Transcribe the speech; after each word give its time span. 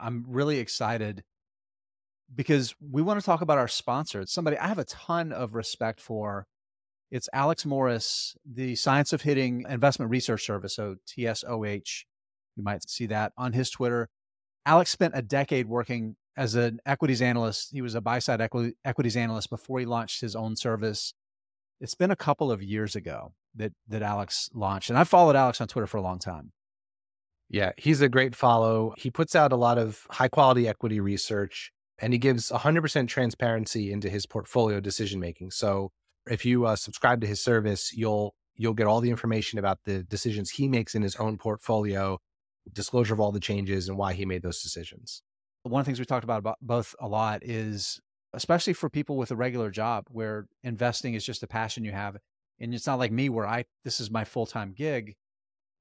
I'm 0.00 0.24
really 0.26 0.58
excited 0.58 1.22
because 2.34 2.74
we 2.80 3.02
want 3.02 3.20
to 3.20 3.26
talk 3.26 3.40
about 3.40 3.58
our 3.58 3.68
sponsor. 3.68 4.20
It's 4.20 4.32
somebody 4.32 4.56
I 4.56 4.68
have 4.68 4.78
a 4.78 4.84
ton 4.84 5.32
of 5.32 5.54
respect 5.54 6.00
for. 6.00 6.46
It's 7.10 7.28
Alex 7.32 7.66
Morris, 7.66 8.36
the 8.44 8.76
Science 8.76 9.12
of 9.12 9.22
Hitting 9.22 9.64
Investment 9.68 10.10
Research 10.10 10.46
Service, 10.46 10.76
so 10.76 10.96
TSOH. 11.08 12.04
You 12.56 12.62
might 12.62 12.88
see 12.88 13.06
that 13.06 13.32
on 13.36 13.52
his 13.52 13.70
Twitter. 13.70 14.08
Alex 14.64 14.90
spent 14.90 15.14
a 15.16 15.22
decade 15.22 15.66
working 15.66 16.16
as 16.36 16.54
an 16.54 16.78
equities 16.86 17.20
analyst. 17.20 17.70
He 17.72 17.82
was 17.82 17.94
a 17.94 18.00
buy 18.00 18.20
side 18.20 18.40
equi- 18.40 18.74
equities 18.84 19.16
analyst 19.16 19.50
before 19.50 19.80
he 19.80 19.86
launched 19.86 20.20
his 20.20 20.36
own 20.36 20.54
service. 20.54 21.14
It's 21.80 21.94
been 21.94 22.10
a 22.10 22.16
couple 22.16 22.52
of 22.52 22.62
years 22.62 22.94
ago 22.94 23.32
that 23.56 23.72
that 23.88 24.02
Alex 24.02 24.48
launched, 24.54 24.90
and 24.90 24.98
I 24.98 25.04
followed 25.04 25.34
Alex 25.34 25.60
on 25.60 25.66
Twitter 25.66 25.86
for 25.86 25.96
a 25.96 26.02
long 26.02 26.18
time. 26.18 26.52
Yeah, 27.50 27.72
he's 27.76 28.00
a 28.00 28.08
great 28.08 28.36
follow. 28.36 28.94
He 28.96 29.10
puts 29.10 29.34
out 29.34 29.52
a 29.52 29.56
lot 29.56 29.76
of 29.76 30.06
high 30.10 30.28
quality 30.28 30.68
equity 30.68 31.00
research 31.00 31.72
and 32.00 32.12
he 32.12 32.18
gives 32.18 32.50
100% 32.50 33.08
transparency 33.08 33.92
into 33.92 34.08
his 34.08 34.24
portfolio 34.24 34.80
decision 34.80 35.20
making. 35.20 35.50
So 35.50 35.90
if 36.30 36.44
you 36.44 36.64
uh, 36.64 36.76
subscribe 36.76 37.20
to 37.22 37.26
his 37.26 37.42
service, 37.42 37.92
you'll 37.92 38.34
you'll 38.54 38.74
get 38.74 38.86
all 38.86 39.00
the 39.00 39.10
information 39.10 39.58
about 39.58 39.78
the 39.84 40.02
decisions 40.04 40.50
he 40.50 40.68
makes 40.68 40.94
in 40.94 41.02
his 41.02 41.16
own 41.16 41.38
portfolio, 41.38 42.18
disclosure 42.72 43.14
of 43.14 43.20
all 43.20 43.32
the 43.32 43.40
changes 43.40 43.88
and 43.88 43.96
why 43.96 44.12
he 44.12 44.26
made 44.26 44.42
those 44.42 44.62
decisions. 44.62 45.22
One 45.62 45.80
of 45.80 45.86
the 45.86 45.88
things 45.88 45.98
we 45.98 46.04
talked 46.04 46.24
about, 46.24 46.38
about 46.38 46.58
both 46.60 46.94
a 47.00 47.08
lot 47.08 47.42
is 47.42 48.00
especially 48.32 48.74
for 48.74 48.88
people 48.88 49.16
with 49.16 49.30
a 49.30 49.36
regular 49.36 49.70
job 49.70 50.04
where 50.08 50.46
investing 50.62 51.14
is 51.14 51.24
just 51.24 51.42
a 51.42 51.48
passion 51.48 51.84
you 51.84 51.92
have 51.92 52.16
and 52.60 52.72
it's 52.74 52.86
not 52.86 52.98
like 52.98 53.10
me 53.10 53.28
where 53.28 53.46
I 53.46 53.64
this 53.84 53.98
is 53.98 54.10
my 54.10 54.24
full-time 54.24 54.72
gig 54.76 55.16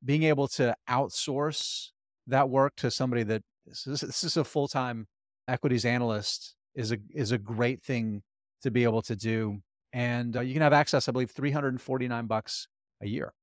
being 0.03 0.23
able 0.23 0.47
to 0.47 0.75
outsource 0.89 1.89
that 2.27 2.49
work 2.49 2.75
to 2.77 2.91
somebody 2.91 3.23
that 3.23 3.41
this 3.65 3.85
is, 3.85 4.01
this 4.01 4.23
is 4.23 4.37
a 4.37 4.43
full-time 4.43 5.07
equities 5.47 5.85
analyst 5.85 6.55
is 6.75 6.91
a 6.91 6.97
is 7.13 7.31
a 7.31 7.37
great 7.37 7.81
thing 7.81 8.21
to 8.61 8.71
be 8.71 8.83
able 8.83 9.01
to 9.01 9.15
do. 9.15 9.59
And 9.91 10.37
uh, 10.37 10.41
you 10.41 10.53
can 10.53 10.61
have 10.61 10.73
access 10.73 11.07
i 11.09 11.11
believe 11.11 11.31
349 11.31 12.27
bucks 12.27 12.67
a 13.01 13.07
year. 13.07 13.33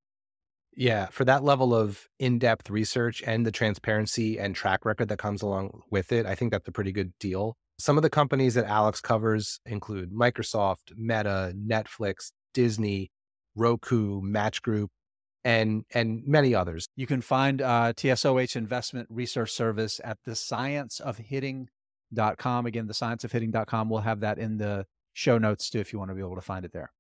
Yeah 0.75 1.07
for 1.07 1.25
that 1.25 1.43
level 1.43 1.75
of 1.75 2.07
in-depth 2.19 2.71
research 2.71 3.23
and 3.27 3.45
the 3.45 3.53
transparency 3.53 4.39
and 4.39 4.55
track 4.55 4.85
record 4.85 5.09
that 5.09 5.19
comes 5.19 5.43
along 5.43 5.83
with 5.91 6.13
it 6.13 6.27
i 6.27 6.35
think 6.35 6.53
that's 6.53 6.69
a 6.69 6.73
pretty 6.73 6.93
good 6.93 7.13
deal. 7.19 7.57
Some 7.79 7.99
of 7.99 8.03
the 8.03 8.11
companies 8.11 8.55
that 8.55 8.67
alex 8.67 9.01
covers 9.01 9.61
include 9.67 10.13
microsoft 10.13 10.93
meta 10.97 11.53
netflix 11.57 12.33
disney 12.55 13.11
roku 13.55 14.21
match 14.23 14.63
group 14.63 14.91
and 15.47 15.85
and 15.95 16.27
many 16.27 16.57
others 16.57 16.89
you 16.97 17.07
can 17.07 17.21
find 17.21 17.63
uh, 17.63 17.93
tsoh 17.93 18.57
investment 18.57 19.07
research 19.09 19.53
service 19.53 20.01
at 20.03 20.19
the 20.25 20.35
science 20.35 20.99
of 20.99 21.19
hitting 21.19 21.69
com. 22.39 22.67
Again, 22.67 22.89
the 22.89 22.95
science 22.95 23.23
of 23.23 23.31
hitting.com. 23.31 23.89
We'll 23.89 24.01
have 24.01 24.21
that 24.21 24.39
in 24.39 24.59
the 24.59 24.87
show 25.13 25.39
notes 25.39 25.71
too 25.71 25.79
if 25.79 25.93
you 25.93 26.01
want 26.01 26.11
to 26.11 26.15
be 26.17 26.21
able 26.21 26.35
to 26.35 26.41
find 26.41 26.65
it 26.65 26.73
there. 26.73 26.91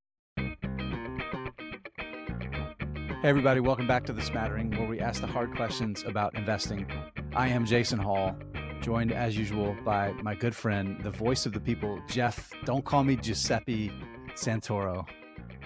Hey, 3.23 3.31
everybody, 3.31 3.59
welcome 3.59 3.89
back 3.89 4.05
to 4.07 4.13
The 4.13 4.23
Smattering, 4.23 4.71
where 4.73 4.87
we 4.87 5.01
ask 5.01 5.21
the 5.21 5.27
hard 5.27 5.57
questions 5.57 6.05
about 6.07 6.37
investing. 6.37 6.87
I 7.35 7.49
am 7.49 7.67
Jason 7.67 7.99
Hall, 7.99 8.37
joined 8.81 9.11
as 9.11 9.37
usual 9.37 9.77
by 9.85 10.13
my 10.23 10.37
good 10.37 10.55
friend, 10.55 11.03
the 11.03 11.11
voice 11.11 11.47
of 11.47 11.53
the 11.53 11.61
people, 11.61 12.01
Jeff. 12.09 12.53
Don't 12.65 12.85
call 12.85 13.03
me 13.03 13.17
Giuseppe 13.17 13.91
Santoro. 14.35 15.05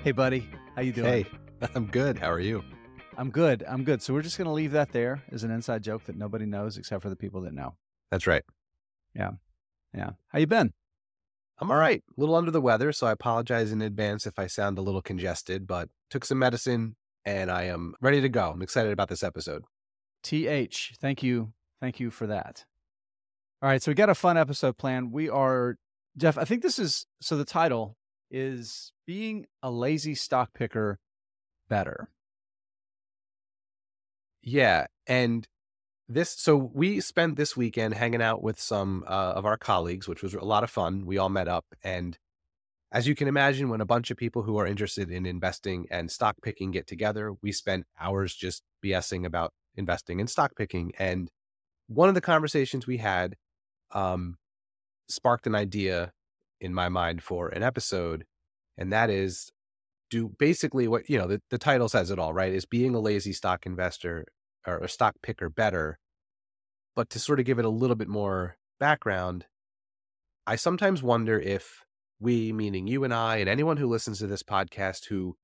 Hey, 0.02 0.12
buddy, 0.12 0.48
how 0.74 0.82
you 0.82 0.92
doing? 0.92 1.24
Hey, 1.24 1.26
I'm 1.74 1.86
good. 1.86 2.18
How 2.18 2.30
are 2.30 2.40
you? 2.40 2.64
I'm 3.16 3.30
good. 3.30 3.64
I'm 3.68 3.84
good. 3.84 4.00
So 4.00 4.14
we're 4.14 4.22
just 4.22 4.38
going 4.38 4.46
to 4.46 4.52
leave 4.52 4.72
that 4.72 4.92
there 4.92 5.22
as 5.30 5.44
an 5.44 5.50
inside 5.50 5.82
joke 5.82 6.04
that 6.04 6.16
nobody 6.16 6.46
knows 6.46 6.78
except 6.78 7.02
for 7.02 7.10
the 7.10 7.16
people 7.16 7.42
that 7.42 7.52
know. 7.52 7.74
That's 8.10 8.26
right. 8.26 8.42
Yeah. 9.14 9.32
Yeah. 9.94 10.10
How 10.28 10.38
you 10.38 10.46
been? 10.46 10.72
I'm 11.58 11.70
all 11.70 11.76
right. 11.76 12.02
A 12.16 12.20
little 12.20 12.34
under 12.34 12.50
the 12.50 12.60
weather, 12.60 12.92
so 12.92 13.06
I 13.06 13.12
apologize 13.12 13.72
in 13.72 13.82
advance 13.82 14.26
if 14.26 14.38
I 14.38 14.46
sound 14.46 14.78
a 14.78 14.82
little 14.82 15.02
congested, 15.02 15.66
but 15.66 15.90
took 16.08 16.24
some 16.24 16.38
medicine 16.38 16.96
and 17.26 17.50
I 17.50 17.64
am 17.64 17.94
ready 18.00 18.22
to 18.22 18.30
go. 18.30 18.50
I'm 18.50 18.62
excited 18.62 18.92
about 18.92 19.10
this 19.10 19.22
episode. 19.22 19.64
TH, 20.22 20.94
thank 21.00 21.22
you. 21.22 21.52
Thank 21.80 22.00
you 22.00 22.10
for 22.10 22.26
that. 22.26 22.64
All 23.60 23.68
right, 23.68 23.82
so 23.82 23.90
we 23.90 23.94
got 23.94 24.08
a 24.08 24.14
fun 24.14 24.38
episode 24.38 24.78
planned. 24.78 25.12
We 25.12 25.28
are 25.28 25.76
Jeff, 26.16 26.38
I 26.38 26.44
think 26.44 26.62
this 26.62 26.78
is 26.78 27.06
so 27.20 27.36
the 27.36 27.44
title 27.44 27.96
is 28.30 28.92
being 29.06 29.44
a 29.62 29.70
lazy 29.70 30.14
stock 30.14 30.54
picker 30.54 30.98
better. 31.70 32.10
Yeah, 34.42 34.86
and 35.06 35.48
this 36.10 36.30
so 36.30 36.56
we 36.56 37.00
spent 37.00 37.36
this 37.36 37.56
weekend 37.56 37.94
hanging 37.94 38.20
out 38.20 38.42
with 38.42 38.60
some 38.60 39.04
uh, 39.06 39.32
of 39.36 39.46
our 39.46 39.56
colleagues 39.56 40.08
which 40.08 40.22
was 40.22 40.34
a 40.34 40.44
lot 40.44 40.64
of 40.64 40.70
fun 40.70 41.06
we 41.06 41.16
all 41.16 41.28
met 41.28 41.46
up 41.46 41.64
and 41.84 42.18
as 42.90 43.06
you 43.06 43.14
can 43.14 43.28
imagine 43.28 43.68
when 43.68 43.80
a 43.80 43.86
bunch 43.86 44.10
of 44.10 44.16
people 44.16 44.42
who 44.42 44.56
are 44.56 44.66
interested 44.66 45.08
in 45.08 45.24
investing 45.24 45.86
and 45.88 46.10
stock 46.10 46.34
picking 46.42 46.72
get 46.72 46.88
together 46.88 47.34
we 47.42 47.52
spent 47.52 47.86
hours 48.00 48.34
just 48.34 48.64
bsing 48.84 49.24
about 49.24 49.52
investing 49.76 50.18
and 50.18 50.28
stock 50.28 50.50
picking 50.56 50.92
and 50.98 51.30
one 51.86 52.08
of 52.08 52.16
the 52.16 52.20
conversations 52.20 52.88
we 52.88 52.96
had 52.96 53.36
um, 53.92 54.36
sparked 55.08 55.46
an 55.46 55.54
idea 55.54 56.12
in 56.60 56.74
my 56.74 56.88
mind 56.88 57.22
for 57.22 57.50
an 57.50 57.62
episode 57.62 58.24
and 58.76 58.92
that 58.92 59.10
is 59.10 59.52
do 60.10 60.30
basically 60.38 60.88
what 60.88 61.08
you 61.08 61.16
know 61.18 61.26
the, 61.26 61.40
the 61.50 61.58
title 61.58 61.88
says 61.88 62.10
it 62.10 62.18
all 62.18 62.32
right 62.32 62.52
is 62.52 62.66
being 62.66 62.94
a 62.94 63.00
lazy 63.00 63.32
stock 63.32 63.64
investor 63.64 64.26
or 64.66 64.78
a 64.78 64.88
stock 64.88 65.16
picker 65.22 65.48
better. 65.48 65.98
But 66.96 67.10
to 67.10 67.18
sort 67.18 67.38
of 67.40 67.46
give 67.46 67.58
it 67.58 67.64
a 67.64 67.70
little 67.70 67.96
bit 67.96 68.08
more 68.08 68.56
background, 68.78 69.46
I 70.46 70.56
sometimes 70.56 71.02
wonder 71.02 71.38
if 71.38 71.84
we, 72.18 72.52
meaning 72.52 72.86
you 72.86 73.04
and 73.04 73.14
I, 73.14 73.36
and 73.36 73.48
anyone 73.48 73.78
who 73.78 73.86
listens 73.86 74.18
to 74.18 74.26
this 74.26 74.42
podcast 74.42 75.06
who 75.06 75.36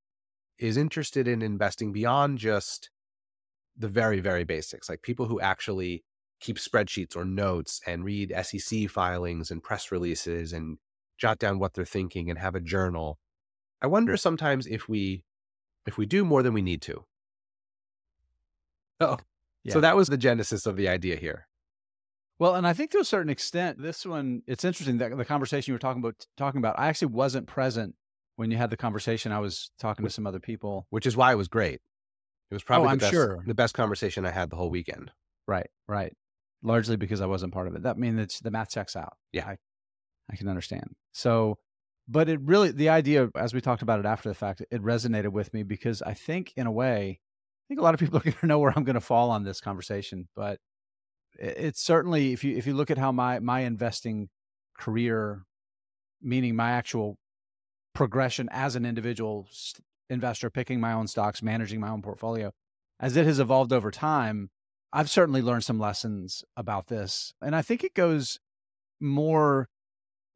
is 0.59 0.77
interested 0.77 1.27
in 1.27 1.41
investing 1.41 1.91
beyond 1.91 2.37
just 2.37 2.89
the 3.77 3.87
very, 3.87 4.19
very 4.19 4.43
basics, 4.43 4.89
like 4.89 5.01
people 5.01 5.27
who 5.27 5.39
actually 5.39 6.03
keep 6.39 6.57
spreadsheets 6.57 7.15
or 7.15 7.25
notes 7.25 7.81
and 7.87 8.03
read 8.03 8.33
SEC 8.43 8.89
filings 8.89 9.49
and 9.49 9.63
press 9.63 9.91
releases 9.91 10.53
and 10.53 10.77
jot 11.17 11.39
down 11.39 11.57
what 11.59 11.73
they're 11.73 11.85
thinking 11.85 12.29
and 12.29 12.39
have 12.39 12.55
a 12.55 12.59
journal. 12.59 13.17
I 13.81 13.87
wonder 13.87 14.17
sometimes 14.17 14.67
if 14.67 14.89
we 14.89 15.23
if 15.85 15.97
we 15.97 16.05
do 16.05 16.25
more 16.25 16.43
than 16.43 16.53
we 16.53 16.61
need 16.61 16.81
to. 16.83 17.05
Oh, 18.99 19.17
yeah. 19.63 19.73
so 19.73 19.81
that 19.81 19.95
was 19.95 20.07
the 20.07 20.17
genesis 20.17 20.65
of 20.65 20.75
the 20.75 20.89
idea 20.89 21.15
here. 21.15 21.47
Well, 22.39 22.55
and 22.55 22.67
I 22.67 22.73
think 22.73 22.91
to 22.91 22.99
a 22.99 23.05
certain 23.05 23.29
extent, 23.29 23.81
this 23.81 24.05
one 24.05 24.41
it's 24.47 24.65
interesting 24.65 24.97
that 24.99 25.15
the 25.15 25.25
conversation 25.25 25.71
you 25.71 25.75
were 25.75 25.79
talking 25.79 26.01
about 26.01 26.25
talking 26.37 26.59
about. 26.59 26.79
I 26.79 26.87
actually 26.87 27.13
wasn't 27.13 27.47
present 27.47 27.95
when 28.35 28.51
you 28.51 28.57
had 28.57 28.69
the 28.69 28.77
conversation. 28.77 29.31
I 29.31 29.39
was 29.39 29.71
talking 29.79 30.05
to 30.05 30.11
some 30.11 30.27
other 30.27 30.39
people, 30.39 30.87
which 30.89 31.05
is 31.05 31.17
why 31.17 31.31
it 31.31 31.35
was 31.35 31.47
great. 31.47 31.81
It 32.49 32.55
was 32.55 32.63
oh, 32.63 32.67
probably 32.67 32.87
oh, 32.87 32.91
I'm 32.91 32.97
best, 32.97 33.11
sure. 33.11 33.43
the 33.45 33.53
best 33.53 33.73
conversation 33.73 34.25
I 34.25 34.31
had 34.31 34.49
the 34.49 34.55
whole 34.55 34.69
weekend. 34.69 35.11
Right, 35.47 35.69
right. 35.87 36.13
Largely 36.63 36.95
because 36.95 37.21
I 37.21 37.25
wasn't 37.25 37.53
part 37.53 37.67
of 37.67 37.75
it. 37.75 37.83
That 37.83 37.97
means 37.97 38.39
the 38.39 38.51
math 38.51 38.71
checks 38.71 38.95
out. 38.95 39.13
Yeah, 39.31 39.47
I, 39.47 39.57
I 40.31 40.35
can 40.35 40.47
understand. 40.47 40.95
So, 41.13 41.57
but 42.07 42.29
it 42.29 42.39
really 42.41 42.71
the 42.71 42.89
idea 42.89 43.29
as 43.35 43.53
we 43.53 43.61
talked 43.61 43.81
about 43.81 43.99
it 43.99 44.05
after 44.05 44.29
the 44.29 44.35
fact, 44.35 44.61
it 44.71 44.81
resonated 44.81 45.31
with 45.31 45.53
me 45.53 45.63
because 45.63 46.01
I 46.01 46.13
think 46.13 46.53
in 46.55 46.67
a 46.67 46.71
way 46.71 47.19
I 47.19 47.67
think 47.67 47.79
a 47.81 47.83
lot 47.83 47.93
of 47.93 47.99
people 47.99 48.17
are 48.19 48.23
going 48.23 48.35
to 48.39 48.47
know 48.47 48.59
where 48.59 48.73
I'm 48.75 48.83
going 48.83 48.95
to 48.95 49.01
fall 49.01 49.29
on 49.29 49.43
this 49.43 49.59
conversation, 49.59 50.27
but 50.35 50.59
it's 51.37 51.81
certainly 51.81 52.33
if 52.33 52.43
you 52.43 52.55
if 52.55 52.65
you 52.65 52.73
look 52.73 52.89
at 52.89 52.97
how 52.97 53.11
my 53.11 53.39
my 53.39 53.61
investing 53.61 54.29
career, 54.77 55.43
meaning 56.21 56.55
my 56.55 56.71
actual 56.71 57.17
progression 57.93 58.47
as 58.51 58.75
an 58.75 58.85
individual 58.85 59.47
investor, 60.09 60.49
picking 60.49 60.79
my 60.79 60.93
own 60.93 61.07
stocks, 61.07 61.41
managing 61.41 61.79
my 61.79 61.89
own 61.89 62.01
portfolio, 62.01 62.51
as 62.99 63.17
it 63.17 63.25
has 63.25 63.39
evolved 63.39 63.73
over 63.73 63.91
time, 63.91 64.49
I've 64.93 65.09
certainly 65.09 65.41
learned 65.41 65.63
some 65.65 65.79
lessons 65.79 66.43
about 66.55 66.87
this, 66.87 67.33
and 67.41 67.55
I 67.55 67.61
think 67.61 67.83
it 67.83 67.93
goes 67.93 68.39
more 68.99 69.67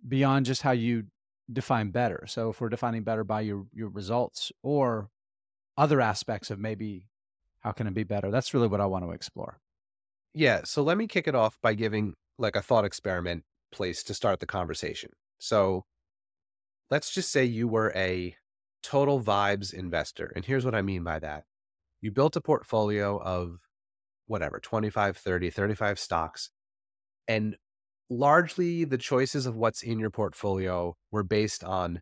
beyond 0.05 0.45
just 0.45 0.63
how 0.63 0.71
you 0.71 1.05
define 1.51 1.91
better. 1.91 2.25
So 2.27 2.49
if 2.49 2.61
we're 2.61 2.69
defining 2.69 3.03
better 3.03 3.23
by 3.23 3.41
your 3.41 3.65
your 3.73 3.89
results 3.89 4.51
or 4.63 5.09
other 5.77 6.01
aspects 6.01 6.51
of 6.51 6.59
maybe 6.59 7.07
how 7.61 7.71
can 7.71 7.87
it 7.87 7.93
be 7.93 8.03
better? 8.03 8.31
That's 8.31 8.53
really 8.53 8.67
what 8.67 8.81
I 8.81 8.85
want 8.85 9.05
to 9.05 9.11
explore. 9.11 9.59
Yeah. 10.33 10.61
So 10.63 10.81
let 10.83 10.97
me 10.97 11.07
kick 11.07 11.27
it 11.27 11.35
off 11.35 11.57
by 11.61 11.73
giving 11.73 12.13
like 12.37 12.55
a 12.55 12.61
thought 12.61 12.85
experiment 12.85 13.43
place 13.71 14.03
to 14.03 14.13
start 14.13 14.39
the 14.39 14.45
conversation. 14.45 15.11
So 15.39 15.85
let's 16.89 17.11
just 17.11 17.31
say 17.31 17.45
you 17.45 17.67
were 17.67 17.91
a 17.95 18.35
total 18.83 19.21
vibes 19.21 19.73
investor. 19.73 20.31
And 20.35 20.45
here's 20.45 20.65
what 20.65 20.75
I 20.75 20.81
mean 20.81 21.03
by 21.03 21.19
that 21.19 21.45
you 22.01 22.11
built 22.11 22.35
a 22.35 22.41
portfolio 22.41 23.21
of 23.21 23.59
whatever 24.25 24.59
25, 24.59 25.17
30, 25.17 25.49
35 25.49 25.99
stocks. 25.99 26.49
And 27.27 27.57
largely 28.11 28.83
the 28.83 28.99
choices 28.99 29.47
of 29.47 29.55
what's 29.55 29.83
in 29.83 29.97
your 29.99 30.11
portfolio 30.11 30.95
were 31.11 31.23
based 31.23 31.63
on 31.63 32.01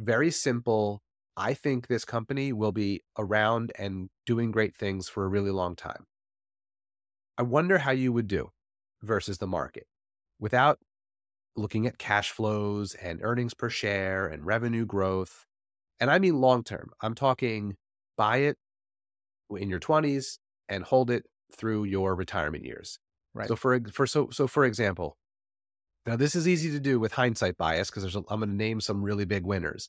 very 0.00 0.30
simple 0.30 1.00
I 1.36 1.54
think 1.54 1.86
this 1.86 2.04
company 2.04 2.52
will 2.52 2.72
be 2.72 3.02
around 3.18 3.72
and 3.78 4.10
doing 4.26 4.50
great 4.50 4.76
things 4.76 5.08
for 5.08 5.24
a 5.24 5.28
really 5.28 5.50
long 5.50 5.76
time. 5.76 6.04
I 7.38 7.42
wonder 7.42 7.78
how 7.78 7.90
you 7.92 8.12
would 8.12 8.26
do. 8.28 8.50
versus 9.02 9.38
the 9.38 9.48
market 9.48 9.86
without 10.40 10.78
looking 11.56 11.86
at 11.86 11.98
cash 11.98 12.30
flows 12.32 12.94
and 12.96 13.20
earnings 13.22 13.54
per 13.54 13.70
share 13.70 14.26
and 14.28 14.46
revenue 14.46 14.86
growth. 14.86 15.46
And 16.00 16.10
I 16.10 16.18
mean 16.20 16.40
long 16.40 16.64
term. 16.64 16.90
I'm 17.02 17.14
talking 17.14 17.76
buy 18.16 18.38
it 18.38 18.58
in 19.50 19.70
your 19.70 19.80
20s 19.80 20.38
and 20.68 20.84
hold 20.84 21.10
it 21.10 21.24
through 21.56 21.84
your 21.84 22.14
retirement 22.16 22.64
years. 22.64 22.98
Right. 23.34 23.48
So 23.48 23.56
for 23.56 23.80
for 23.92 24.06
so 24.06 24.28
so 24.30 24.46
for 24.46 24.64
example, 24.64 25.16
now 26.06 26.16
this 26.16 26.34
is 26.34 26.46
easy 26.46 26.70
to 26.70 26.80
do 26.80 27.00
with 27.00 27.12
hindsight 27.12 27.56
bias 27.56 27.90
because 27.90 28.02
there's 28.02 28.16
a, 28.16 28.22
I'm 28.28 28.40
going 28.40 28.50
to 28.50 28.56
name 28.56 28.80
some 28.80 29.02
really 29.02 29.24
big 29.24 29.44
winners. 29.44 29.88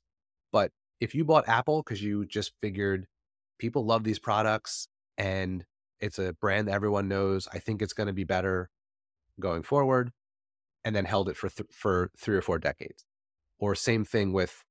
But 0.52 0.72
if 1.02 1.14
you 1.14 1.26
bought 1.26 1.50
Apple 1.50 1.84
because 1.84 2.02
you 2.02 2.26
just 2.26 2.54
figured 2.62 3.08
people 3.60 3.86
love 3.86 4.04
these 4.04 4.20
products 4.20 4.88
and 5.18 5.66
it's 6.00 6.20
a 6.20 6.34
brand 6.34 6.68
that 6.68 6.74
everyone 6.74 7.08
knows, 7.08 7.48
I 7.54 7.60
think 7.60 7.82
it's 7.82 7.94
going 7.94 8.08
to 8.08 8.14
be 8.14 8.24
better 8.24 8.70
going 9.40 9.64
forward, 9.64 10.12
and 10.84 10.96
then 10.96 11.06
held 11.06 11.30
it 11.30 11.38
for 11.38 11.50
th- 11.50 11.70
for 11.72 12.12
three 12.18 12.36
or 12.36 12.42
four 12.42 12.60
decades. 12.60 13.06
Or 13.60 13.76
same 13.76 14.06
thing 14.06 14.34
with 14.34 14.64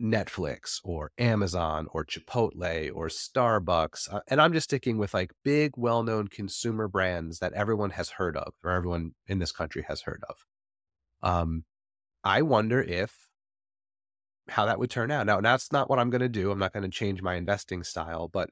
Netflix 0.00 0.80
or 0.82 1.12
Amazon 1.18 1.86
or 1.92 2.04
Chipotle 2.04 2.90
or 2.94 3.08
Starbucks. 3.08 4.12
Uh, 4.12 4.20
and 4.28 4.40
I'm 4.40 4.52
just 4.52 4.64
sticking 4.64 4.98
with 4.98 5.14
like 5.14 5.32
big, 5.44 5.72
well 5.76 6.02
known 6.02 6.28
consumer 6.28 6.88
brands 6.88 7.38
that 7.38 7.52
everyone 7.52 7.90
has 7.90 8.10
heard 8.10 8.36
of 8.36 8.54
or 8.64 8.70
everyone 8.70 9.12
in 9.26 9.38
this 9.38 9.52
country 9.52 9.84
has 9.88 10.02
heard 10.02 10.22
of. 10.28 10.36
Um, 11.22 11.64
I 12.24 12.42
wonder 12.42 12.82
if 12.82 13.30
how 14.48 14.66
that 14.66 14.78
would 14.78 14.90
turn 14.90 15.10
out. 15.10 15.26
Now, 15.26 15.40
that's 15.40 15.72
not 15.72 15.88
what 15.88 15.98
I'm 15.98 16.10
going 16.10 16.20
to 16.22 16.28
do. 16.28 16.50
I'm 16.50 16.58
not 16.58 16.72
going 16.72 16.82
to 16.82 16.88
change 16.88 17.22
my 17.22 17.36
investing 17.36 17.84
style, 17.84 18.28
but 18.28 18.50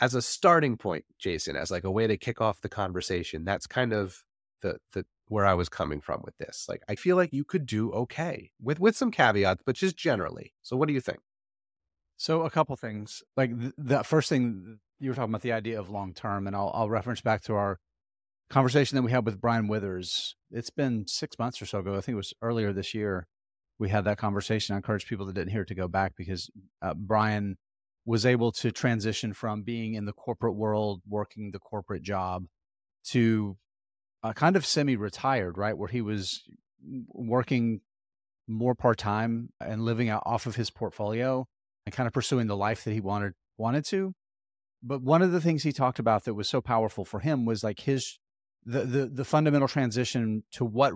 as 0.00 0.14
a 0.14 0.22
starting 0.22 0.76
point, 0.76 1.04
Jason, 1.18 1.56
as 1.56 1.70
like 1.70 1.84
a 1.84 1.90
way 1.90 2.06
to 2.06 2.16
kick 2.16 2.40
off 2.40 2.60
the 2.60 2.68
conversation, 2.68 3.44
that's 3.44 3.66
kind 3.66 3.92
of 3.92 4.22
the 4.62 4.78
the 4.92 5.04
where 5.28 5.46
I 5.46 5.54
was 5.54 5.68
coming 5.68 6.00
from 6.00 6.22
with 6.24 6.36
this. 6.38 6.66
Like 6.68 6.82
I 6.88 6.94
feel 6.94 7.16
like 7.16 7.32
you 7.32 7.44
could 7.44 7.66
do 7.66 7.92
okay 7.92 8.50
with 8.60 8.80
with 8.80 8.96
some 8.96 9.10
caveats, 9.10 9.62
but 9.64 9.76
just 9.76 9.96
generally. 9.96 10.54
So 10.62 10.76
what 10.76 10.88
do 10.88 10.94
you 10.94 11.00
think? 11.00 11.20
So 12.16 12.42
a 12.42 12.50
couple 12.50 12.74
things. 12.76 13.22
Like 13.36 13.58
th- 13.58 13.72
the 13.78 14.02
first 14.02 14.28
thing 14.28 14.78
you 14.98 15.10
were 15.10 15.14
talking 15.14 15.30
about 15.30 15.42
the 15.42 15.52
idea 15.52 15.78
of 15.78 15.90
long 15.90 16.14
term, 16.14 16.46
and 16.46 16.56
I'll 16.56 16.70
I'll 16.74 16.90
reference 16.90 17.20
back 17.20 17.42
to 17.42 17.54
our 17.54 17.78
conversation 18.50 18.96
that 18.96 19.02
we 19.02 19.10
had 19.10 19.24
with 19.24 19.40
Brian 19.40 19.68
Withers. 19.68 20.36
It's 20.50 20.70
been 20.70 21.06
six 21.06 21.38
months 21.38 21.60
or 21.60 21.66
so 21.66 21.80
ago. 21.80 21.96
I 21.96 22.00
think 22.00 22.14
it 22.14 22.16
was 22.16 22.34
earlier 22.42 22.72
this 22.72 22.94
year. 22.94 23.26
We 23.78 23.90
had 23.90 24.04
that 24.04 24.18
conversation. 24.18 24.74
I 24.74 24.78
encourage 24.78 25.06
people 25.06 25.26
that 25.26 25.34
didn't 25.34 25.52
hear 25.52 25.62
it 25.62 25.68
to 25.68 25.74
go 25.74 25.86
back 25.86 26.14
because 26.16 26.50
uh, 26.82 26.94
Brian 26.94 27.58
was 28.04 28.24
able 28.26 28.50
to 28.50 28.72
transition 28.72 29.34
from 29.34 29.62
being 29.62 29.94
in 29.94 30.06
the 30.06 30.12
corporate 30.12 30.56
world, 30.56 31.02
working 31.06 31.50
the 31.52 31.58
corporate 31.58 32.02
job, 32.02 32.46
to 33.04 33.56
uh, 34.22 34.32
kind 34.32 34.56
of 34.56 34.66
semi-retired, 34.66 35.56
right, 35.56 35.76
where 35.76 35.88
he 35.88 36.00
was 36.00 36.42
working 37.08 37.80
more 38.46 38.74
part-time 38.74 39.50
and 39.60 39.82
living 39.82 40.10
off 40.10 40.46
of 40.46 40.56
his 40.56 40.70
portfolio 40.70 41.46
and 41.86 41.94
kind 41.94 42.06
of 42.06 42.12
pursuing 42.12 42.46
the 42.46 42.56
life 42.56 42.84
that 42.84 42.92
he 42.92 43.00
wanted 43.00 43.34
wanted 43.56 43.84
to. 43.84 44.14
But 44.82 45.02
one 45.02 45.22
of 45.22 45.32
the 45.32 45.40
things 45.40 45.62
he 45.62 45.72
talked 45.72 45.98
about 45.98 46.24
that 46.24 46.34
was 46.34 46.48
so 46.48 46.60
powerful 46.60 47.04
for 47.04 47.20
him 47.20 47.44
was 47.44 47.64
like 47.64 47.80
his 47.80 48.18
the 48.64 48.84
the, 48.84 49.06
the 49.06 49.24
fundamental 49.24 49.68
transition 49.68 50.44
to 50.52 50.64
what 50.64 50.94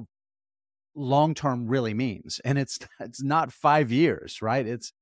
long 0.95 1.35
term 1.35 1.67
really 1.67 1.95
means, 1.95 2.41
and 2.45 2.59
it's 2.59 2.79
it's 3.01 3.23
not 3.23 3.53
five 3.53 3.91
years, 3.91 4.41
right? 4.41 4.67
It's 4.67 4.93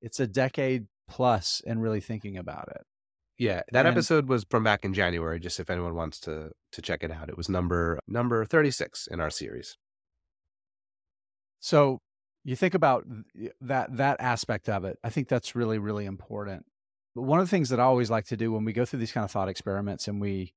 it's 0.00 0.20
a 0.20 0.26
decade 0.26 0.86
plus, 1.08 1.60
and 1.66 1.82
really 1.82 2.00
thinking 2.00 2.36
about 2.36 2.68
it. 2.70 2.82
Yeah, 3.38 3.62
that 3.72 3.86
And- 3.86 3.94
episode 3.94 4.28
was 4.28 4.44
from 4.50 4.64
back 4.64 4.84
in 4.84 4.92
January. 4.92 5.38
Just 5.38 5.60
if 5.60 5.70
anyone 5.70 5.94
wants 5.94 6.18
to 6.20 6.50
to 6.72 6.82
check 6.82 7.02
it 7.04 7.10
out, 7.12 7.28
it 7.28 7.36
was 7.36 7.48
number 7.48 7.98
number 8.06 8.44
thirty 8.44 8.70
six 8.70 9.06
in 9.06 9.20
our 9.20 9.30
series. 9.30 9.76
So 11.60 12.00
you 12.44 12.56
think 12.56 12.74
about 12.74 13.04
that 13.60 13.96
that 13.96 14.20
aspect 14.20 14.68
of 14.68 14.84
it. 14.84 14.98
I 15.04 15.10
think 15.10 15.28
that's 15.28 15.54
really 15.54 15.78
really 15.78 16.04
important. 16.04 16.66
But 17.14 17.22
one 17.22 17.40
of 17.40 17.46
the 17.46 17.50
things 17.50 17.68
that 17.70 17.80
I 17.80 17.84
always 17.84 18.10
like 18.10 18.26
to 18.26 18.36
do 18.36 18.52
when 18.52 18.64
we 18.64 18.72
go 18.72 18.84
through 18.84 19.00
these 19.00 19.12
kind 19.12 19.24
of 19.24 19.30
thought 19.30 19.48
experiments 19.48 20.08
and 20.08 20.20
we 20.20 20.54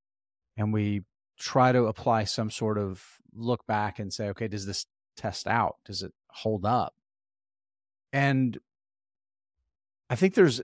and 0.58 0.74
we 0.74 1.02
try 1.40 1.72
to 1.72 1.86
apply 1.86 2.24
some 2.26 2.52
sort 2.52 2.78
of 2.78 3.04
look 3.34 3.66
back 3.66 3.98
and 4.00 4.12
say, 4.14 4.28
okay, 4.30 4.48
does 4.48 4.66
this 4.66 4.86
test 5.16 5.48
out? 5.48 5.78
Does 5.86 6.04
it 6.04 6.14
hold 6.30 6.66
up? 6.66 6.94
And 8.14 8.58
I 10.10 10.16
think 10.16 10.34
there's 10.36 10.62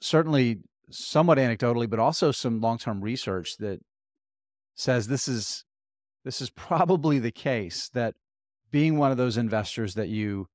certainly 0.00 0.60
somewhat 0.90 1.38
anecdotally, 1.38 1.88
but 1.88 1.98
also 1.98 2.30
some 2.30 2.60
long-term 2.60 3.00
research 3.00 3.56
that 3.58 3.80
says 4.74 5.08
this 5.08 5.26
is 5.28 5.64
this 6.24 6.40
is 6.40 6.50
probably 6.56 7.18
the 7.18 7.32
case 7.32 7.88
that 7.94 8.14
being 8.70 8.98
one 8.98 9.10
of 9.10 9.16
those 9.16 9.36
investors 9.36 9.94
that 9.94 10.08
you 10.08 10.46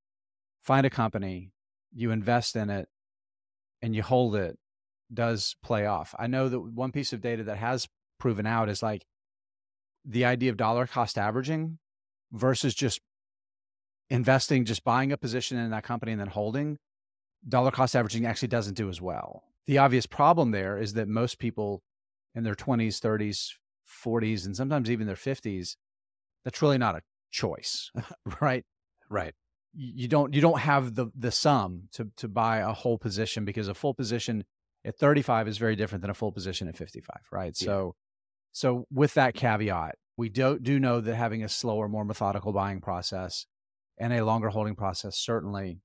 find 0.61 0.85
a 0.85 0.89
company, 0.89 1.51
you 1.93 2.11
invest 2.11 2.55
in 2.55 2.69
it, 2.69 2.87
and 3.81 3.95
you 3.95 4.03
hold 4.03 4.35
it 4.35 4.57
does 5.13 5.55
play 5.63 5.85
off. 5.85 6.15
I 6.17 6.27
know 6.27 6.49
that 6.49 6.59
one 6.59 6.91
piece 6.91 7.13
of 7.13 7.21
data 7.21 7.43
that 7.43 7.57
has 7.57 7.87
proven 8.19 8.45
out 8.45 8.69
is 8.69 8.83
like 8.83 9.05
the 10.05 10.25
idea 10.25 10.51
of 10.51 10.57
dollar 10.57 10.87
cost 10.87 11.17
averaging 11.17 11.79
versus 12.31 12.73
just 12.73 13.01
investing, 14.09 14.65
just 14.65 14.83
buying 14.83 15.11
a 15.11 15.17
position 15.17 15.57
in 15.57 15.71
that 15.71 15.83
company 15.83 16.11
and 16.11 16.21
then 16.21 16.27
holding. 16.27 16.77
Dollar 17.47 17.71
cost 17.71 17.95
averaging 17.95 18.25
actually 18.25 18.49
doesn't 18.49 18.75
do 18.75 18.89
as 18.89 19.01
well. 19.01 19.43
The 19.67 19.77
obvious 19.77 20.05
problem 20.05 20.51
there 20.51 20.77
is 20.77 20.93
that 20.93 21.07
most 21.07 21.39
people 21.39 21.83
in 22.35 22.43
their 22.43 22.55
20s, 22.55 22.99
30s, 22.99 23.51
40s, 24.05 24.45
and 24.45 24.55
sometimes 24.55 24.89
even 24.89 25.07
their 25.07 25.15
50s, 25.15 25.75
that's 26.43 26.61
really 26.61 26.77
not 26.77 26.95
a 26.95 27.01
choice, 27.31 27.91
right? 28.41 28.65
Right. 29.09 29.33
You 29.73 30.07
don't 30.09 30.33
you 30.33 30.41
don't 30.41 30.59
have 30.59 30.95
the 30.95 31.07
the 31.15 31.31
sum 31.31 31.83
to 31.93 32.09
to 32.17 32.27
buy 32.27 32.57
a 32.57 32.73
whole 32.73 32.97
position 32.97 33.45
because 33.45 33.69
a 33.69 33.73
full 33.73 33.93
position 33.93 34.43
at 34.83 34.97
35 34.97 35.47
is 35.47 35.57
very 35.57 35.77
different 35.77 36.01
than 36.01 36.11
a 36.11 36.13
full 36.13 36.31
position 36.33 36.67
at 36.67 36.75
55, 36.75 37.15
right? 37.31 37.55
Yeah. 37.57 37.65
So 37.65 37.95
so 38.51 38.85
with 38.91 39.13
that 39.13 39.33
caveat, 39.33 39.95
we 40.17 40.27
do 40.27 40.59
do 40.59 40.77
know 40.79 40.99
that 40.99 41.15
having 41.15 41.43
a 41.43 41.49
slower, 41.49 41.87
more 41.87 42.03
methodical 42.03 42.51
buying 42.51 42.81
process 42.81 43.45
and 43.97 44.11
a 44.11 44.25
longer 44.25 44.49
holding 44.49 44.75
process 44.75 45.17
certainly 45.17 45.79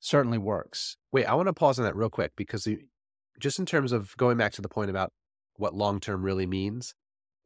certainly 0.00 0.38
works. 0.38 0.96
Wait, 1.12 1.26
I 1.26 1.34
want 1.34 1.46
to 1.48 1.52
pause 1.52 1.78
on 1.78 1.84
that 1.84 1.96
real 1.96 2.10
quick 2.10 2.32
because 2.36 2.66
just 3.38 3.58
in 3.58 3.66
terms 3.66 3.92
of 3.92 4.16
going 4.16 4.36
back 4.36 4.52
to 4.52 4.62
the 4.62 4.68
point 4.68 4.90
about 4.90 5.12
what 5.56 5.74
long 5.74 6.00
term 6.00 6.22
really 6.24 6.46
means, 6.46 6.94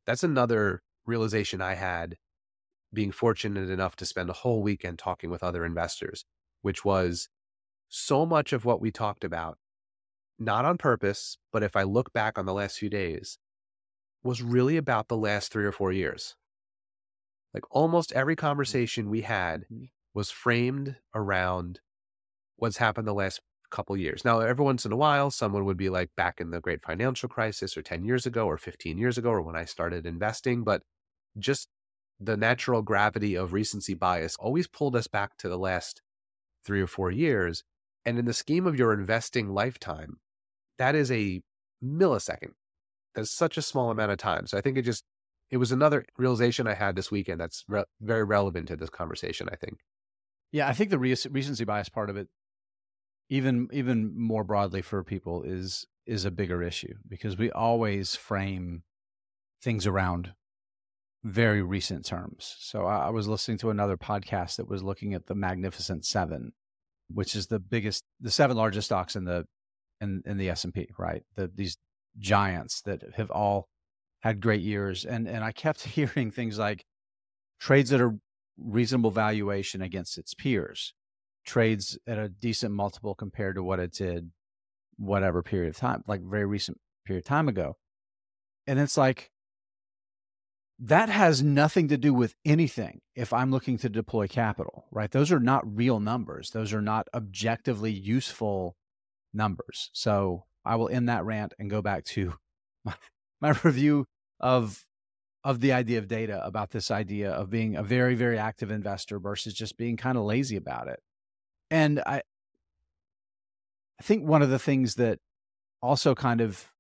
that's 0.07 0.25
another 0.25 0.83
realization 1.07 1.61
I 1.63 1.75
had 1.75 2.17
being 2.93 3.13
fortunate 3.13 3.71
enough 3.71 3.97
to 3.97 4.07
spend 4.07 4.31
a 4.31 4.35
whole 4.35 4.63
weekend 4.63 4.99
talking 4.99 5.31
with 5.31 5.43
other 5.43 5.65
investors, 5.65 6.25
which 6.63 6.85
was 6.85 7.29
so 7.89 8.27
much 8.27 8.53
of 8.53 8.65
what 8.65 8.81
we 8.81 8.91
talked 8.91 9.25
about, 9.25 9.59
not 10.39 10.65
on 10.65 10.79
purpose, 10.79 11.39
but 11.53 11.63
if 11.63 11.77
I 11.77 11.85
look 11.85 12.13
back 12.13 12.39
on 12.39 12.47
the 12.47 12.55
last 12.55 12.79
few 12.79 12.91
days, 12.91 13.39
was 14.23 14.43
really 14.43 14.77
about 14.77 15.09
the 15.09 15.17
last 15.17 15.53
three 15.53 15.65
or 15.67 15.73
four 15.73 15.93
years. 15.93 16.37
Like 17.53 17.65
almost 17.71 18.13
every 18.13 18.37
conversation 18.37 19.09
we 19.11 19.23
had 19.23 19.67
Mhm. 19.71 19.91
was 20.13 20.31
framed 20.31 21.01
around 21.15 21.81
what's 22.57 22.77
happened 22.79 23.07
the 23.07 23.15
last 23.15 23.41
couple 23.71 23.97
years. 23.97 24.25
Now, 24.25 24.41
every 24.41 24.65
once 24.65 24.87
in 24.87 24.93
a 24.93 24.97
while, 24.97 25.31
someone 25.31 25.65
would 25.65 25.77
be 25.77 25.89
like 25.89 26.11
back 26.17 26.41
in 26.41 26.51
the 26.51 26.61
great 26.61 26.83
financial 26.83 27.29
crisis 27.29 27.77
or 27.77 27.83
10 27.83 28.05
years 28.05 28.25
ago 28.25 28.47
or 28.47 28.57
15 28.57 28.99
years 28.99 29.19
ago 29.19 29.31
or 29.31 29.43
when 29.43 29.57
I 29.57 29.65
started 29.65 30.07
investing, 30.07 30.63
but 30.63 30.83
just 31.39 31.69
the 32.21 32.37
natural 32.37 32.83
gravity 32.83 33.35
of 33.35 33.53
recency 33.53 33.95
bias 33.95 34.37
always 34.39 34.69
pulled 34.69 34.95
us 34.95 35.09
back 35.09 35.37
to 35.39 35.49
the 35.49 35.59
last 35.59 36.01
three 36.65 36.81
or 36.81 36.87
four 36.87 37.11
years. 37.11 37.65
And 38.07 38.19
in 38.19 38.27
the 38.27 38.33
scheme 38.33 38.67
of 38.67 38.79
your 38.79 38.93
investing 38.93 39.49
lifetime, 39.49 40.19
that 40.79 40.95
is 40.95 41.11
a 41.11 41.43
millisecond. 41.83 42.53
That's 43.15 43.31
such 43.31 43.57
a 43.57 43.63
small 43.63 43.91
amount 43.91 44.13
of 44.13 44.19
time. 44.19 44.47
So 44.47 44.59
I 44.59 44.61
think 44.61 44.77
it 44.77 44.83
just, 44.83 45.05
it 45.51 45.57
was 45.57 45.73
another 45.73 46.05
realization 46.17 46.67
I 46.67 46.75
had 46.75 46.97
this 46.97 47.11
weekend 47.11 47.41
that's 47.41 47.65
re- 47.69 47.85
very 48.01 48.25
relevant 48.25 48.69
to 48.69 48.77
this 48.77 48.91
conversation, 48.91 49.49
I 49.51 49.57
think. 49.57 49.79
Yeah, 50.53 50.69
I 50.69 50.73
think 50.73 50.91
the 50.91 50.99
rec- 50.99 51.27
recency 51.31 51.65
bias 51.65 51.89
part 51.89 52.11
of 52.11 52.17
it, 52.17 52.29
even 53.35 53.69
even 53.73 54.17
more 54.17 54.45
broadly 54.45 54.81
for 54.81 55.03
people, 55.03 55.43
is 55.43 55.87
is 56.07 56.25
a 56.25 56.31
bigger 56.31 56.63
issue 56.63 56.95
because 57.09 57.37
we 57.37 57.51
always 57.51 58.15
frame 58.15 58.85
things 59.61 59.87
around 59.87 60.35
very 61.25 61.63
recent 61.63 62.05
terms. 62.05 62.55
So 62.61 62.85
I, 62.85 63.09
was 63.09 63.27
listening 63.27 63.57
to 63.59 63.71
another 63.71 63.97
podcast 63.97 64.57
that 64.57 64.69
was 64.69 64.83
looking 64.83 65.15
at 65.15 65.27
the 65.27 65.35
Magnificent 65.35 66.05
Seven, 66.05 66.53
which 67.09 67.35
is 67.35 67.47
the 67.47 67.59
biggest, 67.59 68.05
the 68.21 68.31
seven 68.31 68.59
largest 68.59 68.89
stocks 68.89 69.17
in 69.17 69.25
the 69.25 69.47
in 70.01 70.23
in 70.27 70.37
the 70.37 70.51
S 70.51 70.65
and 70.65 70.73
P, 70.73 70.89
right? 70.99 71.23
The 71.35 71.51
these 71.53 71.77
giants 72.19 72.83
that 72.83 73.03
have 73.17 73.31
all 73.31 73.69
had 74.21 74.41
great 74.41 74.61
years, 74.61 75.05
and 75.05 75.27
and 75.27 75.43
I 75.43 75.51
kept 75.51 75.83
hearing 75.97 76.31
things 76.31 76.59
like 76.59 76.85
trades 77.59 77.93
at 77.93 78.01
a 78.01 78.17
reasonable 78.57 79.11
valuation 79.11 79.83
against 79.83 80.19
its 80.19 80.35
peers, 80.35 80.95
trades 81.45 81.99
at 82.07 82.19
a 82.19 82.29
decent 82.29 82.75
multiple 82.75 83.15
compared 83.15 83.57
to 83.57 83.63
what 83.63 83.81
it 83.81 83.93
did 83.93 84.31
whatever 84.97 85.43
period 85.43 85.69
of 85.69 85.77
time, 85.77 86.03
like 86.07 86.21
very 86.23 86.47
recent 86.47 86.79
period 87.05 87.25
of 87.25 87.27
time 87.27 87.49
ago. 87.49 87.77
And 88.67 88.79
it's 88.79 88.97
like 88.97 89.31
that 90.79 91.09
has 91.09 91.43
nothing 91.43 91.89
to 91.89 91.97
do 91.97 92.13
with 92.13 92.35
anything 92.45 93.01
if 93.15 93.33
I'm 93.33 93.51
looking 93.51 93.79
to 93.79 93.89
deploy 93.89 94.27
capital, 94.27 94.87
right? 94.91 95.11
Those 95.11 95.31
are 95.31 95.41
not 95.41 95.63
real 95.65 96.01
numbers. 96.01 96.51
Those 96.51 96.73
are 96.73 96.83
not 96.83 97.09
objectively 97.15 97.93
useful 97.93 98.77
numbers. 99.33 99.91
So 99.93 100.45
I 100.65 100.77
will 100.77 100.89
end 100.89 101.09
that 101.09 101.25
rant 101.25 101.55
and 101.59 101.71
go 101.71 101.83
back 101.83 102.05
to 102.07 102.35
my, 102.85 102.95
my 103.41 103.55
review 103.63 104.07
of 104.41 104.85
of 105.45 105.61
the 105.61 105.73
idea 105.73 105.99
of 105.99 106.09
data 106.09 106.43
about 106.43 106.71
this 106.71 106.91
idea 106.91 107.31
of 107.31 107.51
being 107.51 107.77
a 107.77 107.83
very 107.83 108.15
very 108.15 108.39
active 108.39 108.71
investor 108.71 109.19
versus 109.19 109.53
just 109.53 109.77
being 109.77 109.97
kind 109.97 110.17
of 110.17 110.25
lazy 110.25 110.57
about 110.57 110.89
it. 110.89 111.01
And 111.75 111.99
I 112.07 112.23
I 113.99 114.03
think 114.05 114.25
one 114.25 114.43
of 114.43 114.51
the 114.51 114.61
things 114.61 114.95
that 114.95 115.19
also 115.83 116.15
kind 116.15 116.41
of 116.41 116.71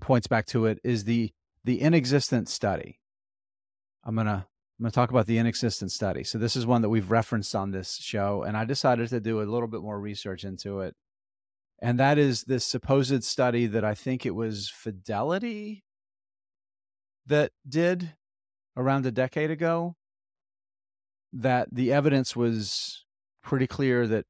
points 0.00 0.26
back 0.26 0.46
to 0.46 0.64
it 0.64 0.78
is 0.82 1.04
the 1.04 1.32
the 1.64 1.82
inexistent 1.82 2.48
study. 2.48 2.98
I'm 4.04 4.16
gonna 4.16 4.46
I'm 4.78 4.82
gonna 4.82 4.90
talk 4.90 5.10
about 5.10 5.26
the 5.26 5.36
inexistent 5.36 5.92
study. 5.92 6.24
So 6.24 6.38
this 6.38 6.56
is 6.56 6.64
one 6.64 6.80
that 6.80 6.88
we've 6.88 7.10
referenced 7.10 7.54
on 7.54 7.72
this 7.72 7.96
show, 7.96 8.42
and 8.42 8.56
I 8.56 8.64
decided 8.64 9.10
to 9.10 9.20
do 9.20 9.42
a 9.42 9.44
little 9.44 9.68
bit 9.68 9.82
more 9.82 10.00
research 10.00 10.44
into 10.44 10.80
it. 10.80 10.94
And 11.82 12.00
that 12.00 12.16
is 12.16 12.44
this 12.44 12.64
supposed 12.64 13.22
study 13.22 13.66
that 13.66 13.84
I 13.84 13.94
think 13.94 14.24
it 14.24 14.34
was 14.34 14.70
Fidelity 14.70 15.84
that 17.26 17.52
did 17.68 18.14
around 18.78 19.04
a 19.04 19.10
decade 19.10 19.50
ago. 19.50 19.94
That 21.34 21.68
the 21.70 21.92
evidence 21.92 22.34
was 22.34 23.05
pretty 23.46 23.66
clear 23.66 24.06
that 24.08 24.26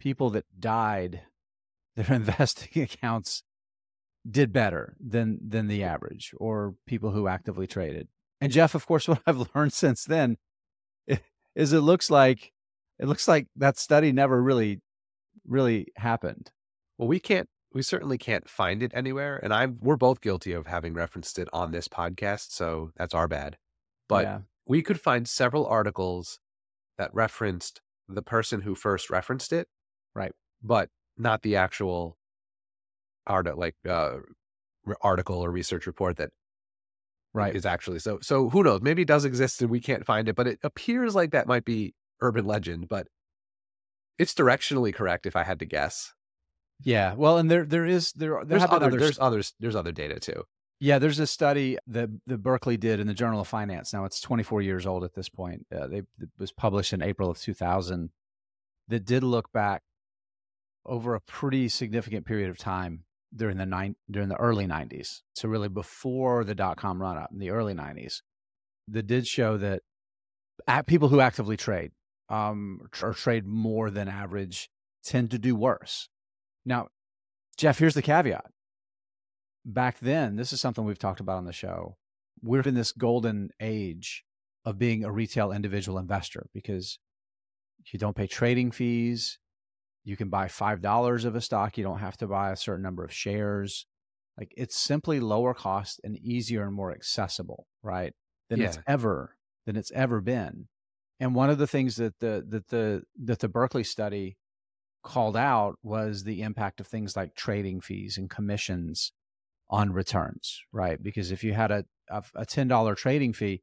people 0.00 0.30
that 0.30 0.44
died, 0.58 1.22
their 1.96 2.12
investing 2.12 2.82
accounts 2.82 3.42
did 4.28 4.52
better 4.52 4.96
than 5.00 5.38
than 5.46 5.66
the 5.66 5.82
average 5.82 6.32
or 6.36 6.74
people 6.86 7.10
who 7.10 7.26
actively 7.26 7.66
traded. 7.66 8.08
And 8.40 8.52
Jeff, 8.52 8.74
of 8.74 8.86
course, 8.86 9.08
what 9.08 9.22
I've 9.26 9.48
learned 9.54 9.72
since 9.72 10.04
then 10.04 10.36
is 11.54 11.72
it 11.72 11.80
looks 11.80 12.10
like 12.10 12.52
it 12.98 13.06
looks 13.06 13.26
like 13.26 13.46
that 13.56 13.78
study 13.78 14.12
never 14.12 14.42
really 14.42 14.80
really 15.46 15.86
happened. 15.96 16.50
Well, 16.98 17.08
we 17.08 17.20
can't 17.20 17.48
we 17.72 17.82
certainly 17.82 18.18
can't 18.18 18.48
find 18.48 18.82
it 18.82 18.92
anywhere 18.94 19.40
and 19.42 19.52
I'm 19.52 19.78
we're 19.80 19.96
both 19.96 20.20
guilty 20.20 20.52
of 20.52 20.66
having 20.66 20.94
referenced 20.94 21.38
it 21.38 21.48
on 21.52 21.72
this 21.72 21.88
podcast, 21.88 22.50
so 22.50 22.90
that's 22.96 23.14
our 23.14 23.28
bad. 23.28 23.56
But 24.08 24.24
yeah. 24.24 24.38
we 24.66 24.82
could 24.82 25.00
find 25.00 25.26
several 25.26 25.66
articles 25.66 26.38
that 26.98 27.12
referenced 27.14 27.80
the 28.14 28.22
person 28.22 28.60
who 28.62 28.74
first 28.74 29.10
referenced 29.10 29.52
it, 29.52 29.68
right? 30.14 30.32
But 30.62 30.88
not 31.16 31.42
the 31.42 31.56
actual 31.56 32.16
art 33.26 33.56
like 33.56 33.76
uh, 33.88 34.18
article 35.00 35.38
or 35.38 35.50
research 35.50 35.86
report 35.86 36.16
that 36.16 36.30
right. 37.32 37.54
is 37.54 37.66
actually 37.66 37.98
so 37.98 38.18
so 38.20 38.48
who 38.48 38.62
knows? 38.62 38.80
Maybe 38.82 39.02
it 39.02 39.08
does 39.08 39.24
exist 39.24 39.62
and 39.62 39.70
we 39.70 39.80
can't 39.80 40.04
find 40.04 40.28
it 40.28 40.36
but 40.36 40.46
it 40.46 40.58
appears 40.62 41.14
like 41.14 41.30
that 41.32 41.46
might 41.46 41.64
be 41.64 41.94
urban 42.20 42.46
legend 42.46 42.88
but 42.88 43.06
it's 44.18 44.34
directionally 44.34 44.94
correct 44.94 45.26
if 45.26 45.36
i 45.36 45.42
had 45.42 45.58
to 45.58 45.64
guess. 45.64 46.12
Yeah 46.84 47.14
well 47.14 47.38
and 47.38 47.50
there 47.50 47.64
there 47.64 47.86
is 47.86 48.12
there, 48.12 48.30
there 48.44 48.58
there's 48.58 48.70
other, 48.70 48.90
there's 48.90 49.18
others 49.18 49.54
there's 49.60 49.76
other 49.76 49.92
data 49.92 50.18
too 50.18 50.44
yeah 50.82 50.98
there's 50.98 51.20
a 51.20 51.26
study 51.28 51.78
that 51.86 52.10
that 52.26 52.38
berkeley 52.38 52.76
did 52.76 52.98
in 52.98 53.06
the 53.06 53.14
journal 53.14 53.40
of 53.40 53.46
finance. 53.48 53.92
Now 53.92 54.04
it's 54.04 54.20
24 54.20 54.62
years 54.62 54.84
old 54.84 55.04
at 55.04 55.14
this 55.14 55.28
point. 55.28 55.64
Uh, 55.74 55.86
they 55.86 55.98
it 55.98 56.30
was 56.38 56.50
published 56.50 56.92
in 56.92 57.02
april 57.02 57.30
of 57.30 57.38
2000 57.38 58.10
that 58.88 59.04
did 59.04 59.22
look 59.22 59.52
back 59.52 59.82
over 60.84 61.14
a 61.14 61.20
pretty 61.20 61.68
significant 61.68 62.26
period 62.26 62.50
of 62.50 62.58
time 62.58 63.04
during 63.34 63.58
the 63.58 63.64
nine 63.64 63.94
during 64.10 64.28
the 64.28 64.40
early 64.40 64.66
90s 64.66 65.20
so 65.34 65.48
really 65.48 65.68
before 65.68 66.42
the 66.42 66.54
dot 66.54 66.76
com 66.76 67.00
run 67.00 67.16
up 67.16 67.30
in 67.32 67.38
the 67.38 67.50
early 67.50 67.74
90s 67.74 68.20
that 68.88 69.06
did 69.06 69.26
show 69.26 69.56
that 69.56 69.82
people 70.86 71.08
who 71.08 71.20
actively 71.20 71.56
trade 71.56 71.92
um, 72.28 72.80
or 73.00 73.14
trade 73.14 73.46
more 73.46 73.88
than 73.90 74.08
average 74.08 74.68
tend 75.04 75.30
to 75.30 75.38
do 75.38 75.54
worse. 75.54 76.08
Now 76.66 76.88
jeff 77.56 77.78
here's 77.78 77.94
the 77.94 78.02
caveat 78.02 78.46
back 79.64 79.98
then 80.00 80.36
this 80.36 80.52
is 80.52 80.60
something 80.60 80.84
we've 80.84 80.98
talked 80.98 81.20
about 81.20 81.36
on 81.36 81.44
the 81.44 81.52
show 81.52 81.96
we're 82.42 82.62
in 82.62 82.74
this 82.74 82.92
golden 82.92 83.50
age 83.60 84.24
of 84.64 84.78
being 84.78 85.04
a 85.04 85.12
retail 85.12 85.52
individual 85.52 85.98
investor 85.98 86.46
because 86.52 86.98
you 87.92 87.98
don't 87.98 88.16
pay 88.16 88.26
trading 88.26 88.70
fees 88.70 89.38
you 90.04 90.16
can 90.16 90.28
buy 90.28 90.46
$5 90.46 91.24
of 91.24 91.36
a 91.36 91.40
stock. 91.40 91.78
You 91.78 91.84
don't 91.84 92.00
have 92.00 92.16
to 92.18 92.26
buy 92.26 92.50
a 92.50 92.56
certain 92.56 92.82
number 92.82 93.04
of 93.04 93.12
shares. 93.12 93.86
Like 94.38 94.52
it's 94.56 94.76
simply 94.76 95.20
lower 95.20 95.54
cost 95.54 96.00
and 96.02 96.16
easier 96.18 96.64
and 96.64 96.74
more 96.74 96.90
accessible, 96.90 97.66
right? 97.82 98.12
Than 98.50 98.60
yeah. 98.60 98.66
it's 98.66 98.78
ever 98.86 99.36
than 99.66 99.76
it's 99.76 99.92
ever 99.92 100.20
been. 100.20 100.68
And 101.20 101.34
one 101.34 101.50
of 101.50 101.58
the 101.58 101.66
things 101.66 101.96
that 101.96 102.18
the 102.18 102.44
that 102.48 102.68
the 102.68 103.02
that 103.24 103.38
the 103.38 103.48
Berkeley 103.48 103.84
study 103.84 104.36
called 105.04 105.36
out 105.36 105.76
was 105.82 106.24
the 106.24 106.42
impact 106.42 106.80
of 106.80 106.86
things 106.86 107.16
like 107.16 107.34
trading 107.34 107.80
fees 107.80 108.16
and 108.16 108.28
commissions 108.28 109.12
on 109.72 109.90
returns, 109.90 110.60
right? 110.70 111.02
Because 111.02 111.32
if 111.32 111.42
you 111.42 111.54
had 111.54 111.72
a 111.72 111.84
a, 112.10 112.22
a 112.36 112.46
ten 112.46 112.68
dollar 112.68 112.94
trading 112.94 113.32
fee, 113.32 113.62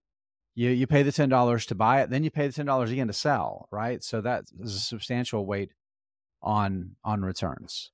you 0.56 0.72
you 0.72 0.88
pay 0.88 1.04
the 1.04 1.12
ten 1.12 1.30
dollars 1.30 1.66
to 1.68 1.76
buy 1.76 2.02
it, 2.02 2.10
then 2.10 2.24
you 2.24 2.32
pay 2.32 2.48
the 2.48 2.54
ten 2.54 2.66
dollars 2.66 2.92
again 2.92 3.08
to 3.08 3.14
sell, 3.14 3.70
right? 3.72 4.04
So 4.04 4.20
that 4.20 4.46
is 4.60 4.76
a 4.76 4.80
substantial 4.80 5.46
weight 5.46 5.72
on 6.42 6.96
on 7.06 7.22
returns. 7.22 7.92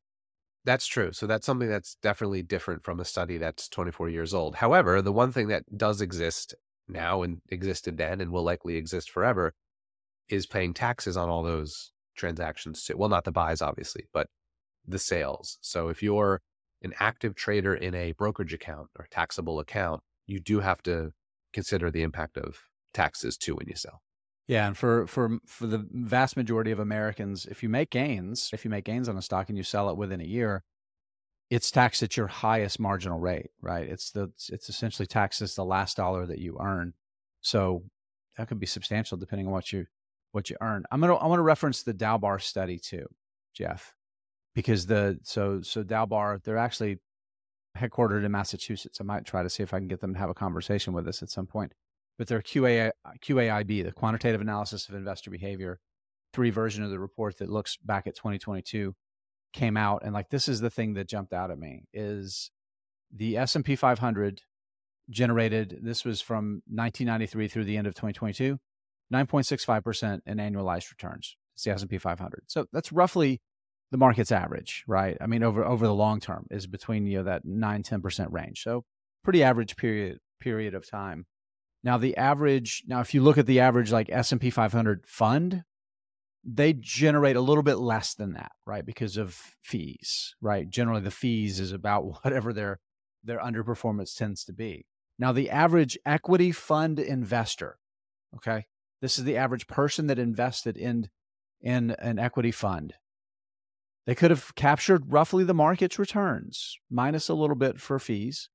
That's 0.64 0.88
true. 0.88 1.12
So 1.12 1.28
that's 1.28 1.46
something 1.46 1.70
that's 1.70 1.96
definitely 2.02 2.42
different 2.42 2.84
from 2.84 3.00
a 3.00 3.06
study 3.06 3.38
that's 3.38 3.70
24 3.70 4.10
years 4.10 4.34
old. 4.34 4.56
However, 4.56 5.00
the 5.00 5.12
one 5.12 5.32
thing 5.32 5.48
that 5.50 5.78
does 5.78 6.02
exist 6.02 6.56
now 6.88 7.22
and 7.22 7.40
existed 7.50 7.98
then 7.98 8.20
and 8.20 8.32
will 8.32 8.42
likely 8.42 8.76
exist 8.76 9.12
forever 9.12 9.54
is 10.28 10.48
paying 10.48 10.74
taxes 10.74 11.18
on 11.18 11.30
all 11.30 11.44
those 11.44 11.92
transactions 12.16 12.84
too. 12.84 12.98
Well, 12.98 13.10
not 13.10 13.26
the 13.26 13.32
buys 13.32 13.62
obviously, 13.62 14.06
but 14.12 14.28
the 14.88 14.98
sales. 14.98 15.60
So 15.62 15.90
if 15.90 16.02
you're 16.02 16.42
an 16.86 16.94
active 17.00 17.36
trader 17.36 17.76
in 17.76 17.94
a 17.94 18.14
brokerage 18.14 18.54
account 18.54 18.90
or 18.98 19.08
taxable 19.12 19.60
account, 19.60 20.02
you 20.26 20.40
do 20.40 20.62
have 20.62 20.82
to 20.84 21.12
consider 21.52 21.92
the 21.92 22.04
impact 22.04 22.38
of 22.38 22.62
taxes 22.94 23.38
too 23.38 23.56
when 23.56 23.68
you 23.68 23.76
sell. 23.76 24.02
Yeah, 24.48 24.68
and 24.68 24.78
for 24.78 25.08
for 25.08 25.40
for 25.48 25.66
the 25.66 25.86
vast 25.92 26.38
majority 26.38 26.72
of 26.72 26.80
Americans, 26.80 27.48
if 27.48 27.64
you 27.64 27.70
make 27.70 27.90
gains, 27.90 28.52
if 28.54 28.64
you 28.64 28.70
make 28.70 28.86
gains 28.86 29.10
on 29.10 29.18
a 29.18 29.22
stock 29.22 29.50
and 29.50 29.58
you 29.58 29.64
sell 29.64 29.90
it 29.90 29.98
within 29.98 30.22
a 30.22 30.26
year, 30.26 30.64
it's 31.50 31.72
taxed 31.72 32.04
at 32.04 32.16
your 32.16 32.28
highest 32.28 32.80
marginal 32.80 33.20
rate, 33.20 33.50
right? 33.62 33.88
It's 33.88 34.12
the 34.12 34.32
it's 34.50 34.70
essentially 34.70 35.08
taxed 35.08 35.42
as 35.42 35.56
the 35.56 35.66
last 35.66 35.98
dollar 35.98 36.28
that 36.28 36.40
you 36.40 36.58
earn. 36.62 36.94
So 37.42 37.84
that 38.38 38.48
could 38.48 38.60
be 38.60 38.68
substantial 38.68 39.18
depending 39.18 39.48
on 39.48 39.54
what 39.54 39.74
you 39.74 39.88
what 40.32 40.50
you 40.52 40.58
earn. 40.62 40.86
I'm 40.92 41.02
gonna 41.02 41.16
I 41.16 41.26
want 41.26 41.40
to 41.40 41.44
reference 41.44 41.82
the 41.82 41.94
Dalbar 41.94 42.40
study 42.40 42.78
too, 42.78 43.08
Jeff, 43.56 43.96
because 44.56 44.88
the 44.88 45.20
so 45.24 45.62
so 45.62 45.84
Dalbar 45.84 46.42
they're 46.44 46.58
actually 46.58 46.98
headquartered 47.78 48.26
in 48.26 48.32
Massachusetts. 48.32 49.00
I 49.00 49.04
might 49.04 49.26
try 49.26 49.44
to 49.44 49.50
see 49.50 49.62
if 49.62 49.74
I 49.74 49.80
can 49.80 49.88
get 49.88 50.00
them 50.00 50.14
to 50.14 50.20
have 50.20 50.30
a 50.30 50.34
conversation 50.34 50.94
with 50.94 51.08
us 51.08 51.22
at 51.22 51.30
some 51.30 51.46
point 51.46 51.74
but 52.18 52.28
their 52.28 52.42
QA, 52.42 52.92
QAIB, 53.22 53.84
the 53.84 53.92
quantitative 53.92 54.42
analysis 54.42 54.88
of 54.88 54.96
investor 54.96 55.30
behavior, 55.30 55.80
three 56.34 56.50
version 56.50 56.84
of 56.84 56.90
the 56.90 57.00
report 57.00 57.38
that 57.38 57.50
looks 57.50 57.78
back 57.78 58.08
at 58.08 58.16
2022 58.16 58.96
came 59.54 59.78
out. 59.78 60.04
And 60.04 60.14
like, 60.14 60.30
this 60.30 60.48
is 60.48 60.62
the 60.62 60.70
thing 60.70 60.94
that 60.94 61.08
jumped 61.08 61.34
out 61.34 61.52
at 61.52 61.60
me 61.60 61.86
is 61.94 62.52
the 63.14 63.38
S&P 63.38 63.76
500 63.76 64.42
generated, 65.10 65.80
this 65.82 66.04
was 66.04 66.22
from 66.22 66.62
1993 66.68 67.48
through 67.48 67.66
the 67.66 67.78
end 67.78 67.88
of 67.88 67.94
2022, 67.94 68.58
9.65% 69.14 70.22
in 70.26 70.38
annualized 70.38 70.90
returns. 70.90 71.38
It's 71.54 71.64
the 71.64 71.72
S&P 71.72 71.98
500. 71.98 72.44
So 72.48 72.66
that's 72.74 72.92
roughly 72.92 73.42
the 73.96 74.00
market's 74.00 74.34
average, 74.34 74.84
right? 74.88 75.16
I 75.22 75.28
mean, 75.28 75.42
over, 75.42 75.64
over 75.64 75.88
the 75.88 75.94
long 75.94 76.20
term 76.20 76.48
is 76.52 76.68
between, 76.68 77.06
you 77.06 77.20
know, 77.20 77.24
that 77.24 77.46
nine, 77.46 77.82
10% 77.82 78.30
range. 78.30 78.62
So 78.62 78.84
pretty 79.24 79.42
average 79.42 79.78
period, 79.78 80.20
period 80.42 80.76
of 80.76 80.86
time. 80.86 81.28
Now 81.82 81.98
the 81.98 82.18
average, 82.18 82.84
now 82.88 83.00
if 83.00 83.14
you 83.14 83.24
look 83.24 83.38
at 83.38 83.46
the 83.46 83.62
average 83.62 83.94
like 83.94 84.10
S&P 84.10 84.50
500 84.50 85.06
fund, 85.08 85.64
they 86.44 86.74
generate 86.74 87.38
a 87.38 87.42
little 87.42 87.64
bit 87.64 87.78
less 87.78 88.14
than 88.14 88.34
that, 88.34 88.52
right? 88.68 88.86
Because 88.86 89.16
of 89.16 89.40
fees, 89.64 90.36
right? 90.42 90.70
Generally 90.70 91.02
the 91.02 91.10
fees 91.12 91.62
is 91.62 91.72
about 91.72 92.02
whatever 92.24 92.52
their 92.52 92.82
their 93.24 93.40
underperformance 93.40 94.14
tends 94.14 94.44
to 94.44 94.52
be. 94.52 94.86
Now 95.18 95.32
the 95.32 95.50
average 95.50 95.98
equity 96.06 96.52
fund 96.52 97.00
investor, 97.00 97.78
okay? 98.36 98.66
This 99.02 99.18
is 99.18 99.24
the 99.24 99.38
average 99.38 99.68
person 99.68 100.08
that 100.08 100.20
invested 100.20 100.76
in 100.76 101.08
in 101.62 101.92
an 101.92 102.20
equity 102.20 102.52
fund. 102.52 102.94
They 104.06 104.16
could 104.16 104.30
have 104.32 104.54
captured 104.56 105.12
roughly 105.12 105.44
the 105.44 105.54
market's 105.54 105.98
returns 105.98 106.78
minus 106.92 107.28
a 107.28 107.34
little 107.34 107.56
bit 107.56 107.80
for 107.80 107.98
fees, 107.98 108.50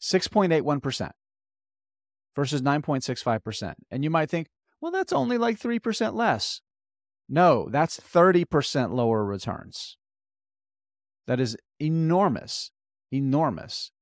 6.81% 0.00 1.10
versus 2.34 2.62
9.65%. 2.62 3.74
And 3.90 4.02
you 4.02 4.10
might 4.10 4.30
think, 4.30 4.48
well, 4.80 4.90
that's 4.90 5.12
only 5.12 5.38
like 5.38 5.58
3% 5.60 6.14
less. 6.14 6.60
No, 7.28 7.68
that's 7.70 8.00
30% 8.00 8.92
lower 8.92 9.24
returns. 9.24 9.96
That 11.26 11.38
is 11.38 11.56
enormous, 11.78 12.72
enormous. 13.12 13.92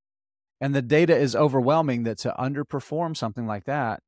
and 0.60 0.74
the 0.74 0.82
data 0.82 1.16
is 1.16 1.36
overwhelming 1.36 2.02
that 2.04 2.18
to 2.18 2.34
underperform 2.38 3.16
something 3.16 3.46
like 3.46 3.64
that, 3.64 4.02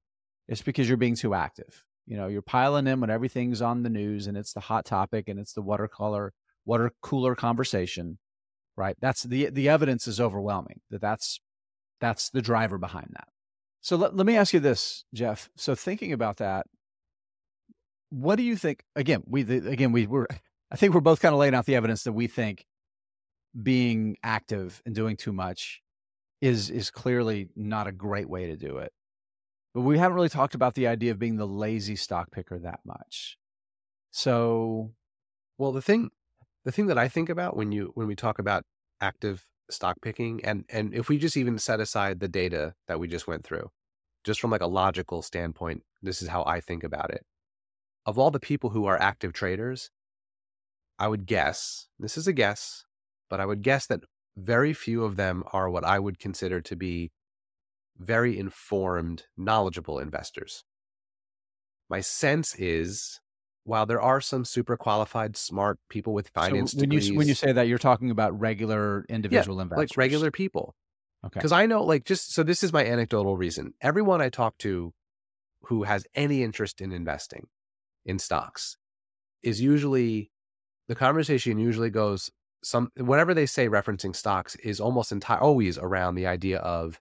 it's 0.49 0.63
because 0.63 0.89
you're 0.89 0.97
being 0.97 1.15
too 1.15 1.35
active. 1.35 1.85
You 2.07 2.17
know, 2.17 2.27
you're 2.27 2.43
piling 2.43 2.87
in 2.87 3.01
when 3.01 3.11
everything's 3.11 3.63
on 3.63 3.83
the 3.83 3.91
news 3.91 4.27
and 4.27 4.37
it's 4.37 4.53
the 4.53 4.61
hot 4.61 4.85
topic 4.85 5.29
and 5.29 5.39
it's 5.39 5.53
the 5.53 5.63
watercolor, 5.63 6.33
water 6.71 6.93
cooler 7.03 7.35
conversation, 7.35 8.19
right? 8.77 8.97
That's 9.01 9.25
the 9.25 9.51
the 9.51 9.69
evidence 9.69 10.07
is 10.07 10.21
overwhelming 10.21 10.81
that 10.91 11.01
that's 11.01 11.41
that's 12.01 12.31
the 12.31 12.41
driver 12.41 12.79
behind 12.79 13.09
that. 13.15 13.27
So 13.81 13.97
let, 13.97 14.15
let 14.15 14.25
me 14.25 14.37
ask 14.37 14.55
you 14.55 14.61
this, 14.61 15.05
Jeff. 15.13 15.51
So 15.57 15.75
thinking 15.75 16.13
about 16.13 16.37
that, 16.37 16.67
what 18.11 18.37
do 18.37 18.45
you 18.45 18.57
think? 18.57 18.85
Again, 18.95 19.25
we 19.27 19.43
again 19.43 19.91
we 19.91 20.07
were 20.07 20.29
I 20.71 20.77
think 20.77 20.95
we're 20.95 21.01
both 21.01 21.21
kind 21.21 21.35
of 21.35 21.41
laying 21.41 21.57
out 21.57 21.67
the 21.67 21.75
evidence 21.75 22.05
that 22.05 22.13
we 22.13 22.29
think 22.29 22.65
being 23.61 24.17
active 24.23 24.81
and 24.87 24.95
doing 24.95 25.17
too 25.17 25.33
much 25.33 25.83
is 26.41 26.71
is 26.71 26.93
clearly 26.93 27.49
not 27.57 27.89
a 27.89 27.93
great 27.93 28.29
way 28.29 28.47
to 28.47 28.57
do 28.57 28.79
it. 28.79 28.93
But 29.75 29.81
we 29.81 29.99
haven't 29.99 30.15
really 30.15 30.29
talked 30.29 30.55
about 30.55 30.75
the 30.75 30.87
idea 30.87 31.11
of 31.11 31.19
being 31.19 31.37
the 31.37 31.49
lazy 31.49 31.97
stock 31.97 32.31
picker 32.31 32.61
that 32.61 32.81
much. 32.85 33.39
So, 34.13 34.93
well, 35.59 35.73
the 35.73 35.83
thing 35.83 36.11
the 36.65 36.73
thing 36.73 36.87
that 36.87 36.99
I 36.99 37.09
think 37.09 37.29
about 37.29 37.57
when 37.57 37.73
you 37.73 37.93
when 37.95 38.07
we 38.07 38.15
talk 38.15 38.39
about 38.39 38.65
active 39.01 39.47
stock 39.71 39.97
picking 40.03 40.45
and 40.45 40.65
and 40.69 40.95
if 40.95 41.09
we 41.09 41.19
just 41.19 41.37
even 41.37 41.59
set 41.59 41.81
aside 41.81 42.21
the 42.21 42.29
data 42.29 42.75
that 42.89 43.01
we 43.01 43.09
just 43.09 43.27
went 43.27 43.45
through, 43.45 43.71
just 44.25 44.41
from 44.41 44.51
like 44.51 44.61
a 44.61 44.67
logical 44.67 45.23
standpoint, 45.23 45.83
this 46.03 46.23
is 46.23 46.29
how 46.29 46.45
I 46.45 46.61
think 46.61 46.85
about 46.85 47.11
it. 47.11 47.25
Of 48.07 48.19
all 48.19 48.31
the 48.31 48.41
people 48.41 48.71
who 48.71 48.87
are 48.87 49.01
active 49.01 49.33
traders, 49.33 49.91
I 50.99 51.09
would 51.09 51.27
guess, 51.27 51.89
this 51.99 52.17
is 52.17 52.27
a 52.27 52.33
guess, 52.33 52.85
but 53.29 53.41
I 53.41 53.47
would 53.47 53.63
guess 53.63 53.87
that 53.87 54.01
very 54.37 54.73
few 54.73 55.05
of 55.05 55.17
them 55.17 55.45
are 55.53 55.71
what 55.71 55.85
I 55.85 55.99
would 55.99 56.19
consider 56.19 56.61
to 56.63 56.77
be 56.77 57.11
very 57.99 58.39
informed, 58.39 59.25
knowledgeable 59.37 59.99
investors. 59.99 60.65
My 61.89 62.01
sense 62.01 62.55
is 62.55 63.21
while 63.65 63.87
there 63.87 64.01
are 64.01 64.21
some 64.21 64.45
super 64.45 64.77
qualified, 64.77 65.37
smart 65.37 65.79
people 65.89 66.13
with 66.13 66.29
finance 66.29 66.73
so 66.73 66.79
when 66.79 66.89
degrees, 66.89 67.09
you 67.11 67.17
when 67.17 67.29
you 67.29 67.35
say 67.35 67.53
that, 67.53 67.69
you're 67.69 67.79
talking 67.79 68.11
about 68.11 68.39
regular 68.39 69.05
individual 69.09 69.59
yeah, 69.59 69.63
investors, 69.63 69.91
like 69.91 69.97
regular 69.97 70.31
people. 70.31 70.75
Okay. 71.25 71.39
Because 71.39 71.53
I 71.53 71.67
know, 71.67 71.85
like, 71.85 72.05
just 72.05 72.33
so 72.33 72.43
this 72.43 72.63
is 72.63 72.73
my 72.73 72.85
anecdotal 72.85 73.37
reason. 73.37 73.75
Everyone 73.81 74.23
I 74.23 74.31
talk 74.31 74.57
to 74.59 74.95
who 75.65 75.83
has 75.83 76.07
any 76.15 76.43
interest 76.43 76.81
in 76.81 76.93
investing 76.93 77.49
in 78.07 78.19
stocks 78.19 78.77
is 79.43 79.61
usually 79.61 80.31
the 80.89 80.95
conversation 80.95 81.59
usually 81.59 81.91
goes 81.91 82.31
some 82.63 82.91
whatever 82.97 83.35
they 83.35 83.47
say 83.47 83.69
referencing 83.69 84.15
stocks 84.15 84.57
is 84.57 84.81
almost 84.81 85.13
entire 85.13 85.41
always 85.41 85.79
around 85.79 86.15
the 86.15 86.27
idea 86.27 86.59
of 86.59 87.01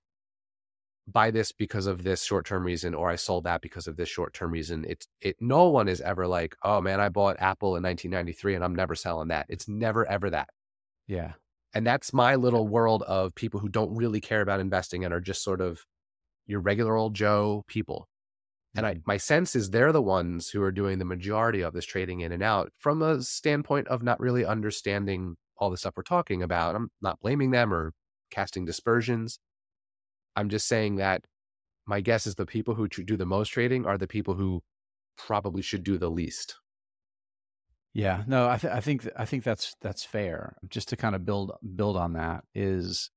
buy 1.12 1.32
this 1.32 1.52
because 1.52 1.88
of 1.88 2.04
this 2.04 2.24
short-term 2.24 2.64
reason 2.64 2.94
or 2.94 3.10
I 3.10 3.16
sold 3.16 3.44
that 3.46 3.62
because 3.62 3.88
of 3.88 3.98
this 3.98 4.10
short-term 4.10 4.52
reason. 4.52 4.86
It's 4.88 5.08
it 5.22 5.38
no 5.40 5.70
one 5.70 5.88
is 5.88 6.02
ever 6.02 6.28
like, 6.28 6.56
"Oh 6.64 6.82
man, 6.82 7.00
I 7.00 7.10
bought 7.10 7.38
Apple 7.40 7.76
in 7.76 7.84
1993 7.84 8.56
and 8.56 8.64
I'm 8.64 8.76
never 8.76 8.96
selling 8.96 9.30
that." 9.30 9.46
It's 9.50 9.68
never 9.68 10.06
ever 10.10 10.30
that. 10.30 10.50
Yeah. 11.08 11.34
And 11.74 11.86
that's 11.86 12.14
my 12.14 12.36
little 12.36 12.68
world 12.68 13.04
of 13.04 13.36
people 13.36 13.60
who 13.60 13.70
don't 13.70 13.96
really 13.96 14.22
care 14.22 14.42
about 14.42 14.60
investing 14.60 15.06
and 15.06 15.14
are 15.14 15.22
just 15.22 15.44
sort 15.44 15.62
of 15.62 15.86
your 16.48 16.60
regular 16.60 16.96
old 16.96 17.14
Joe 17.14 17.64
people. 17.68 18.08
And 18.76 18.86
I, 18.86 18.94
mm-hmm. 18.94 19.02
my 19.06 19.18
sense 19.18 19.56
is 19.56 19.70
they're 19.70 19.92
the 19.92 20.02
ones 20.02 20.50
who 20.50 20.62
are 20.62 20.72
doing 20.72 21.00
the 21.00 21.06
majority 21.06 21.62
of 21.62 21.74
this 21.74 21.86
trading 21.86 22.22
in 22.22 22.32
and 22.32 22.44
out 22.44 22.72
from 22.78 23.02
a 23.02 23.22
standpoint 23.22 23.88
of 23.88 24.04
not 24.04 24.20
really 24.20 24.46
understanding 24.46 25.36
all 25.58 25.70
the 25.70 25.78
stuff 25.78 25.96
we're 25.98 26.04
talking 26.04 26.42
about. 26.42 26.76
I'm 26.76 26.90
not 27.02 27.20
blaming 27.20 27.52
them 27.52 27.74
or 27.74 27.94
casting 28.32 28.66
dispersions. 28.66 29.40
I'm 30.36 30.50
just 30.50 30.68
saying 30.68 30.98
that 30.98 31.24
my 31.86 32.02
guess 32.02 32.28
is 32.28 32.36
the 32.36 32.46
people 32.46 32.76
who 32.76 32.88
do 32.88 33.18
the 33.18 33.26
most 33.26 33.50
trading 33.50 33.86
are 33.86 33.98
the 33.98 34.08
people 34.08 34.36
who 34.36 34.62
probably 35.18 35.62
should 35.62 35.84
do 35.84 35.98
the 35.98 36.10
least. 36.10 36.56
Yeah, 37.94 38.24
no, 38.28 38.48
I, 38.48 38.58
th- 38.58 38.72
I 38.72 38.80
think 38.80 39.02
th- 39.02 39.14
I 39.18 39.26
think 39.26 39.44
that's 39.44 39.76
that's 39.82 40.06
fair. 40.06 40.56
Just 40.68 40.90
to 40.90 40.96
kind 40.96 41.16
of 41.16 41.26
build 41.26 41.52
build 41.76 41.98
on 41.98 42.14
that 42.14 42.44
is 42.54 43.10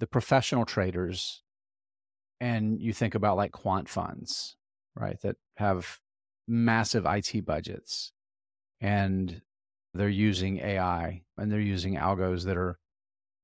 the 0.00 0.06
professional 0.06 0.66
traders, 0.66 1.42
and 2.40 2.78
you 2.80 2.92
think 2.92 3.14
about 3.14 3.38
like 3.38 3.52
quant 3.52 3.88
funds, 3.88 4.56
right? 4.94 5.18
That 5.22 5.36
have 5.56 5.98
massive 6.46 7.06
IT 7.06 7.46
budgets, 7.46 8.12
and 8.80 9.40
they're 9.94 10.08
using 10.08 10.58
AI 10.58 11.22
and 11.36 11.50
they're 11.50 11.60
using 11.60 11.96
algos 11.96 12.44
that 12.44 12.56
are 12.56 12.78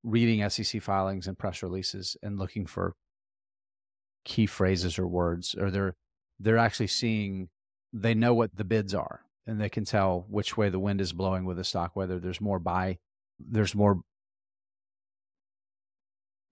reading 0.08 0.48
SEC 0.48 0.80
filings 0.82 1.26
and 1.26 1.38
press 1.38 1.62
releases 1.62 2.16
and 2.22 2.38
looking 2.38 2.66
for 2.66 2.94
key 4.24 4.46
phrases 4.46 4.98
or 4.98 5.06
words, 5.06 5.54
or 5.58 5.70
they're 5.70 5.94
they're 6.40 6.58
actually 6.58 6.86
seeing 6.86 7.48
they 7.92 8.14
know 8.14 8.34
what 8.34 8.56
the 8.56 8.64
bids 8.64 8.94
are 8.94 9.22
and 9.46 9.60
they 9.60 9.68
can 9.68 9.84
tell 9.84 10.26
which 10.28 10.56
way 10.56 10.68
the 10.68 10.78
wind 10.78 11.00
is 11.00 11.12
blowing 11.12 11.44
with 11.44 11.56
the 11.56 11.64
stock, 11.64 11.96
whether 11.96 12.18
there's 12.18 12.40
more 12.40 12.58
buy, 12.58 12.98
there's 13.38 13.74
more 13.74 14.00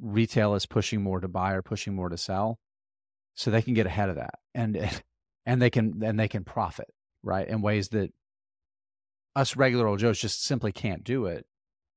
retail 0.00 0.54
is 0.54 0.66
pushing 0.66 1.02
more 1.02 1.20
to 1.20 1.28
buy 1.28 1.52
or 1.52 1.62
pushing 1.62 1.94
more 1.94 2.08
to 2.08 2.16
sell, 2.16 2.58
so 3.34 3.50
they 3.50 3.62
can 3.62 3.74
get 3.74 3.86
ahead 3.86 4.08
of 4.08 4.16
that 4.16 4.38
and 4.54 5.02
and 5.46 5.62
they 5.62 5.70
can 5.70 6.02
and 6.02 6.18
they 6.18 6.28
can 6.28 6.44
profit 6.44 6.88
right 7.22 7.48
in 7.48 7.62
ways 7.62 7.88
that 7.90 8.12
us 9.36 9.54
regular 9.54 9.86
old 9.86 9.98
Joes 9.98 10.18
just 10.18 10.42
simply 10.42 10.72
can't 10.72 11.04
do 11.04 11.26
it. 11.26 11.46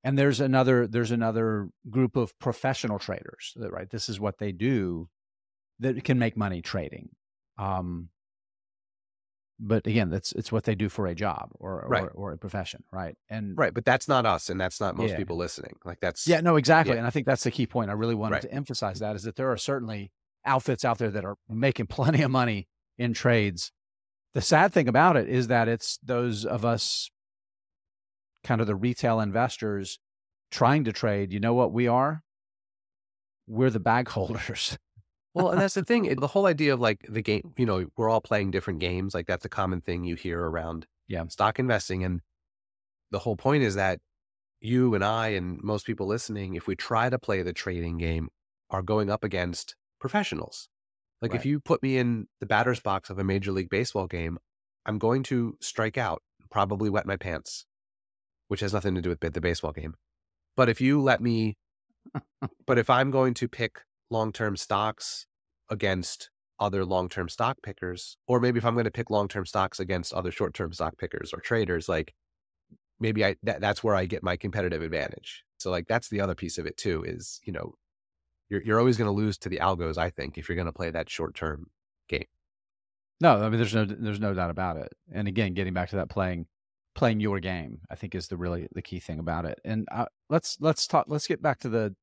And 0.03 0.17
there's 0.17 0.39
another 0.39 0.87
there's 0.87 1.11
another 1.11 1.69
group 1.89 2.15
of 2.15 2.37
professional 2.39 2.99
traders 2.99 3.53
that 3.57 3.71
right 3.71 3.89
this 3.89 4.07
is 4.07 4.19
what 4.19 4.37
they 4.37 4.51
do 4.51 5.09
that 5.79 6.03
can 6.03 6.19
make 6.19 6.37
money 6.37 6.61
trading. 6.61 7.09
Um, 7.57 8.09
but 9.59 9.85
again, 9.85 10.09
that's 10.09 10.31
it's 10.31 10.51
what 10.51 10.63
they 10.63 10.75
do 10.75 10.87
for 10.87 11.05
a 11.05 11.13
job 11.13 11.49
or 11.55 11.83
right. 11.87 12.03
or, 12.03 12.09
or, 12.09 12.31
a 12.31 12.37
profession, 12.37 12.83
right? 12.93 13.15
And 13.29 13.57
right, 13.57 13.73
but 13.73 13.83
that's 13.83 14.07
not 14.07 14.25
us, 14.25 14.49
and 14.49 14.59
that's 14.59 14.79
not 14.79 14.95
most 14.95 15.11
yeah. 15.11 15.17
people 15.17 15.35
listening. 15.35 15.73
Like 15.83 15.99
that's 15.99 16.27
yeah, 16.27 16.39
no, 16.39 16.55
exactly. 16.55 16.93
Yeah. 16.93 16.99
And 16.99 17.07
I 17.07 17.09
think 17.09 17.25
that's 17.25 17.43
the 17.43 17.51
key 17.51 17.67
point. 17.67 17.89
I 17.89 17.93
really 17.93 18.15
wanted 18.15 18.35
right. 18.35 18.41
to 18.43 18.53
emphasize 18.53 18.99
that 18.99 19.17
is 19.17 19.23
that 19.23 19.35
there 19.35 19.51
are 19.51 19.57
certainly 19.57 20.11
outfits 20.45 20.85
out 20.85 20.97
there 20.97 21.11
that 21.11 21.25
are 21.25 21.35
making 21.49 21.87
plenty 21.87 22.21
of 22.21 22.31
money 22.31 22.69
in 22.97 23.13
trades. 23.13 23.71
The 24.33 24.41
sad 24.41 24.71
thing 24.71 24.87
about 24.87 25.17
it 25.17 25.27
is 25.27 25.47
that 25.47 25.67
it's 25.67 25.99
those 26.03 26.45
of 26.45 26.63
us 26.63 27.09
kind 28.43 28.61
of 28.61 28.67
the 28.67 28.75
retail 28.75 29.19
investors 29.19 29.99
trying 30.51 30.83
to 30.85 30.93
trade, 30.93 31.31
you 31.31 31.39
know 31.39 31.53
what 31.53 31.71
we 31.71 31.87
are? 31.87 32.23
We're 33.47 33.69
the 33.69 33.79
bag 33.79 34.09
holders. 34.09 34.77
well, 35.33 35.49
and 35.49 35.61
that's 35.61 35.75
the 35.75 35.83
thing. 35.83 36.13
The 36.19 36.27
whole 36.27 36.45
idea 36.45 36.73
of 36.73 36.79
like 36.79 37.05
the 37.07 37.21
game, 37.21 37.53
you 37.57 37.65
know, 37.65 37.85
we're 37.95 38.09
all 38.09 38.21
playing 38.21 38.51
different 38.51 38.79
games. 38.79 39.13
Like 39.13 39.27
that's 39.27 39.45
a 39.45 39.49
common 39.49 39.81
thing 39.81 40.03
you 40.03 40.15
hear 40.15 40.39
around 40.41 40.85
yeah. 41.07 41.25
stock 41.27 41.59
investing. 41.59 42.03
And 42.03 42.21
the 43.11 43.19
whole 43.19 43.35
point 43.35 43.63
is 43.63 43.75
that 43.75 43.99
you 44.61 44.93
and 44.95 45.03
I 45.03 45.29
and 45.29 45.61
most 45.63 45.85
people 45.85 46.07
listening, 46.07 46.55
if 46.55 46.67
we 46.67 46.75
try 46.75 47.09
to 47.09 47.19
play 47.19 47.41
the 47.41 47.53
trading 47.53 47.97
game, 47.97 48.29
are 48.69 48.81
going 48.81 49.09
up 49.09 49.23
against 49.23 49.75
professionals. 49.99 50.69
Like 51.21 51.31
right. 51.31 51.39
if 51.39 51.45
you 51.45 51.59
put 51.59 51.81
me 51.81 51.97
in 51.97 52.27
the 52.39 52.45
batter's 52.45 52.79
box 52.79 53.09
of 53.09 53.19
a 53.19 53.23
major 53.23 53.51
league 53.51 53.69
baseball 53.69 54.07
game, 54.07 54.37
I'm 54.85 54.97
going 54.99 55.23
to 55.23 55.57
strike 55.59 55.97
out, 55.97 56.21
probably 56.49 56.89
wet 56.89 57.05
my 57.05 57.17
pants 57.17 57.65
which 58.49 58.59
has 58.59 58.73
nothing 58.73 58.95
to 58.95 59.01
do 59.01 59.09
with 59.09 59.21
the 59.21 59.41
baseball 59.41 59.71
game. 59.71 59.93
But 60.57 60.67
if 60.67 60.81
you 60.81 61.01
let 61.01 61.21
me, 61.21 61.55
but 62.67 62.77
if 62.77 62.89
I'm 62.89 63.11
going 63.11 63.33
to 63.35 63.47
pick 63.47 63.79
long 64.09 64.33
term 64.33 64.57
stocks 64.57 65.25
against 65.69 66.29
other 66.59 66.83
long 66.83 67.07
term 67.07 67.29
stock 67.29 67.57
pickers, 67.63 68.17
or 68.27 68.41
maybe 68.41 68.57
if 68.57 68.65
I'm 68.65 68.73
going 68.73 68.85
to 68.85 68.91
pick 68.91 69.09
long 69.09 69.29
term 69.29 69.45
stocks 69.45 69.79
against 69.79 70.13
other 70.13 70.31
short 70.31 70.53
term 70.53 70.73
stock 70.73 70.97
pickers 70.97 71.31
or 71.33 71.39
traders, 71.39 71.87
like 71.87 72.13
maybe 72.99 73.23
I 73.23 73.35
that, 73.43 73.61
that's 73.61 73.83
where 73.83 73.95
I 73.95 74.05
get 74.05 74.23
my 74.23 74.35
competitive 74.35 74.81
advantage. 74.81 75.43
So 75.59 75.71
like 75.71 75.87
that's 75.87 76.09
the 76.09 76.21
other 76.21 76.35
piece 76.35 76.57
of 76.57 76.65
it 76.65 76.75
too 76.75 77.03
is 77.05 77.39
you 77.45 77.53
know 77.53 77.75
you're 78.49 78.63
you're 78.63 78.79
always 78.79 78.97
going 78.97 79.07
to 79.07 79.15
lose 79.15 79.37
to 79.39 79.49
the 79.49 79.59
algos. 79.59 79.97
I 79.97 80.09
think 80.09 80.37
if 80.37 80.49
you're 80.49 80.55
going 80.55 80.65
to 80.65 80.73
play 80.73 80.89
that 80.89 81.09
short 81.09 81.35
term 81.35 81.67
game. 82.07 82.25
No, 83.21 83.37
I 83.37 83.49
mean 83.49 83.59
there's 83.59 83.75
no 83.75 83.85
there's 83.85 84.19
no 84.19 84.33
doubt 84.33 84.49
about 84.49 84.77
it. 84.77 84.91
And 85.13 85.27
again, 85.27 85.53
getting 85.53 85.73
back 85.73 85.89
to 85.89 85.97
that 85.97 86.09
playing 86.09 86.47
playing 86.95 87.19
your 87.19 87.39
game 87.39 87.79
i 87.89 87.95
think 87.95 88.15
is 88.15 88.27
the 88.27 88.37
really 88.37 88.67
the 88.73 88.81
key 88.81 88.99
thing 88.99 89.19
about 89.19 89.45
it. 89.45 89.59
And 89.63 89.87
uh, 89.91 90.05
let's 90.29 90.57
let's 90.59 90.87
talk 90.87 91.05
let's 91.07 91.27
get 91.27 91.41
back 91.41 91.59
to 91.59 91.69
the 91.69 91.95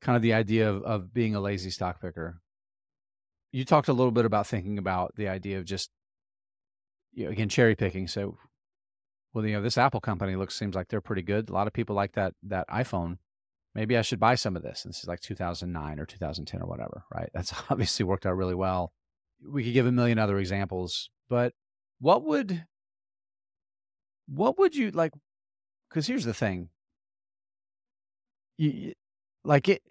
kind 0.00 0.16
of 0.16 0.22
the 0.22 0.34
idea 0.34 0.68
of, 0.68 0.82
of 0.82 1.14
being 1.14 1.34
a 1.34 1.40
lazy 1.40 1.70
stock 1.70 2.00
picker. 2.00 2.40
You 3.52 3.64
talked 3.64 3.88
a 3.88 3.92
little 3.92 4.10
bit 4.10 4.24
about 4.24 4.46
thinking 4.46 4.78
about 4.78 5.14
the 5.16 5.28
idea 5.28 5.58
of 5.58 5.64
just 5.64 5.90
you 7.12 7.24
know, 7.24 7.30
again 7.30 7.48
cherry 7.48 7.74
picking. 7.76 8.08
So 8.08 8.38
well 9.32 9.46
you 9.46 9.52
know 9.54 9.62
this 9.62 9.78
apple 9.78 10.00
company 10.00 10.36
looks 10.36 10.54
seems 10.54 10.74
like 10.74 10.88
they're 10.88 11.00
pretty 11.00 11.22
good. 11.22 11.48
A 11.48 11.52
lot 11.52 11.66
of 11.66 11.72
people 11.72 11.96
like 11.96 12.12
that 12.12 12.34
that 12.44 12.68
iphone. 12.68 13.18
Maybe 13.74 13.96
i 13.96 14.02
should 14.02 14.20
buy 14.20 14.34
some 14.34 14.54
of 14.56 14.62
this. 14.62 14.84
And 14.84 14.92
this 14.92 15.00
is 15.00 15.08
like 15.08 15.20
2009 15.20 15.98
or 15.98 16.04
2010 16.04 16.60
or 16.60 16.66
whatever 16.66 17.04
right? 17.14 17.30
That's 17.32 17.54
obviously 17.70 18.04
worked 18.04 18.26
out 18.26 18.36
really 18.36 18.54
well. 18.54 18.92
We 19.46 19.64
could 19.64 19.72
give 19.72 19.86
a 19.86 19.92
million 19.92 20.18
other 20.18 20.38
examples. 20.38 21.10
But 21.28 21.52
what 22.00 22.24
would 22.24 22.66
what 24.34 24.58
would 24.58 24.74
you 24.74 24.90
like? 24.90 25.12
Because 25.88 26.06
here's 26.06 26.24
the 26.24 26.34
thing. 26.34 26.68
You 28.58 28.92
like 29.44 29.68
it. 29.68 29.82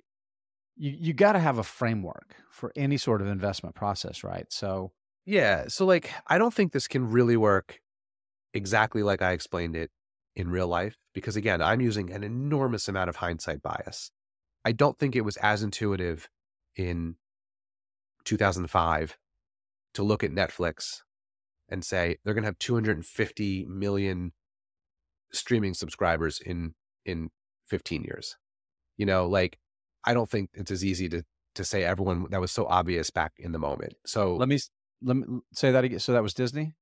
you 0.77 0.95
you 0.99 1.13
got 1.13 1.33
to 1.33 1.39
have 1.39 1.57
a 1.57 1.63
framework 1.63 2.35
for 2.49 2.71
any 2.75 2.97
sort 2.97 3.21
of 3.21 3.27
investment 3.27 3.75
process, 3.75 4.23
right? 4.23 4.45
So 4.49 4.91
yeah, 5.25 5.65
so 5.67 5.85
like 5.85 6.11
I 6.27 6.37
don't 6.37 6.53
think 6.53 6.71
this 6.71 6.87
can 6.87 7.11
really 7.11 7.37
work 7.37 7.79
exactly 8.53 9.03
like 9.03 9.21
I 9.21 9.31
explained 9.31 9.75
it 9.75 9.91
in 10.35 10.49
real 10.49 10.67
life 10.67 10.95
because 11.13 11.35
again, 11.35 11.61
I'm 11.61 11.81
using 11.81 12.11
an 12.11 12.23
enormous 12.23 12.87
amount 12.87 13.09
of 13.09 13.17
hindsight 13.17 13.61
bias. 13.61 14.11
I 14.63 14.71
don't 14.71 14.97
think 14.97 15.15
it 15.15 15.21
was 15.21 15.37
as 15.37 15.63
intuitive 15.63 16.29
in 16.75 17.15
2005 18.25 19.17
to 19.95 20.03
look 20.03 20.23
at 20.23 20.31
Netflix 20.31 21.01
and 21.71 21.83
say 21.83 22.17
they're 22.23 22.33
going 22.33 22.43
to 22.43 22.47
have 22.47 22.59
250 22.59 23.65
million 23.65 24.33
streaming 25.31 25.73
subscribers 25.73 26.39
in 26.39 26.73
in 27.05 27.29
15 27.67 28.03
years. 28.03 28.37
You 28.97 29.05
know, 29.05 29.25
like 29.25 29.57
I 30.05 30.13
don't 30.13 30.29
think 30.29 30.49
it's 30.53 30.71
as 30.71 30.85
easy 30.85 31.09
to 31.09 31.23
to 31.55 31.63
say 31.63 31.83
everyone 31.83 32.27
that 32.29 32.41
was 32.41 32.51
so 32.51 32.65
obvious 32.65 33.09
back 33.09 33.33
in 33.37 33.51
the 33.51 33.59
moment. 33.59 33.95
So 34.05 34.35
let 34.35 34.49
me 34.49 34.59
let 35.01 35.17
me 35.17 35.25
say 35.53 35.71
that 35.71 35.83
again. 35.83 35.99
So 35.99 36.13
that 36.13 36.23
was 36.23 36.33
Disney. 36.33 36.73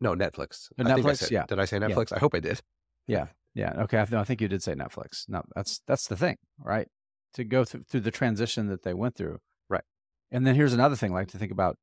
No, 0.00 0.14
Netflix. 0.14 0.68
Netflix. 0.78 1.18
Said, 1.18 1.30
yeah. 1.30 1.46
Did 1.46 1.58
I 1.58 1.64
say 1.64 1.78
Netflix? 1.78 2.10
Yeah. 2.10 2.16
I 2.16 2.18
hope 2.18 2.34
I 2.34 2.40
did. 2.40 2.60
Yeah. 3.06 3.26
Yeah. 3.54 3.72
Okay. 3.82 3.98
I, 3.98 4.06
no, 4.10 4.20
I 4.20 4.24
think 4.24 4.40
you 4.40 4.48
did 4.48 4.62
say 4.62 4.74
Netflix. 4.74 5.24
No, 5.28 5.42
that's 5.54 5.80
that's 5.86 6.08
the 6.08 6.16
thing, 6.16 6.36
right? 6.58 6.88
To 7.34 7.44
go 7.44 7.64
through 7.64 7.84
through 7.84 8.00
the 8.00 8.10
transition 8.10 8.68
that 8.68 8.82
they 8.82 8.94
went 8.94 9.14
through, 9.16 9.38
right? 9.68 9.84
And 10.30 10.46
then 10.46 10.54
here's 10.54 10.72
another 10.72 10.96
thing, 10.96 11.12
like 11.12 11.28
to 11.28 11.38
think 11.38 11.52
about 11.52 11.76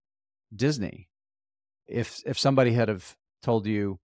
Disney. 0.54 1.10
If 1.92 2.22
if 2.26 2.40
somebody 2.40 2.74
had 2.74 2.88
have 2.88 3.16
told 3.44 3.66
you, 3.66 4.00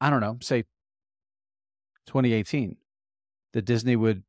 I 0.00 0.10
don't 0.10 0.20
know, 0.20 0.38
say 0.40 0.64
2018, 2.06 2.76
that 3.52 3.64
Disney 3.64 3.96
would 3.96 4.22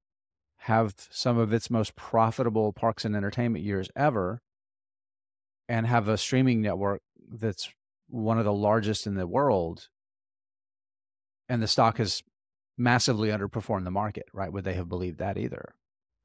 have 0.59 0.95
some 1.11 1.37
of 1.37 1.53
its 1.53 1.69
most 1.69 1.95
profitable 1.95 2.73
parks 2.73 3.05
and 3.05 3.15
entertainment 3.15 3.63
years 3.63 3.89
ever, 3.95 4.41
and 5.67 5.85
have 5.85 6.07
a 6.07 6.17
streaming 6.17 6.61
network 6.61 7.01
that's 7.29 7.69
one 8.07 8.37
of 8.37 8.45
the 8.45 8.53
largest 8.53 9.07
in 9.07 9.15
the 9.15 9.27
world 9.27 9.89
and 11.49 11.61
the 11.61 11.67
stock 11.67 11.97
has 11.97 12.23
massively 12.77 13.29
underperformed 13.29 13.83
the 13.83 13.91
market 13.91 14.25
right? 14.33 14.51
Would 14.51 14.63
they 14.63 14.73
have 14.73 14.89
believed 14.89 15.17
that 15.19 15.37
either 15.37 15.73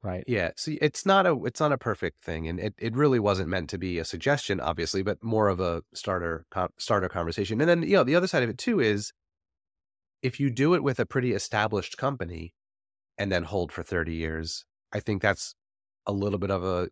right 0.03 0.23
yeah 0.27 0.49
see 0.57 0.77
it's 0.81 1.05
not 1.05 1.25
a 1.25 1.43
it's 1.43 1.59
not 1.59 1.71
a 1.71 1.77
perfect 1.77 2.23
thing 2.23 2.47
and 2.47 2.59
it, 2.59 2.73
it 2.77 2.95
really 2.95 3.19
wasn't 3.19 3.47
meant 3.47 3.69
to 3.69 3.77
be 3.77 3.99
a 3.99 4.05
suggestion 4.05 4.59
obviously 4.59 5.03
but 5.03 5.23
more 5.23 5.47
of 5.47 5.59
a 5.59 5.83
starter 5.93 6.45
starter 6.77 7.09
conversation 7.09 7.61
and 7.61 7.69
then 7.69 7.83
you 7.83 7.95
know 7.95 8.03
the 8.03 8.15
other 8.15 8.27
side 8.27 8.43
of 8.43 8.49
it 8.49 8.57
too 8.57 8.79
is 8.79 9.13
if 10.21 10.39
you 10.39 10.49
do 10.49 10.73
it 10.73 10.83
with 10.83 10.99
a 10.99 11.05
pretty 11.05 11.33
established 11.33 11.97
company 11.97 12.53
and 13.17 13.31
then 13.31 13.43
hold 13.43 13.71
for 13.71 13.83
30 13.83 14.13
years 14.13 14.65
i 14.91 14.99
think 14.99 15.21
that's 15.21 15.55
a 16.07 16.11
little 16.11 16.39
bit 16.39 16.51
of 16.51 16.63
a 16.63 16.89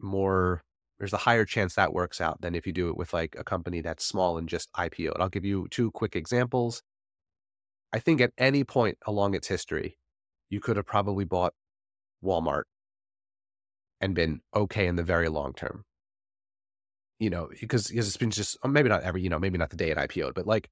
more 0.00 0.62
there's 0.98 1.12
a 1.12 1.18
higher 1.18 1.44
chance 1.44 1.74
that 1.74 1.92
works 1.92 2.20
out 2.20 2.40
than 2.40 2.54
if 2.54 2.66
you 2.66 2.72
do 2.72 2.88
it 2.88 2.96
with 2.96 3.12
like 3.12 3.36
a 3.38 3.44
company 3.44 3.80
that's 3.80 4.04
small 4.04 4.36
and 4.36 4.48
just 4.48 4.72
IPO'd. 4.72 5.20
I'll 5.20 5.28
give 5.28 5.44
you 5.44 5.68
two 5.70 5.90
quick 5.92 6.16
examples. 6.16 6.82
I 7.92 8.00
think 8.00 8.20
at 8.20 8.32
any 8.36 8.64
point 8.64 8.98
along 9.06 9.34
its 9.34 9.46
history, 9.46 9.96
you 10.50 10.60
could 10.60 10.76
have 10.76 10.86
probably 10.86 11.24
bought 11.24 11.54
Walmart 12.22 12.64
and 14.00 14.14
been 14.14 14.40
okay 14.54 14.86
in 14.86 14.96
the 14.96 15.02
very 15.02 15.28
long 15.28 15.52
term. 15.52 15.84
You 17.18 17.30
know, 17.30 17.48
because, 17.60 17.88
because 17.88 18.06
it's 18.06 18.16
been 18.16 18.30
just 18.30 18.56
maybe 18.64 18.88
not 18.88 19.02
every, 19.02 19.22
you 19.22 19.28
know, 19.28 19.40
maybe 19.40 19.58
not 19.58 19.70
the 19.70 19.76
day 19.76 19.90
it 19.90 19.98
IPO'd, 19.98 20.34
but 20.34 20.46
like 20.46 20.70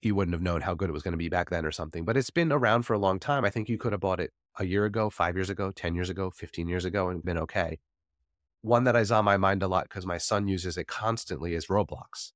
you 0.00 0.14
wouldn't 0.14 0.34
have 0.34 0.42
known 0.42 0.60
how 0.60 0.74
good 0.74 0.88
it 0.88 0.92
was 0.92 1.02
going 1.02 1.12
to 1.12 1.18
be 1.18 1.28
back 1.28 1.50
then 1.50 1.64
or 1.64 1.72
something. 1.72 2.04
But 2.04 2.16
it's 2.16 2.30
been 2.30 2.52
around 2.52 2.82
for 2.82 2.94
a 2.94 2.98
long 2.98 3.18
time. 3.18 3.44
I 3.44 3.50
think 3.50 3.68
you 3.68 3.78
could 3.78 3.92
have 3.92 4.00
bought 4.00 4.20
it 4.20 4.32
a 4.58 4.64
year 4.64 4.84
ago, 4.84 5.10
five 5.10 5.36
years 5.36 5.50
ago, 5.50 5.70
10 5.70 5.94
years 5.94 6.10
ago, 6.10 6.30
15 6.30 6.68
years 6.68 6.84
ago, 6.84 7.08
and 7.08 7.24
been 7.24 7.38
okay. 7.38 7.78
One 8.60 8.84
that 8.84 8.96
is 8.96 9.10
on 9.10 9.24
my 9.24 9.36
mind 9.36 9.62
a 9.62 9.68
lot 9.68 9.84
because 9.88 10.06
my 10.06 10.18
son 10.18 10.46
uses 10.46 10.76
it 10.76 10.86
constantly 10.86 11.54
is 11.54 11.66
Roblox. 11.66 12.32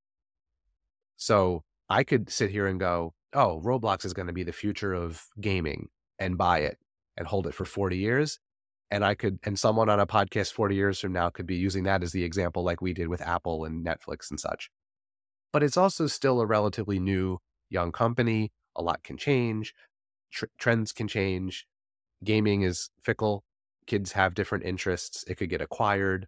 So 1.17 1.63
I 1.89 2.05
could 2.05 2.31
sit 2.31 2.51
here 2.51 2.67
and 2.67 2.81
go, 2.81 3.15
oh, 3.33 3.61
Roblox 3.65 4.05
is 4.05 4.13
going 4.13 4.27
to 4.27 4.33
be 4.33 4.43
the 4.43 4.53
future 4.53 4.93
of 4.93 5.27
gaming 5.41 5.89
and 6.19 6.39
buy 6.39 6.61
it 6.61 6.79
and 7.17 7.27
hold 7.27 7.47
it 7.47 7.55
for 7.55 7.65
40 7.65 7.97
years. 7.97 8.39
And 8.91 9.05
I 9.05 9.15
could, 9.15 9.39
and 9.43 9.59
someone 9.59 9.89
on 9.89 9.99
a 9.99 10.07
podcast 10.07 10.53
40 10.53 10.75
years 10.75 11.01
from 11.01 11.13
now 11.13 11.29
could 11.31 11.47
be 11.47 11.57
using 11.57 11.85
that 11.85 12.03
as 12.03 12.13
the 12.13 12.23
example, 12.23 12.63
like 12.63 12.81
we 12.81 12.93
did 12.93 13.09
with 13.09 13.21
Apple 13.21 13.65
and 13.65 13.85
Netflix 13.85 14.31
and 14.31 14.39
such. 14.39 14.71
But 15.53 15.63
it's 15.63 15.77
also 15.77 16.07
still 16.07 16.41
a 16.41 16.47
relatively 16.47 17.01
new, 17.01 17.39
young 17.69 17.91
company. 17.91 18.53
A 18.77 18.83
lot 18.83 19.03
can 19.03 19.17
change, 19.17 19.75
Tr- 20.33 20.47
trends 20.59 20.93
can 20.93 21.09
change. 21.09 21.67
Gaming 22.25 22.63
is 22.63 22.91
fickle. 23.03 23.45
Kids 23.87 24.13
have 24.13 24.35
different 24.35 24.65
interests. 24.65 25.25
It 25.27 25.37
could 25.37 25.51
get 25.51 25.61
acquired. 25.61 26.27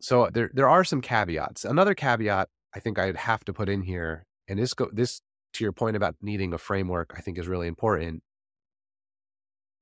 So 0.00 0.24
uh, 0.24 0.30
there, 0.30 0.50
there 0.52 0.68
are 0.68 0.84
some 0.84 1.00
caveats. 1.00 1.64
Another 1.64 1.94
caveat 1.94 2.48
I 2.74 2.80
think 2.80 2.98
I'd 2.98 3.16
have 3.16 3.44
to 3.44 3.52
put 3.52 3.68
in 3.68 3.82
here, 3.82 4.24
and 4.48 4.58
this 4.58 4.72
go, 4.72 4.88
this 4.92 5.20
to 5.54 5.64
your 5.64 5.72
point 5.72 5.96
about 5.96 6.16
needing 6.22 6.54
a 6.54 6.58
framework, 6.58 7.12
I 7.16 7.20
think 7.20 7.38
is 7.38 7.46
really 7.46 7.66
important. 7.66 8.22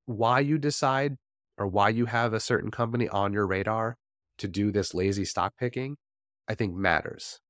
Why 0.06 0.40
you 0.40 0.58
decide 0.58 1.16
or 1.58 1.66
why 1.66 1.90
you 1.90 2.06
have 2.06 2.32
a 2.32 2.40
certain 2.40 2.70
company 2.70 3.08
on 3.08 3.32
your 3.32 3.46
radar 3.46 3.96
to 4.38 4.48
do 4.48 4.72
this 4.72 4.94
lazy 4.94 5.24
stock 5.24 5.54
picking, 5.58 5.96
I 6.48 6.54
think 6.54 6.74
matters. 6.74 7.40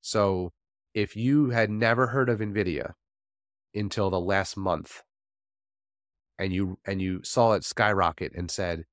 So 0.00 0.52
if 0.94 1.16
you 1.16 1.50
had 1.50 1.70
never 1.70 2.08
heard 2.08 2.28
of 2.28 2.40
Nvidia 2.40 2.92
until 3.74 4.10
the 4.10 4.20
last 4.20 4.56
month 4.56 5.02
and 6.38 6.52
you 6.52 6.78
and 6.86 7.02
you 7.02 7.20
saw 7.22 7.52
it 7.52 7.64
skyrocket 7.64 8.32
and 8.34 8.50
said 8.50 8.84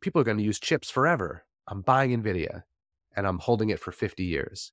people 0.00 0.20
are 0.20 0.24
going 0.24 0.38
to 0.38 0.42
use 0.42 0.58
chips 0.58 0.90
forever 0.90 1.44
i'm 1.68 1.82
buying 1.82 2.22
nvidia 2.22 2.62
and 3.14 3.26
i'm 3.26 3.38
holding 3.40 3.68
it 3.68 3.78
for 3.78 3.92
50 3.92 4.24
years 4.24 4.72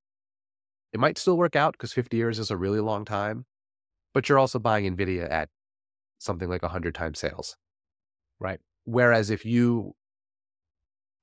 it 0.92 1.00
might 1.00 1.18
still 1.18 1.38
work 1.38 1.56
out 1.56 1.74
because 1.74 1.94
50 1.94 2.18
years 2.18 2.40
is 2.40 2.50
a 2.50 2.58
really 2.58 2.80
long 2.80 3.06
time, 3.06 3.46
but 4.14 4.28
you're 4.28 4.40
also 4.40 4.60
buying 4.60 4.96
NVIDIA 4.96 5.30
at 5.30 5.50
something 6.18 6.50
like 6.50 6.64
100 6.64 6.96
times 6.96 7.20
sales. 7.20 7.58
Right. 8.40 8.60
Whereas 8.86 9.30
if 9.30 9.46
you 9.46 9.96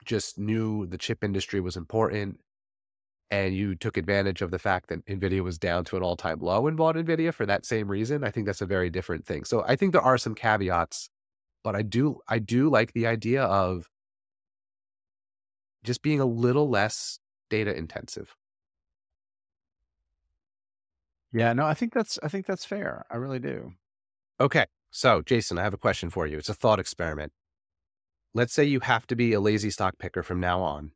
just 0.05 0.39
knew 0.39 0.87
the 0.87 0.99
chip 0.99 1.25
industry 1.25 1.61
was 1.61 1.77
important 1.77 2.39
and 3.31 3.55
you 3.57 3.75
took 3.77 3.97
advantage 3.97 4.43
of 4.43 4.51
the 4.51 4.59
fact 4.59 4.89
that 4.89 5.05
NVIDIA 5.07 5.43
was 5.43 5.59
down 5.59 5.85
to 5.87 5.97
an 5.97 6.03
all 6.03 6.17
time 6.17 6.41
low 6.41 6.67
and 6.69 6.77
bought 6.77 6.97
NVIDIA 6.97 7.35
for 7.35 7.47
that 7.47 7.67
same 7.67 7.89
reason, 7.89 8.25
I 8.25 8.31
think 8.31 8.47
that's 8.47 8.63
a 8.63 8.67
very 8.67 8.91
different 8.91 9.27
thing. 9.27 9.45
So 9.45 9.65
I 9.67 9.77
think 9.77 9.93
there 9.93 10.03
are 10.03 10.19
some 10.19 10.35
caveats, 10.35 11.11
but 11.65 11.77
I 11.77 11.83
do, 11.83 12.21
I 12.29 12.39
do 12.41 12.71
like 12.71 12.93
the 12.95 13.07
idea 13.07 13.45
of 13.45 13.89
just 15.85 16.03
being 16.03 16.21
a 16.21 16.27
little 16.27 16.69
less 16.69 17.19
data 17.51 17.75
intensive. 17.77 18.35
Yeah, 21.33 21.53
no, 21.53 21.67
I 21.67 21.75
think 21.75 21.93
that's 21.93 22.19
I 22.23 22.29
think 22.29 22.47
that's 22.47 22.65
fair. 22.65 23.05
I 23.11 23.17
really 23.17 23.39
do. 23.39 23.75
Okay. 24.41 24.67
So, 24.97 25.21
Jason, 25.21 25.59
I 25.59 25.63
have 25.63 25.75
a 25.75 25.77
question 25.77 26.09
for 26.09 26.27
you. 26.27 26.39
It's 26.39 26.49
a 26.49 26.55
thought 26.55 26.81
experiment. 26.81 27.31
Let's 28.33 28.55
say 28.55 28.65
you 28.65 28.81
have 28.81 29.07
to 29.09 29.15
be 29.15 29.35
a 29.35 29.41
lazy 29.41 29.69
stock 29.69 29.99
picker 29.99 30.23
from 30.23 30.41
now 30.41 30.63
on. 30.63 30.93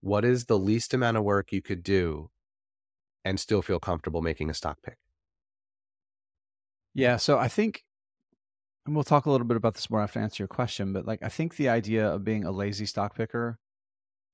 What 0.00 0.24
is 0.24 0.44
the 0.44 0.56
least 0.56 0.94
amount 0.94 1.16
of 1.16 1.24
work 1.24 1.50
you 1.50 1.60
could 1.60 1.82
do 1.82 2.30
and 3.24 3.40
still 3.40 3.60
feel 3.60 3.80
comfortable 3.80 4.22
making 4.22 4.50
a 4.50 4.54
stock 4.54 4.78
pick? 4.84 4.98
Yeah, 6.94 7.16
so 7.16 7.38
I 7.38 7.48
think 7.48 7.82
and 8.86 8.94
we'll 8.94 9.02
talk 9.02 9.26
a 9.26 9.32
little 9.32 9.48
bit 9.48 9.56
about 9.56 9.74
this 9.74 9.90
more 9.90 10.00
after 10.00 10.20
I 10.20 10.22
answer 10.22 10.44
your 10.44 10.48
question, 10.48 10.92
but 10.92 11.04
like 11.04 11.20
I 11.20 11.28
think 11.28 11.56
the 11.56 11.68
idea 11.68 12.08
of 12.08 12.22
being 12.22 12.44
a 12.44 12.52
lazy 12.52 12.86
stock 12.86 13.16
picker 13.16 13.58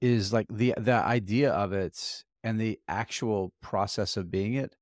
is 0.02 0.30
like 0.30 0.46
the 0.50 0.74
the 0.76 0.92
idea 0.92 1.50
of 1.50 1.72
it 1.72 2.22
and 2.42 2.60
the 2.60 2.78
actual 2.86 3.54
process 3.62 4.18
of 4.18 4.30
being 4.30 4.52
it 4.52 4.76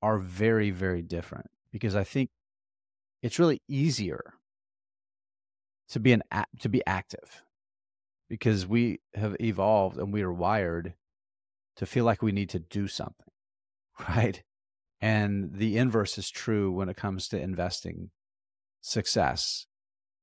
are 0.00 0.18
very, 0.18 0.70
very 0.70 1.02
different 1.02 1.50
because 1.70 1.94
I 1.94 2.04
think 2.04 2.30
it's 3.24 3.38
really 3.38 3.62
easier 3.66 4.34
to 5.88 5.98
be 5.98 6.12
an 6.12 6.22
to 6.60 6.68
be 6.68 6.82
active 6.86 7.42
because 8.28 8.66
we 8.66 9.00
have 9.14 9.34
evolved 9.40 9.96
and 9.96 10.12
we 10.12 10.20
are 10.20 10.32
wired 10.32 10.92
to 11.76 11.86
feel 11.86 12.04
like 12.04 12.20
we 12.20 12.32
need 12.32 12.50
to 12.50 12.58
do 12.58 12.86
something, 12.86 13.32
right? 14.08 14.42
And 15.00 15.54
the 15.54 15.78
inverse 15.78 16.18
is 16.18 16.30
true 16.30 16.70
when 16.70 16.90
it 16.90 16.98
comes 16.98 17.26
to 17.28 17.40
investing 17.40 18.10
success. 18.82 19.66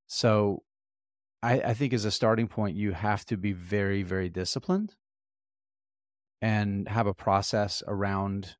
So 0.06 0.62
I, 1.42 1.60
I 1.62 1.74
think 1.74 1.94
as 1.94 2.06
a 2.06 2.12
starting 2.12 2.48
point, 2.48 2.78
you 2.78 2.92
have 2.92 3.26
to 3.26 3.38
be 3.38 3.52
very, 3.52 4.04
very 4.04 4.30
disciplined 4.30 4.94
and 6.40 6.88
have 6.88 7.08
a 7.08 7.16
process 7.16 7.82
around 7.88 8.58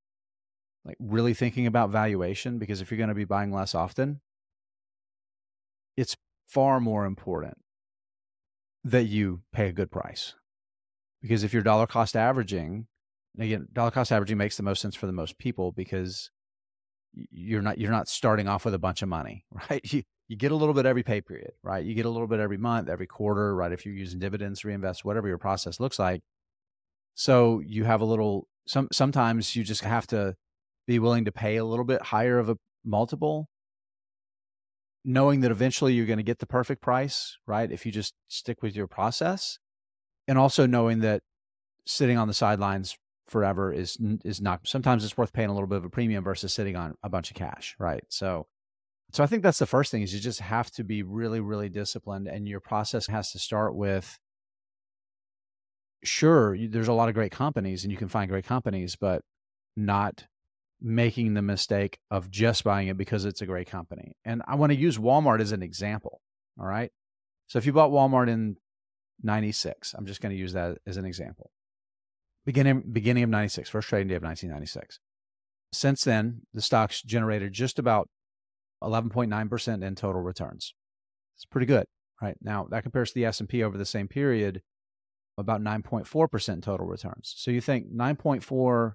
like 0.84 0.98
really 1.00 1.36
thinking 1.36 1.68
about 1.68 1.92
valuation 1.92 2.58
because 2.58 2.82
if 2.82 2.90
you're 2.90 2.98
going 2.98 3.10
to 3.10 3.16
be 3.16 3.26
buying 3.26 3.52
less 3.52 3.76
often, 3.76 4.20
it's 5.98 6.16
far 6.48 6.80
more 6.80 7.06
important 7.06 7.58
that 8.84 9.04
you 9.04 9.42
pay 9.54 9.68
a 9.68 9.72
good 9.72 9.92
price. 9.92 10.36
Because 11.22 11.44
if 11.44 11.54
you're 11.54 11.62
dollar 11.62 11.88
cost 11.88 12.16
averaging, 12.16 12.88
again, 13.38 13.68
dollar 13.72 13.92
cost 13.92 14.12
averaging 14.12 14.38
makes 14.38 14.58
the 14.58 14.64
most 14.64 14.82
sense 14.82 14.96
for 14.96 15.06
the 15.06 15.12
most 15.14 15.38
people 15.38 15.72
because 15.72 16.32
you're 17.14 17.62
not 17.62 17.78
you're 17.78 17.92
not 17.92 18.08
starting 18.08 18.48
off 18.48 18.66
with 18.66 18.74
a 18.74 18.80
bunch 18.80 19.02
of 19.02 19.10
money, 19.10 19.46
right? 19.70 19.82
You 19.92 20.04
you 20.28 20.38
get 20.38 20.52
a 20.52 20.56
little 20.56 20.74
bit 20.74 20.86
every 20.86 21.04
pay 21.04 21.22
period, 21.22 21.52
right? 21.62 21.84
You 21.84 21.94
get 21.94 22.06
a 22.06 22.10
little 22.10 22.28
bit 22.28 22.40
every 22.40 22.58
month, 22.58 22.88
every 22.88 23.06
quarter, 23.06 23.54
right? 23.54 23.72
If 23.72 23.86
you're 23.86 23.94
using 23.94 24.20
dividends, 24.20 24.64
reinvest, 24.64 25.04
whatever 25.04 25.28
your 25.28 25.38
process 25.38 25.80
looks 25.80 26.00
like. 26.00 26.22
So 27.16 27.60
you 27.60 27.84
have 27.84 28.02
a 28.02 28.06
little 28.06 28.48
some 28.66 28.88
sometimes 28.92 29.56
you 29.56 29.64
just 29.64 29.84
have 29.84 30.08
to 30.08 30.36
be 30.88 31.00
willing 31.00 31.26
to 31.26 31.32
pay 31.32 31.58
a 31.58 31.66
little 31.66 31.86
bit 31.86 32.02
higher 32.02 32.40
of 32.40 32.50
a 32.50 32.58
multiple 32.84 33.48
knowing 35.04 35.42
that 35.42 35.52
eventually 35.52 35.94
you're 35.94 36.06
going 36.06 36.18
to 36.18 36.24
get 36.24 36.40
the 36.40 36.46
perfect 36.46 36.82
price, 36.82 37.38
right? 37.48 37.72
If 37.72 37.86
you 37.86 37.92
just 37.92 38.14
stick 38.28 38.62
with 38.62 38.76
your 38.76 38.88
process, 38.88 39.58
and 40.28 40.38
also 40.38 40.66
knowing 40.66 41.00
that 41.00 41.22
sitting 41.86 42.18
on 42.18 42.28
the 42.28 42.34
sidelines 42.34 42.96
forever 43.28 43.72
is 43.74 43.98
is 44.24 44.42
not. 44.42 44.68
Sometimes 44.68 45.04
it's 45.04 45.18
worth 45.18 45.34
paying 45.34 45.50
a 45.50 45.54
little 45.54 45.68
bit 45.68 45.78
of 45.78 45.86
a 45.86 45.90
premium 45.90 46.24
versus 46.24 46.54
sitting 46.54 46.76
on 46.76 46.96
a 47.02 47.10
bunch 47.10 47.32
of 47.32 47.38
cash, 47.38 47.76
right? 47.80 48.04
So, 48.10 48.48
so 49.12 49.24
I 49.24 49.28
think 49.28 49.44
that's 49.44 49.60
the 49.60 49.66
first 49.66 49.92
thing 49.92 50.02
is 50.02 50.14
you 50.14 50.20
just 50.20 50.42
have 50.42 50.70
to 50.72 50.84
be 50.84 51.02
really, 51.02 51.40
really 51.40 51.70
disciplined, 51.70 52.28
and 52.28 52.48
your 52.48 52.60
process 52.60 53.08
has 53.08 53.32
to 53.32 53.40
start 53.40 53.76
with. 53.76 54.20
Sure, 56.04 56.58
there's 56.58 56.88
a 56.88 56.94
lot 56.94 57.10
of 57.10 57.16
great 57.16 57.32
companies, 57.32 57.84
and 57.84 57.92
you 57.92 57.98
can 57.98 58.08
find 58.08 58.30
great 58.30 58.46
companies, 58.46 58.96
but 58.96 59.22
not 59.78 60.26
making 60.82 61.34
the 61.34 61.42
mistake 61.42 62.00
of 62.10 62.32
just 62.32 62.64
buying 62.64 62.88
it 62.88 62.98
because 62.98 63.26
it's 63.26 63.42
a 63.42 63.46
great 63.46 63.70
company. 63.70 64.16
And 64.26 64.42
I 64.48 64.56
want 64.56 64.72
to 64.72 64.78
use 64.78 64.98
Walmart 64.98 65.40
as 65.40 65.52
an 65.52 65.62
example. 65.62 66.22
All 66.60 66.66
right. 66.66 66.92
So 67.48 67.60
if 67.60 67.66
you 67.66 67.74
bought 67.74 67.92
Walmart 67.92 68.30
in 68.30 68.58
96, 69.22 69.94
I'm 69.94 70.06
just 70.06 70.22
going 70.22 70.34
to 70.34 70.40
use 70.40 70.54
that 70.54 70.78
as 70.88 70.98
an 70.98 71.06
example. 71.06 71.52
Beginning 72.46 72.84
beginning 72.92 73.24
of 73.24 73.30
96, 73.30 73.70
first 73.70 73.90
trading 73.90 74.08
day 74.08 74.16
of 74.16 74.24
1996. 74.24 75.00
Since 75.72 76.04
then, 76.04 76.42
the 76.54 76.62
stocks 76.62 77.02
generated 77.02 77.54
just 77.54 77.78
about 77.78 78.10
11.9% 78.84 79.84
in 79.84 79.96
total 79.96 80.22
returns. 80.22 80.74
It's 81.38 81.46
pretty 81.46 81.68
good, 81.68 81.86
right? 82.22 82.36
Now, 82.42 82.68
that 82.72 82.84
compares 82.84 83.10
to 83.10 83.16
the 83.16 83.26
S&P 83.26 83.64
over 83.64 83.78
the 83.78 83.86
same 83.86 84.08
period 84.08 84.64
about 85.38 85.62
9.4% 85.62 86.62
total 86.62 86.86
returns. 86.86 87.34
So 87.38 87.52
you 87.52 87.62
think 87.62 87.94
9.4 87.94 88.94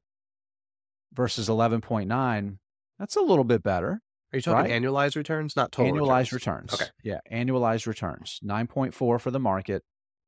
versus 1.17 1.49
11.9, 1.49 2.59
that's 2.99 3.17
a 3.17 3.21
little 3.21 3.45
bit 3.45 3.63
better. 3.63 4.03
Are 4.33 4.37
you 4.37 4.43
talking 4.43 4.71
right? 4.71 4.83
annualized 4.83 5.17
returns, 5.17 5.57
not 5.57 5.73
total 5.73 5.93
annualized 5.93 6.33
returns? 6.33 6.73
returns? 6.73 6.75
Okay. 6.75 6.91
Yeah, 7.03 7.21
annualized 7.33 7.87
returns. 7.87 8.41
9.4 8.45 9.21
for 9.21 9.31
the 9.31 9.41
market, 9.41 9.83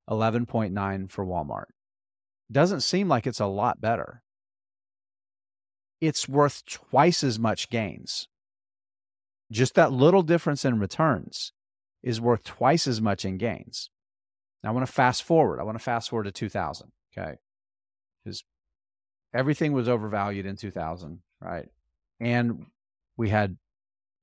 11.9 0.09 1.11
for 1.11 1.27
Walmart. 1.27 1.67
Doesn't 2.51 2.81
seem 2.81 3.09
like 3.09 3.27
it's 3.27 3.41
a 3.41 3.47
lot 3.47 3.81
better. 3.81 4.23
It's 6.01 6.29
worth 6.29 6.65
twice 6.65 7.23
as 7.23 7.39
much 7.39 7.69
gains. 7.69 8.29
Just 9.51 9.75
that 9.75 9.93
little 9.93 10.23
difference 10.23 10.65
in 10.65 10.79
returns 10.79 11.53
is 12.03 12.21
worth 12.21 12.45
twice 12.45 12.87
as 12.87 13.01
much 13.01 13.25
in 13.25 13.37
gains. 13.37 13.91
Now 14.63 14.71
I 14.71 14.73
want 14.73 14.87
to 14.87 14.93
fast 14.93 15.23
forward. 15.23 15.61
I 15.61 15.65
want 15.65 15.77
to 15.77 15.85
fast 15.85 16.11
forward 16.11 16.25
to 16.25 16.33
2000. 16.33 16.93
Okay. 17.17 17.37
Because 18.25 18.45
everything 19.35 19.73
was 19.73 19.89
overvalued 19.89 20.47
in 20.47 20.57
2000, 20.57 21.21
right? 21.41 21.67
And 22.21 22.67
we 23.17 23.29
had 23.29 23.57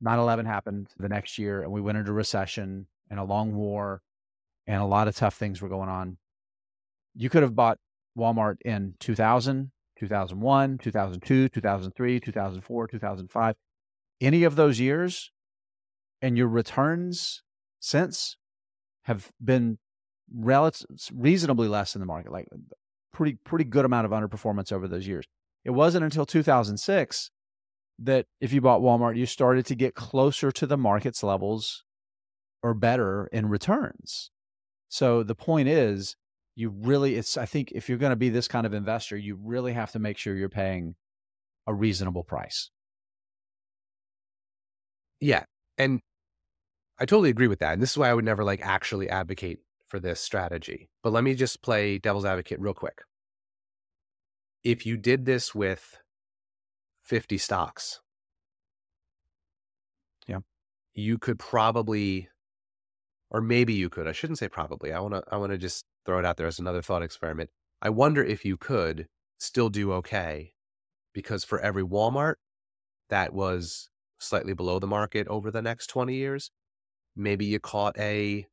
9 0.01 0.19
11 0.19 0.45
happened 0.45 0.89
the 0.97 1.09
next 1.09 1.37
year, 1.37 1.61
and 1.61 1.71
we 1.71 1.81
went 1.81 1.97
into 1.97 2.11
recession 2.11 2.87
and 3.09 3.19
a 3.19 3.23
long 3.23 3.55
war, 3.55 4.01
and 4.67 4.81
a 4.81 4.85
lot 4.85 5.07
of 5.07 5.15
tough 5.15 5.35
things 5.35 5.61
were 5.61 5.69
going 5.69 5.89
on. 5.89 6.17
You 7.13 7.29
could 7.29 7.43
have 7.43 7.55
bought 7.55 7.77
Walmart 8.17 8.57
in 8.63 8.95
2000, 8.99 9.71
2001, 9.99 10.77
2002, 10.79 11.49
2003, 11.49 12.19
2004, 12.19 12.87
2005, 12.87 13.55
any 14.21 14.43
of 14.43 14.55
those 14.55 14.79
years, 14.79 15.31
and 16.21 16.37
your 16.37 16.47
returns 16.47 17.43
since 17.79 18.37
have 19.03 19.31
been 19.43 19.77
relative, 20.33 20.87
reasonably 21.13 21.67
less 21.67 21.95
in 21.95 21.99
the 21.99 22.05
market, 22.05 22.31
like 22.31 22.47
pretty 23.15 23.37
pretty 23.45 23.63
good 23.63 23.85
amount 23.85 24.05
of 24.05 24.11
underperformance 24.11 24.71
over 24.73 24.87
those 24.87 25.07
years. 25.07 25.25
It 25.63 25.71
wasn't 25.71 26.03
until 26.03 26.25
2006 26.25 27.31
that 27.99 28.25
if 28.41 28.51
you 28.51 28.59
bought 28.59 28.81
Walmart, 28.81 29.15
you 29.15 29.25
started 29.25 29.65
to 29.67 29.75
get 29.75 29.95
closer 29.95 30.51
to 30.51 30.67
the 30.67 30.77
market's 30.77 31.23
levels 31.23 31.85
or 32.61 32.73
better 32.73 33.27
in 33.31 33.47
returns. 33.47 34.31
So 34.89 35.23
the 35.23 35.33
point 35.33 35.69
is, 35.69 36.17
you 36.55 36.69
really 36.69 37.15
it's 37.15 37.37
I 37.37 37.45
think 37.45 37.71
if 37.71 37.87
you're 37.87 37.97
going 37.97 38.11
to 38.11 38.17
be 38.17 38.29
this 38.29 38.49
kind 38.49 38.65
of 38.65 38.73
investor, 38.73 39.17
you 39.17 39.37
really 39.41 39.73
have 39.73 39.91
to 39.93 39.99
make 39.99 40.17
sure 40.17 40.35
you're 40.35 40.49
paying 40.49 40.95
a 41.65 41.73
reasonable 41.73 42.23
price. 42.23 42.69
Yeah. 45.21 45.45
And 45.77 46.01
I 46.99 47.05
totally 47.05 47.29
agree 47.29 47.47
with 47.47 47.59
that. 47.59 47.73
And 47.73 47.81
this 47.81 47.91
is 47.91 47.97
why 47.97 48.09
I 48.09 48.13
would 48.13 48.25
never 48.25 48.43
like 48.43 48.61
actually 48.61 49.09
advocate 49.09 49.59
for 49.95 50.01
this 50.01 50.19
strategy. 50.19 50.89
But 51.03 51.13
let 51.13 51.23
me 51.23 51.35
just 51.35 51.61
play 51.61 51.97
devil's 51.97 52.25
advocate 52.25 52.59
real 52.59 52.73
quick. 52.73 53.03
If 54.61 54.85
you 54.85 54.97
did 54.97 55.25
this 55.25 55.55
with 55.55 55.97
50 57.03 57.37
stocks, 57.37 58.01
yeah, 60.27 60.39
you 60.93 61.17
could 61.17 61.39
probably 61.39 62.27
or 63.31 63.39
maybe 63.39 63.73
you 63.73 63.89
could. 63.89 64.05
I 64.05 64.11
shouldn't 64.11 64.37
say 64.37 64.49
probably. 64.49 64.91
I 64.91 64.99
want 64.99 65.13
to 65.13 65.23
I 65.31 65.37
want 65.37 65.53
to 65.53 65.57
just 65.57 65.85
throw 66.05 66.19
it 66.19 66.25
out 66.25 66.35
there 66.35 66.47
as 66.47 66.59
another 66.59 66.81
thought 66.81 67.01
experiment. 67.01 67.49
I 67.81 67.89
wonder 67.89 68.21
if 68.21 68.43
you 68.43 68.57
could 68.57 69.07
still 69.37 69.69
do 69.69 69.93
okay 69.93 70.55
because 71.13 71.45
for 71.45 71.61
every 71.61 71.83
Walmart 71.83 72.35
that 73.09 73.33
was 73.33 73.87
slightly 74.19 74.53
below 74.53 74.79
the 74.79 74.87
market 74.87 75.25
over 75.29 75.51
the 75.51 75.61
next 75.61 75.87
20 75.87 76.13
years, 76.13 76.51
maybe 77.15 77.45
you 77.45 77.59
caught 77.59 77.97
a 77.97 78.45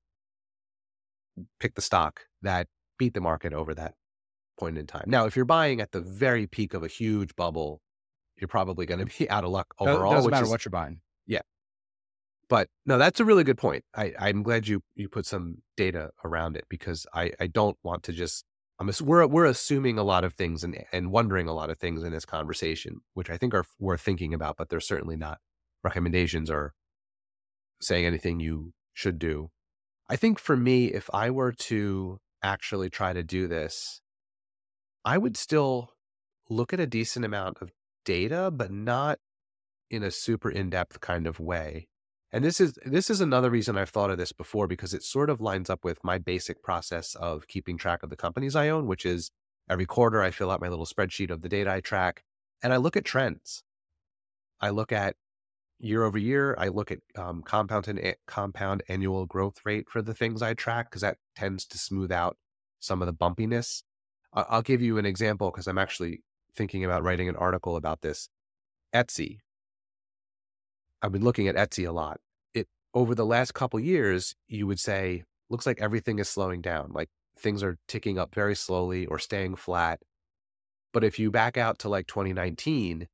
pick 1.61 1.75
the 1.75 1.83
stock 1.83 2.23
that 2.43 2.69
beat 2.99 3.15
the 3.15 3.21
market 3.21 3.53
over 3.53 3.75
that 3.75 3.95
point 4.59 4.79
in 4.79 4.87
time. 4.87 5.05
Now, 5.07 5.27
if 5.27 5.37
you're 5.37 5.45
buying 5.45 5.81
at 5.81 5.93
the 5.93 6.01
very 6.01 6.47
peak 6.47 6.75
of 6.75 6.83
a 6.83 6.89
huge 6.89 7.35
bubble, 7.37 7.81
you're 8.37 8.49
probably 8.49 8.87
going 8.87 9.05
to 9.05 9.19
be 9.19 9.29
out 9.31 9.45
of 9.45 9.51
luck 9.51 9.75
overall. 9.79 10.13
It 10.13 10.17
doesn't 10.17 10.31
matter 10.31 10.45
is, 10.45 10.51
what 10.51 10.65
you're 10.65 10.71
buying. 10.71 11.01
Yeah. 11.27 11.41
But 12.49 12.69
no, 12.87 12.99
that's 12.99 13.21
a 13.21 13.25
really 13.25 13.45
good 13.45 13.59
point. 13.59 13.85
I, 13.95 14.13
I'm 14.19 14.43
glad 14.43 14.69
you 14.69 14.83
you 14.95 15.09
put 15.09 15.27
some 15.27 15.59
data 15.77 16.11
around 16.25 16.57
it 16.57 16.65
because 16.69 17.07
I, 17.15 17.33
I 17.41 17.47
don't 17.47 17.77
want 17.83 18.03
to 18.05 18.13
just 18.13 18.45
I'm 18.79 18.91
we're 19.03 19.27
we're 19.27 19.47
assuming 19.47 19.99
a 19.99 20.03
lot 20.03 20.25
of 20.25 20.35
things 20.35 20.65
and 20.65 20.77
and 20.93 21.11
wondering 21.11 21.49
a 21.49 21.55
lot 21.55 21.71
of 21.71 21.79
things 21.79 22.03
in 22.03 22.13
this 22.13 22.25
conversation, 22.25 23.01
which 23.15 23.31
I 23.31 23.37
think 23.37 23.55
are 23.55 23.65
worth 23.79 24.01
thinking 24.01 24.35
about, 24.35 24.57
but 24.57 24.69
they're 24.69 24.81
certainly 24.81 25.17
not 25.17 25.39
recommendations 25.85 26.51
or 26.51 26.75
saying 27.81 28.07
anything 28.07 28.41
you 28.41 28.73
should 28.93 29.19
do 29.19 29.51
I 30.09 30.17
think 30.17 30.39
for 30.39 30.57
me, 30.57 30.87
if 30.87 31.09
I 31.13 31.31
were 31.31 31.53
to 31.53 32.19
actually 32.43 32.91
try 32.91 33.13
to 33.13 33.23
do 33.23 33.47
this, 33.47 34.01
I 35.05 35.19
would 35.19 35.37
still 35.37 35.93
look 36.49 36.73
at 36.73 36.81
a 36.81 36.87
decent 36.87 37.25
amount 37.25 37.59
of 37.61 37.71
data, 38.05 38.51
but 38.51 38.71
not 38.71 39.19
in 39.91 40.03
a 40.03 40.11
super 40.11 40.51
in-depth 40.51 41.01
kind 41.01 41.27
of 41.27 41.41
way. 41.41 41.89
And 42.33 42.45
this 42.45 42.61
is 42.61 42.79
this 42.87 43.11
is 43.11 43.21
another 43.21 43.51
reason 43.51 43.77
I've 43.77 43.91
thought 43.91 44.11
of 44.11 44.17
this 44.17 44.33
before 44.33 44.67
because 44.67 44.95
it 44.95 45.03
sort 45.03 45.29
of 45.29 45.41
lines 45.41 45.69
up 45.69 45.85
with 45.85 46.03
my 46.03 46.17
basic 46.17 46.63
process 46.63 47.15
of 47.15 47.47
keeping 47.47 47.77
track 47.77 48.03
of 48.03 48.09
the 48.09 48.17
companies 48.17 48.57
I 48.57 48.71
own, 48.71 48.87
which 48.87 49.05
is 49.05 49.31
every 49.69 49.85
quarter 49.85 50.23
I 50.23 50.31
fill 50.31 50.51
out 50.51 50.61
my 50.61 50.69
little 50.69 50.87
spreadsheet 50.87 51.31
of 51.31 51.43
the 51.43 51.49
data 51.49 51.71
I 51.71 51.81
track 51.81 52.25
and 52.63 52.73
I 52.73 52.79
look 52.79 52.97
at 52.97 53.05
trends. 53.05 53.63
I 54.61 54.71
look 54.71 54.93
at 54.93 55.17
year 55.83 56.05
over 56.05 56.19
year. 56.19 56.55
I 56.59 56.69
look 56.69 56.91
at 56.91 57.01
um, 57.17 57.43
compound 57.43 57.89
and 57.89 58.15
compound 58.27 58.83
annual 58.89 59.27
growth 59.27 59.59
rate 59.65 59.89
for 59.91 60.01
the 60.01 60.15
things 60.15 60.41
I 60.41 60.55
track 60.55 60.91
because 60.91 61.03
that 61.03 61.19
tends 61.37 61.67
to 61.67 61.79
smooth 61.79 62.13
out 62.13 62.37
some 62.81 63.03
of 63.03 63.07
the 63.07 63.13
bumpiness. 63.13 63.83
I'll 64.33 64.63
give 64.63 64.81
you 64.81 64.97
an 64.97 65.05
example 65.05 65.51
because 65.51 65.67
I'm 65.67 65.79
actually 65.79 66.23
thinking 66.55 66.85
about 66.85 67.03
writing 67.03 67.29
an 67.29 67.37
article 67.37 67.77
about 67.77 68.01
this. 68.01 68.29
Etsy. 68.95 69.39
I've 71.03 71.13
been 71.13 71.25
looking 71.25 71.49
at 71.49 71.57
Etsy 71.57 71.87
a 71.87 71.93
lot. 71.93 72.21
It 72.55 72.69
over 72.95 73.15
the 73.15 73.27
last 73.27 73.53
couple 73.53 73.81
years, 73.81 74.35
you 74.49 74.67
would 74.67 74.81
say 74.81 75.25
looks 75.51 75.67
like 75.67 75.81
everything 75.81 76.19
is 76.19 76.29
slowing 76.29 76.63
down. 76.63 76.93
Like 76.93 77.11
things 77.39 77.63
are 77.63 77.79
ticking 77.89 78.19
up 78.19 78.35
very 78.35 78.55
slowly 78.55 79.07
or 79.07 79.19
staying 79.19 79.57
flat. 79.57 80.01
But 80.93 81.05
if 81.05 81.19
you 81.19 81.31
back 81.31 81.57
out 81.57 81.79
to 81.81 81.89
like 81.89 82.07
2019 82.07 83.09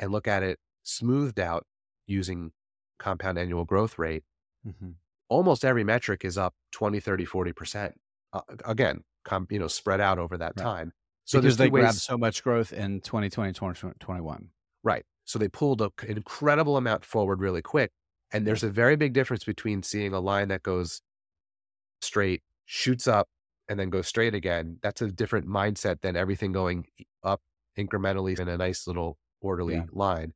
and 0.00 0.12
look 0.12 0.26
at 0.26 0.42
it 0.42 0.58
smoothed 0.82 1.38
out 1.38 1.66
using 2.08 2.50
compound 2.98 3.38
annual 3.38 3.64
growth 3.64 3.98
rate, 3.98 4.24
mm-hmm. 4.66 4.90
almost 5.28 5.64
every 5.64 5.84
metric 5.84 6.24
is 6.24 6.36
up 6.36 6.54
20, 6.72 6.98
30, 6.98 7.26
40%. 7.26 7.92
Uh, 8.32 8.40
again, 8.64 9.04
com, 9.24 9.46
you 9.50 9.58
know, 9.58 9.68
spread 9.68 10.00
out 10.00 10.18
over 10.18 10.36
that 10.36 10.54
right. 10.56 10.62
time. 10.62 10.92
So 11.24 11.40
because 11.40 11.58
they 11.58 11.68
ways, 11.68 11.82
grabbed 11.82 11.98
so 11.98 12.18
much 12.18 12.42
growth 12.42 12.72
in 12.72 13.00
2020, 13.00 13.52
2021. 13.52 14.48
Right. 14.82 15.04
So 15.24 15.38
they 15.38 15.48
pulled 15.48 15.82
an 15.82 15.90
incredible 16.08 16.76
amount 16.76 17.04
forward 17.04 17.40
really 17.40 17.62
quick. 17.62 17.90
And 18.32 18.46
there's 18.46 18.62
a 18.62 18.70
very 18.70 18.96
big 18.96 19.12
difference 19.12 19.44
between 19.44 19.82
seeing 19.82 20.12
a 20.12 20.20
line 20.20 20.48
that 20.48 20.62
goes 20.62 21.00
straight, 22.00 22.42
shoots 22.66 23.06
up, 23.06 23.28
and 23.68 23.78
then 23.78 23.90
goes 23.90 24.06
straight 24.06 24.34
again. 24.34 24.78
That's 24.82 25.02
a 25.02 25.08
different 25.08 25.46
mindset 25.46 26.00
than 26.00 26.16
everything 26.16 26.52
going 26.52 26.86
up 27.22 27.40
incrementally 27.78 28.38
in 28.38 28.48
a 28.48 28.56
nice 28.56 28.86
little 28.86 29.18
orderly 29.40 29.74
yeah. 29.74 29.84
line. 29.92 30.32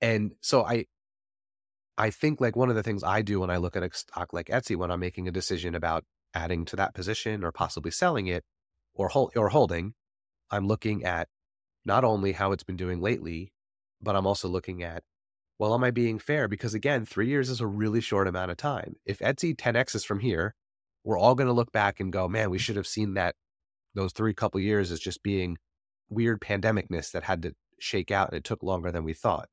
And 0.00 0.32
so 0.42 0.64
I 0.64 0.86
I 1.96 2.10
think 2.10 2.40
like 2.40 2.56
one 2.56 2.70
of 2.70 2.76
the 2.76 2.82
things 2.82 3.04
I 3.04 3.22
do 3.22 3.40
when 3.40 3.50
I 3.50 3.58
look 3.58 3.76
at 3.76 3.82
a 3.82 3.90
stock 3.92 4.32
like 4.32 4.46
Etsy, 4.46 4.76
when 4.76 4.90
I'm 4.90 5.00
making 5.00 5.28
a 5.28 5.32
decision 5.32 5.74
about 5.74 6.04
adding 6.34 6.64
to 6.66 6.76
that 6.76 6.94
position 6.94 7.44
or 7.44 7.52
possibly 7.52 7.90
selling 7.90 8.26
it 8.26 8.44
or 8.94 9.08
hold, 9.08 9.32
or 9.36 9.50
holding, 9.50 9.94
I'm 10.50 10.66
looking 10.66 11.04
at 11.04 11.28
not 11.84 12.04
only 12.04 12.32
how 12.32 12.52
it's 12.52 12.64
been 12.64 12.76
doing 12.76 13.00
lately, 13.00 13.52
but 14.02 14.16
I'm 14.16 14.26
also 14.26 14.48
looking 14.48 14.82
at, 14.82 15.04
well, 15.58 15.74
am 15.74 15.84
I 15.84 15.92
being 15.92 16.18
fair? 16.18 16.48
Because 16.48 16.74
again, 16.74 17.04
three 17.04 17.28
years 17.28 17.48
is 17.48 17.60
a 17.60 17.66
really 17.66 18.00
short 18.00 18.26
amount 18.26 18.50
of 18.50 18.56
time. 18.56 18.96
If 19.06 19.20
Etsy 19.20 19.54
10X 19.54 19.94
is 19.94 20.04
from 20.04 20.20
here, 20.20 20.54
we're 21.04 21.18
all 21.18 21.34
going 21.34 21.46
to 21.46 21.52
look 21.52 21.70
back 21.70 22.00
and 22.00 22.12
go, 22.12 22.26
man, 22.28 22.50
we 22.50 22.58
should 22.58 22.76
have 22.76 22.86
seen 22.86 23.14
that 23.14 23.36
those 23.94 24.12
three 24.12 24.34
couple 24.34 24.60
years 24.60 24.90
as 24.90 24.98
just 24.98 25.22
being 25.22 25.58
weird 26.08 26.40
pandemicness 26.40 27.12
that 27.12 27.24
had 27.24 27.42
to 27.42 27.54
shake 27.78 28.10
out 28.10 28.28
and 28.30 28.36
it 28.36 28.44
took 28.44 28.62
longer 28.62 28.90
than 28.90 29.04
we 29.04 29.12
thought. 29.12 29.48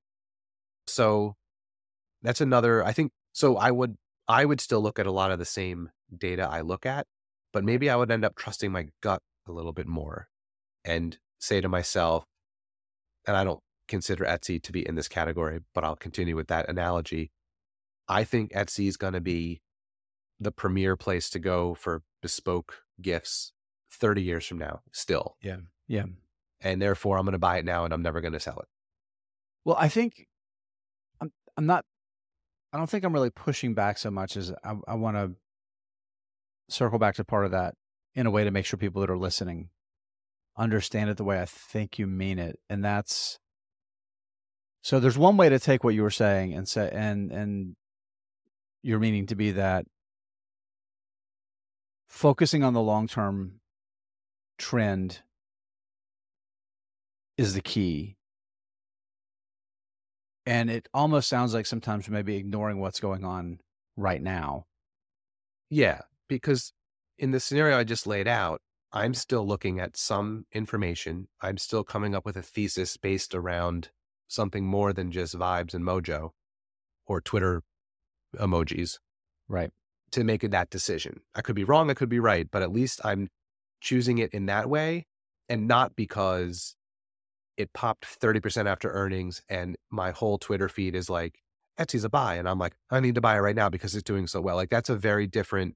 So 0.88 1.36
that's 2.22 2.42
another, 2.42 2.84
I 2.84 2.92
think, 2.92 3.12
so 3.32 3.58
I 3.58 3.72
would, 3.72 3.98
I 4.28 4.46
would 4.46 4.62
still 4.62 4.82
look 4.82 5.00
at 5.00 5.08
a 5.08 5.12
lot 5.12 5.32
of 5.32 5.40
the 5.40 5.46
same 5.46 5.90
data 6.16 6.48
I 6.50 6.62
look 6.62 6.86
at, 6.86 7.08
but 7.54 7.64
maybe 7.64 7.90
I 7.90 7.96
would 7.96 8.12
end 8.12 8.26
up 8.26 8.36
trusting 8.36 8.72
my 8.72 8.88
gut 9.02 9.22
a 9.48 9.52
little 9.52 9.74
bit 9.74 9.88
more 9.88 10.28
and 10.86 11.18
say 11.40 11.62
to 11.62 11.70
myself, 11.70 12.26
and 13.28 13.36
I 13.36 13.44
don't 13.44 13.62
consider 13.88 14.26
Etsy 14.26 14.62
to 14.64 14.72
be 14.72 14.88
in 14.88 14.96
this 14.96 15.08
category, 15.08 15.60
but 15.74 15.84
I'll 15.84 15.96
continue 15.96 16.36
with 16.36 16.48
that 16.48 16.70
analogy. 16.70 17.32
I 18.08 18.24
think 18.24 18.52
Etsy 18.52 18.88
is 18.88 18.98
going 18.98 19.14
to 19.14 19.22
be 19.22 19.62
the 20.40 20.52
premier 20.52 20.96
place 20.96 21.30
to 21.32 21.40
go 21.40 21.74
for 21.76 22.04
bespoke 22.22 22.84
gifts 23.02 23.54
30 23.92 24.22
years 24.22 24.46
from 24.46 24.58
now, 24.58 24.82
still. 24.92 25.36
Yeah. 25.42 25.58
Yeah. 25.88 26.06
And 26.62 26.82
therefore, 26.82 27.18
I'm 27.18 27.26
going 27.26 27.34
to 27.34 27.40
buy 27.40 27.58
it 27.58 27.66
now 27.66 27.86
and 27.86 27.94
I'm 27.94 28.02
never 28.02 28.22
going 28.22 28.34
to 28.34 28.40
sell 28.40 28.60
it. 28.60 28.68
Well, 29.66 29.78
I 29.80 29.88
think 29.88 30.28
I'm, 31.20 31.32
I'm 31.58 31.66
not, 31.66 31.86
I 32.74 32.78
don't 32.78 32.90
think 32.90 33.04
I'm 33.04 33.14
really 33.14 33.30
pushing 33.30 33.74
back 33.74 33.98
so 33.98 34.12
much 34.12 34.38
as 34.38 34.54
I, 34.64 34.76
I 34.88 34.96
want 34.96 35.18
to 35.18 35.32
circle 36.70 37.00
back 37.00 37.16
to 37.16 37.24
part 37.24 37.46
of 37.46 37.52
that 37.52 37.76
in 38.16 38.26
a 38.26 38.32
way 38.32 38.44
to 38.44 38.52
make 38.52 38.66
sure 38.66 38.78
people 38.78 39.02
that 39.02 39.10
are 39.10 39.18
listening 39.18 39.70
understand 40.58 41.10
it 41.10 41.18
the 41.18 41.24
way 41.24 41.42
I 41.42 41.46
think 41.46 41.98
you 42.00 42.08
mean 42.08 42.40
it. 42.40 42.60
And 42.70 42.84
that's 42.84 43.40
so 44.84 45.00
there's 45.00 45.18
one 45.18 45.38
way 45.38 45.50
to 45.50 45.60
take 45.60 45.84
what 45.84 45.94
you 45.94 46.02
were 46.02 46.10
saying 46.10 46.54
and 46.54 46.68
say 46.68 46.90
and 46.92 47.32
and 47.32 47.76
your 48.84 49.00
meaning 49.00 49.28
to 49.28 49.36
be 49.36 49.52
that 49.52 49.86
focusing 52.08 52.64
on 52.64 52.74
the 52.74 52.82
long 52.82 53.08
term 53.08 53.60
trend 54.58 55.22
is 57.38 57.54
the 57.54 57.62
key. 57.62 58.18
And 60.45 60.69
it 60.69 60.89
almost 60.93 61.30
sounds 61.30 61.54
like 61.54 61.65
sometimes 61.65 62.10
maybe 62.10 62.36
ignoring 62.36 62.80
what's 62.80 62.99
going 62.99 63.23
on 63.23 63.60
right 63.95 64.21
now. 64.21 64.65
Yeah, 65.69 66.01
because 66.27 66.73
in 67.17 67.32
the 67.32 67.39
scenario 67.39 67.77
I 67.77 67.84
just 67.84 68.08
laid 68.08 68.27
out, 68.27 68.62
I'm 68.91 69.13
still 69.13 69.47
looking 69.47 69.80
at 69.80 69.95
some 69.95 70.45
information. 70.51 71.27
I'm 71.41 71.58
still 71.58 71.84
coming 71.84 72.15
up 72.15 72.25
with 72.25 72.36
a 72.36 72.41
thesis 72.41 72.97
based 72.97 73.34
around 73.34 73.89
something 74.27 74.65
more 74.65 74.91
than 74.93 75.12
just 75.12 75.38
vibes 75.38 75.73
and 75.73 75.86
mojo 75.86 76.32
or 77.06 77.21
Twitter 77.21 77.62
emojis. 78.36 78.97
Right. 79.47 79.71
To 80.12 80.23
make 80.23 80.41
that 80.41 80.69
decision. 80.69 81.21
I 81.36 81.41
could 81.41 81.56
be 81.56 81.63
wrong, 81.63 81.89
I 81.89 81.93
could 81.93 82.10
be 82.10 82.19
right, 82.19 82.47
but 82.51 82.62
at 82.62 82.71
least 82.71 82.99
I'm 83.04 83.30
choosing 83.80 84.17
it 84.17 84.34
in 84.34 84.47
that 84.47 84.69
way 84.69 85.06
and 85.47 85.67
not 85.67 85.95
because 85.95 86.75
it 87.58 87.74
popped 87.74 88.06
30% 88.20 88.66
after 88.68 88.92
earnings 88.92 89.42
and 89.50 89.76
my 89.90 90.12
whole 90.12 90.38
Twitter 90.38 90.70
feed 90.70 90.96
is 90.96 91.10
like, 91.10 91.40
Etsy's 91.80 92.04
a 92.04 92.10
buy. 92.10 92.36
And 92.36 92.48
I'm 92.48 92.60
like, 92.60 92.76
I 92.90 93.00
need 93.00 93.16
to 93.16 93.22
buy 93.22 93.36
it 93.36 93.40
right 93.40 93.56
now 93.56 93.70
because 93.70 93.96
it's 93.96 94.04
doing 94.04 94.28
so 94.28 94.42
well. 94.42 94.56
Like 94.56 94.70
that's 94.70 94.90
a 94.90 94.96
very 94.96 95.26
different 95.26 95.76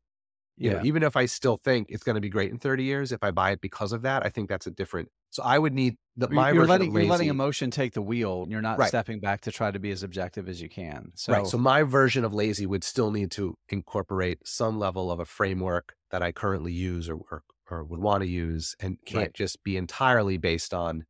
you 0.58 0.72
yeah. 0.72 0.78
know, 0.78 0.86
even 0.86 1.04
if 1.04 1.18
I 1.18 1.26
still 1.26 1.60
think 1.64 1.88
it's 1.90 2.04
going 2.04 2.16
to 2.16 2.22
be 2.22 2.30
great 2.30 2.50
in 2.50 2.58
30 2.58 2.84
years, 2.84 3.12
if 3.12 3.24
I 3.24 3.32
buy 3.32 3.52
it 3.52 3.62
because 3.62 3.92
of 3.92 4.04
that, 4.04 4.26
I 4.26 4.30
think 4.30 4.48
that's 4.48 4.66
a 4.66 4.72
different. 4.72 5.10
So 5.32 5.44
I 5.44 5.60
would 5.60 5.74
need 5.74 5.98
the 6.16 6.30
my 6.30 6.52
you're 6.52 6.66
letting 6.66 6.94
lazy, 6.94 7.06
you're 7.06 7.12
letting 7.12 7.28
emotion 7.28 7.72
take 7.72 7.94
the 7.94 8.02
wheel. 8.02 8.46
You're 8.48 8.62
not 8.62 8.80
right. 8.80 8.88
stepping 8.88 9.20
back 9.20 9.42
to 9.42 9.52
try 9.52 9.70
to 9.70 9.80
be 9.80 9.92
as 9.92 10.02
objective 10.02 10.48
as 10.48 10.62
you 10.62 10.70
can. 10.70 11.12
So 11.16 11.34
right. 11.34 11.46
So 11.46 11.58
my 11.58 11.84
version 11.84 12.24
of 12.24 12.34
lazy 12.34 12.66
would 12.66 12.86
still 12.86 13.12
need 13.12 13.32
to 13.32 13.58
incorporate 13.68 14.48
some 14.48 14.80
level 14.80 15.12
of 15.12 15.20
a 15.20 15.26
framework 15.26 15.94
that 16.12 16.24
I 16.24 16.32
currently 16.32 16.72
use 16.72 17.10
or 17.10 17.18
or, 17.30 17.44
or 17.70 17.84
would 17.84 18.00
want 18.00 18.24
to 18.24 18.30
use, 18.30 18.78
and 18.80 18.98
can't 19.06 19.24
right. 19.24 19.34
just 19.34 19.62
be 19.62 19.76
entirely 19.76 20.38
based 20.38 20.74
on 20.74 21.04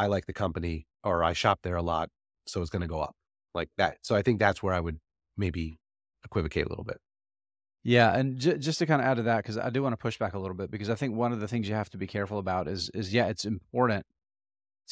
I 0.00 0.06
like 0.06 0.24
the 0.24 0.32
company 0.32 0.86
or 1.04 1.22
I 1.22 1.34
shop 1.34 1.60
there 1.62 1.76
a 1.76 1.82
lot, 1.82 2.08
so 2.46 2.62
it's 2.62 2.70
going 2.70 2.80
to 2.80 2.88
go 2.88 3.00
up 3.00 3.14
like 3.54 3.68
that. 3.76 3.98
So 4.00 4.16
I 4.16 4.22
think 4.22 4.38
that's 4.38 4.62
where 4.62 4.72
I 4.72 4.80
would 4.80 4.98
maybe 5.36 5.78
equivocate 6.24 6.64
a 6.64 6.70
little 6.70 6.84
bit. 6.84 6.96
Yeah, 7.82 8.16
and 8.16 8.38
j- 8.38 8.56
just 8.56 8.78
to 8.78 8.86
kind 8.86 9.02
of 9.02 9.06
add 9.06 9.18
to 9.18 9.22
that, 9.24 9.38
because 9.38 9.58
I 9.58 9.68
do 9.68 9.82
want 9.82 9.92
to 9.92 9.98
push 9.98 10.18
back 10.18 10.32
a 10.32 10.38
little 10.38 10.56
bit, 10.56 10.70
because 10.70 10.88
I 10.88 10.94
think 10.94 11.14
one 11.14 11.32
of 11.32 11.40
the 11.40 11.48
things 11.48 11.68
you 11.68 11.74
have 11.74 11.90
to 11.90 11.98
be 11.98 12.06
careful 12.06 12.38
about 12.38 12.66
is 12.66 12.90
is 12.94 13.12
yeah, 13.12 13.26
it's 13.26 13.44
important 13.44 14.06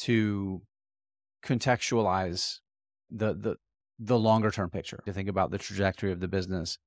to 0.01 0.61
contextualize 1.43 2.59
the 3.09 3.33
the 3.33 3.55
the 3.97 4.17
longer 4.17 4.51
term 4.51 4.69
picture 4.69 5.01
to 5.07 5.13
think 5.13 5.27
about 5.27 5.49
the 5.49 5.57
trajectory 5.57 6.11
of 6.11 6.19
the 6.19 6.27
business, 6.27 6.77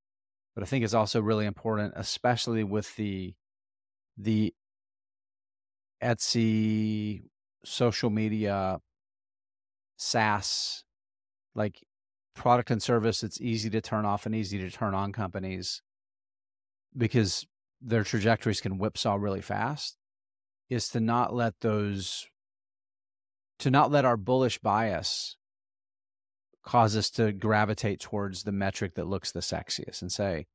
but 0.55 0.63
I 0.63 0.65
think 0.65 0.85
it's 0.85 0.93
also 0.93 1.19
really 1.21 1.45
important, 1.45 1.93
especially 1.97 2.63
with 2.63 2.95
the 2.95 3.33
the 4.17 4.53
Etsy 6.01 7.23
social 7.65 8.09
media 8.09 8.79
SaaS 9.97 10.83
like 11.55 11.83
product 12.35 12.71
and 12.71 12.81
service 12.81 13.23
it's 13.23 13.39
easy 13.39 13.69
to 13.69 13.79
turn 13.79 14.05
off 14.05 14.25
and 14.25 14.33
easy 14.33 14.57
to 14.57 14.71
turn 14.71 14.93
on 14.93 15.11
companies 15.11 15.81
because 16.97 17.45
their 17.81 18.03
trajectories 18.03 18.61
can 18.61 18.77
whipsaw 18.77 19.15
really 19.15 19.41
fast 19.41 19.97
is 20.69 20.89
to 20.89 20.99
not 20.99 21.33
let 21.33 21.59
those 21.61 22.27
to 23.59 23.69
not 23.69 23.91
let 23.91 24.05
our 24.05 24.17
bullish 24.17 24.57
bias 24.59 25.37
cause 26.63 26.95
us 26.95 27.09
to 27.09 27.31
gravitate 27.31 27.99
towards 27.99 28.43
the 28.43 28.51
metric 28.51 28.95
that 28.95 29.07
looks 29.07 29.31
the 29.31 29.41
sexiest 29.41 30.01
and 30.01 30.11
say 30.11 30.45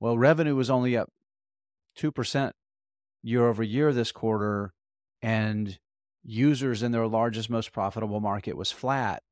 well 0.00 0.18
revenue 0.18 0.56
was 0.56 0.70
only 0.70 0.96
up 0.96 1.10
2% 1.98 2.52
year 3.22 3.46
over 3.46 3.62
year 3.62 3.92
this 3.92 4.10
quarter 4.10 4.72
and 5.22 5.78
users 6.22 6.82
in 6.82 6.92
their 6.92 7.06
largest 7.06 7.50
most 7.50 7.72
profitable 7.72 8.20
market 8.20 8.56
was 8.56 8.70
flat 8.70 9.22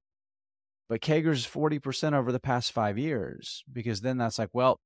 but 0.88 1.02
CAGR's 1.02 1.46
40% 1.46 2.14
over 2.14 2.32
the 2.32 2.40
past 2.40 2.72
5 2.72 2.96
years 2.96 3.62
because 3.70 4.00
then 4.00 4.16
that's 4.18 4.38
like 4.38 4.50
well 4.52 4.78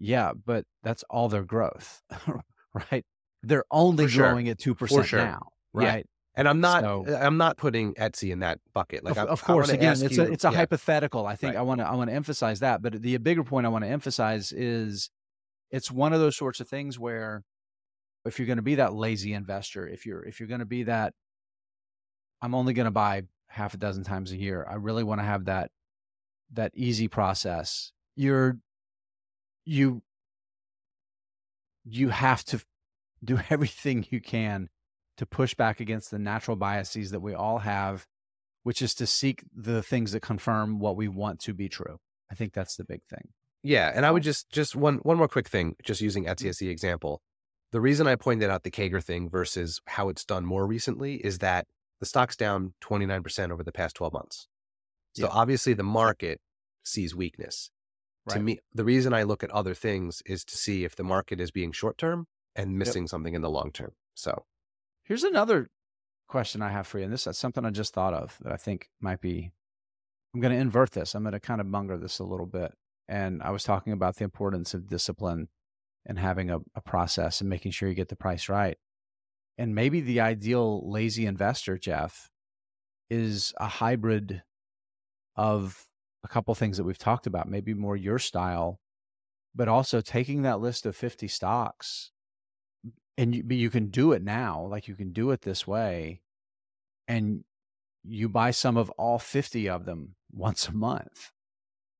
yeah, 0.00 0.32
but 0.32 0.64
that's 0.82 1.04
all 1.10 1.28
their 1.28 1.44
growth, 1.44 2.02
right? 2.90 3.04
They're 3.42 3.64
only 3.70 4.08
sure. 4.08 4.28
growing 4.28 4.48
at 4.48 4.58
two 4.58 4.74
percent 4.74 5.06
sure. 5.06 5.22
now, 5.22 5.48
right? 5.72 5.98
Yeah. 5.98 6.02
And 6.36 6.48
I'm 6.48 6.60
not, 6.60 6.82
so, 6.82 7.04
uh, 7.06 7.16
I'm 7.16 7.36
not 7.36 7.56
putting 7.56 7.92
Etsy 7.94 8.30
in 8.32 8.38
that 8.38 8.60
bucket. 8.72 9.04
Like, 9.04 9.16
of, 9.16 9.28
of 9.28 9.42
course, 9.42 9.68
again, 9.68 9.92
it's 10.00 10.16
you, 10.16 10.22
a, 10.22 10.26
it's 10.26 10.44
a 10.44 10.50
yeah. 10.50 10.58
hypothetical. 10.58 11.26
I 11.26 11.36
think 11.36 11.54
right. 11.54 11.60
I 11.60 11.62
want 11.62 11.80
to, 11.80 11.86
I 11.86 11.94
want 11.96 12.08
to 12.08 12.14
emphasize 12.14 12.60
that. 12.60 12.80
But 12.80 13.02
the 13.02 13.16
bigger 13.18 13.42
point 13.42 13.66
I 13.66 13.68
want 13.68 13.84
to 13.84 13.90
emphasize 13.90 14.52
is, 14.52 15.10
it's 15.70 15.90
one 15.90 16.12
of 16.12 16.20
those 16.20 16.36
sorts 16.36 16.60
of 16.60 16.68
things 16.68 16.98
where, 16.98 17.42
if 18.24 18.38
you're 18.38 18.46
going 18.46 18.56
to 18.56 18.62
be 18.62 18.76
that 18.76 18.94
lazy 18.94 19.32
investor, 19.32 19.86
if 19.88 20.06
you're, 20.06 20.22
if 20.24 20.40
you're 20.40 20.48
going 20.48 20.60
to 20.60 20.66
be 20.66 20.84
that, 20.84 21.14
I'm 22.42 22.54
only 22.54 22.72
going 22.72 22.86
to 22.86 22.90
buy 22.90 23.22
half 23.48 23.74
a 23.74 23.78
dozen 23.78 24.04
times 24.04 24.32
a 24.32 24.36
year. 24.36 24.66
I 24.68 24.74
really 24.74 25.04
want 25.04 25.20
to 25.20 25.24
have 25.24 25.46
that, 25.46 25.70
that 26.52 26.72
easy 26.74 27.08
process. 27.08 27.92
You're 28.16 28.58
you 29.64 30.02
you 31.84 32.08
have 32.10 32.44
to 32.44 32.60
do 33.24 33.38
everything 33.50 34.06
you 34.10 34.20
can 34.20 34.68
to 35.18 35.26
push 35.26 35.54
back 35.54 35.80
against 35.80 36.10
the 36.10 36.18
natural 36.18 36.56
biases 36.56 37.10
that 37.10 37.20
we 37.20 37.34
all 37.34 37.58
have 37.58 38.06
which 38.62 38.82
is 38.82 38.94
to 38.94 39.06
seek 39.06 39.42
the 39.54 39.82
things 39.82 40.12
that 40.12 40.20
confirm 40.20 40.78
what 40.78 40.96
we 40.96 41.08
want 41.08 41.38
to 41.40 41.52
be 41.52 41.68
true 41.68 41.98
i 42.32 42.34
think 42.34 42.52
that's 42.52 42.76
the 42.76 42.84
big 42.84 43.02
thing 43.10 43.28
yeah 43.62 43.92
and 43.94 44.06
i 44.06 44.10
would 44.10 44.22
just 44.22 44.50
just 44.50 44.74
one 44.74 44.96
one 44.98 45.18
more 45.18 45.28
quick 45.28 45.48
thing 45.48 45.76
just 45.84 46.00
using 46.00 46.24
mm-hmm. 46.24 46.32
etsy 46.32 46.48
as 46.48 46.56
the 46.56 46.68
example 46.70 47.20
the 47.72 47.80
reason 47.80 48.06
i 48.06 48.14
pointed 48.16 48.50
out 48.50 48.62
the 48.62 48.70
CAGR 48.70 49.02
thing 49.02 49.28
versus 49.28 49.80
how 49.86 50.08
it's 50.08 50.24
done 50.24 50.44
more 50.44 50.66
recently 50.66 51.16
is 51.16 51.38
that 51.38 51.66
the 52.00 52.06
stock's 52.06 52.36
down 52.36 52.72
29% 52.80 53.50
over 53.50 53.62
the 53.62 53.72
past 53.72 53.96
12 53.96 54.12
months 54.12 54.48
so 55.14 55.26
yeah. 55.26 55.32
obviously 55.32 55.74
the 55.74 55.82
market 55.82 56.40
sees 56.84 57.14
weakness 57.14 57.70
Right. 58.26 58.36
To 58.36 58.42
me, 58.42 58.58
the 58.74 58.84
reason 58.84 59.14
I 59.14 59.22
look 59.22 59.42
at 59.42 59.50
other 59.50 59.74
things 59.74 60.22
is 60.26 60.44
to 60.44 60.56
see 60.56 60.84
if 60.84 60.94
the 60.94 61.04
market 61.04 61.40
is 61.40 61.50
being 61.50 61.72
short 61.72 61.96
term 61.96 62.26
and 62.54 62.78
missing 62.78 63.04
yep. 63.04 63.10
something 63.10 63.34
in 63.34 63.42
the 63.42 63.50
long 63.50 63.72
term. 63.72 63.92
So 64.14 64.44
here's 65.02 65.24
another 65.24 65.68
question 66.28 66.60
I 66.60 66.70
have 66.70 66.86
for 66.86 66.98
you. 66.98 67.04
And 67.04 67.12
this 67.12 67.26
is 67.26 67.38
something 67.38 67.64
I 67.64 67.70
just 67.70 67.94
thought 67.94 68.12
of 68.12 68.36
that 68.42 68.52
I 68.52 68.56
think 68.56 68.88
might 69.00 69.20
be 69.20 69.52
I'm 70.34 70.40
going 70.40 70.54
to 70.54 70.60
invert 70.60 70.92
this. 70.92 71.14
I'm 71.14 71.22
going 71.22 71.32
to 71.32 71.40
kind 71.40 71.60
of 71.60 71.66
Munger 71.66 71.96
this 71.96 72.18
a 72.18 72.24
little 72.24 72.46
bit. 72.46 72.72
And 73.08 73.42
I 73.42 73.50
was 73.50 73.64
talking 73.64 73.92
about 73.92 74.16
the 74.16 74.24
importance 74.24 74.74
of 74.74 74.86
discipline 74.86 75.48
and 76.06 76.18
having 76.18 76.50
a, 76.50 76.58
a 76.74 76.80
process 76.80 77.40
and 77.40 77.50
making 77.50 77.72
sure 77.72 77.88
you 77.88 77.94
get 77.94 78.08
the 78.08 78.16
price 78.16 78.48
right. 78.48 78.76
And 79.58 79.74
maybe 79.74 80.00
the 80.00 80.20
ideal 80.20 80.90
lazy 80.90 81.26
investor, 81.26 81.76
Jeff, 81.76 82.30
is 83.10 83.52
a 83.58 83.66
hybrid 83.66 84.42
of 85.36 85.86
a 86.24 86.28
couple 86.28 86.54
things 86.54 86.76
that 86.76 86.84
we've 86.84 86.98
talked 86.98 87.26
about, 87.26 87.48
maybe 87.48 87.74
more 87.74 87.96
your 87.96 88.18
style, 88.18 88.80
but 89.54 89.68
also 89.68 90.00
taking 90.00 90.42
that 90.42 90.60
list 90.60 90.86
of 90.86 90.96
50 90.96 91.28
stocks 91.28 92.12
and 93.18 93.34
you, 93.34 93.44
you 93.50 93.70
can 93.70 93.88
do 93.88 94.12
it 94.12 94.22
now, 94.22 94.66
like 94.70 94.88
you 94.88 94.94
can 94.94 95.12
do 95.12 95.30
it 95.30 95.42
this 95.42 95.66
way 95.66 96.22
and 97.06 97.44
you 98.02 98.28
buy 98.28 98.50
some 98.50 98.76
of 98.76 98.88
all 98.90 99.18
50 99.18 99.68
of 99.68 99.84
them 99.84 100.14
once 100.32 100.68
a 100.68 100.72
month, 100.72 101.32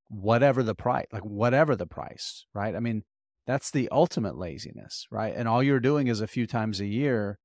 whatever 0.08 0.62
the 0.62 0.74
price, 0.74 1.06
like 1.12 1.24
whatever 1.24 1.76
the 1.76 1.86
price, 1.86 2.46
right? 2.54 2.74
I 2.74 2.80
mean, 2.80 3.04
that's 3.46 3.70
the 3.70 3.88
ultimate 3.90 4.36
laziness, 4.36 5.06
right? 5.10 5.34
And 5.34 5.48
all 5.48 5.62
you're 5.62 5.80
doing 5.80 6.06
is 6.06 6.20
a 6.20 6.26
few 6.26 6.46
times 6.46 6.80
a 6.80 6.86
year, 6.86 7.38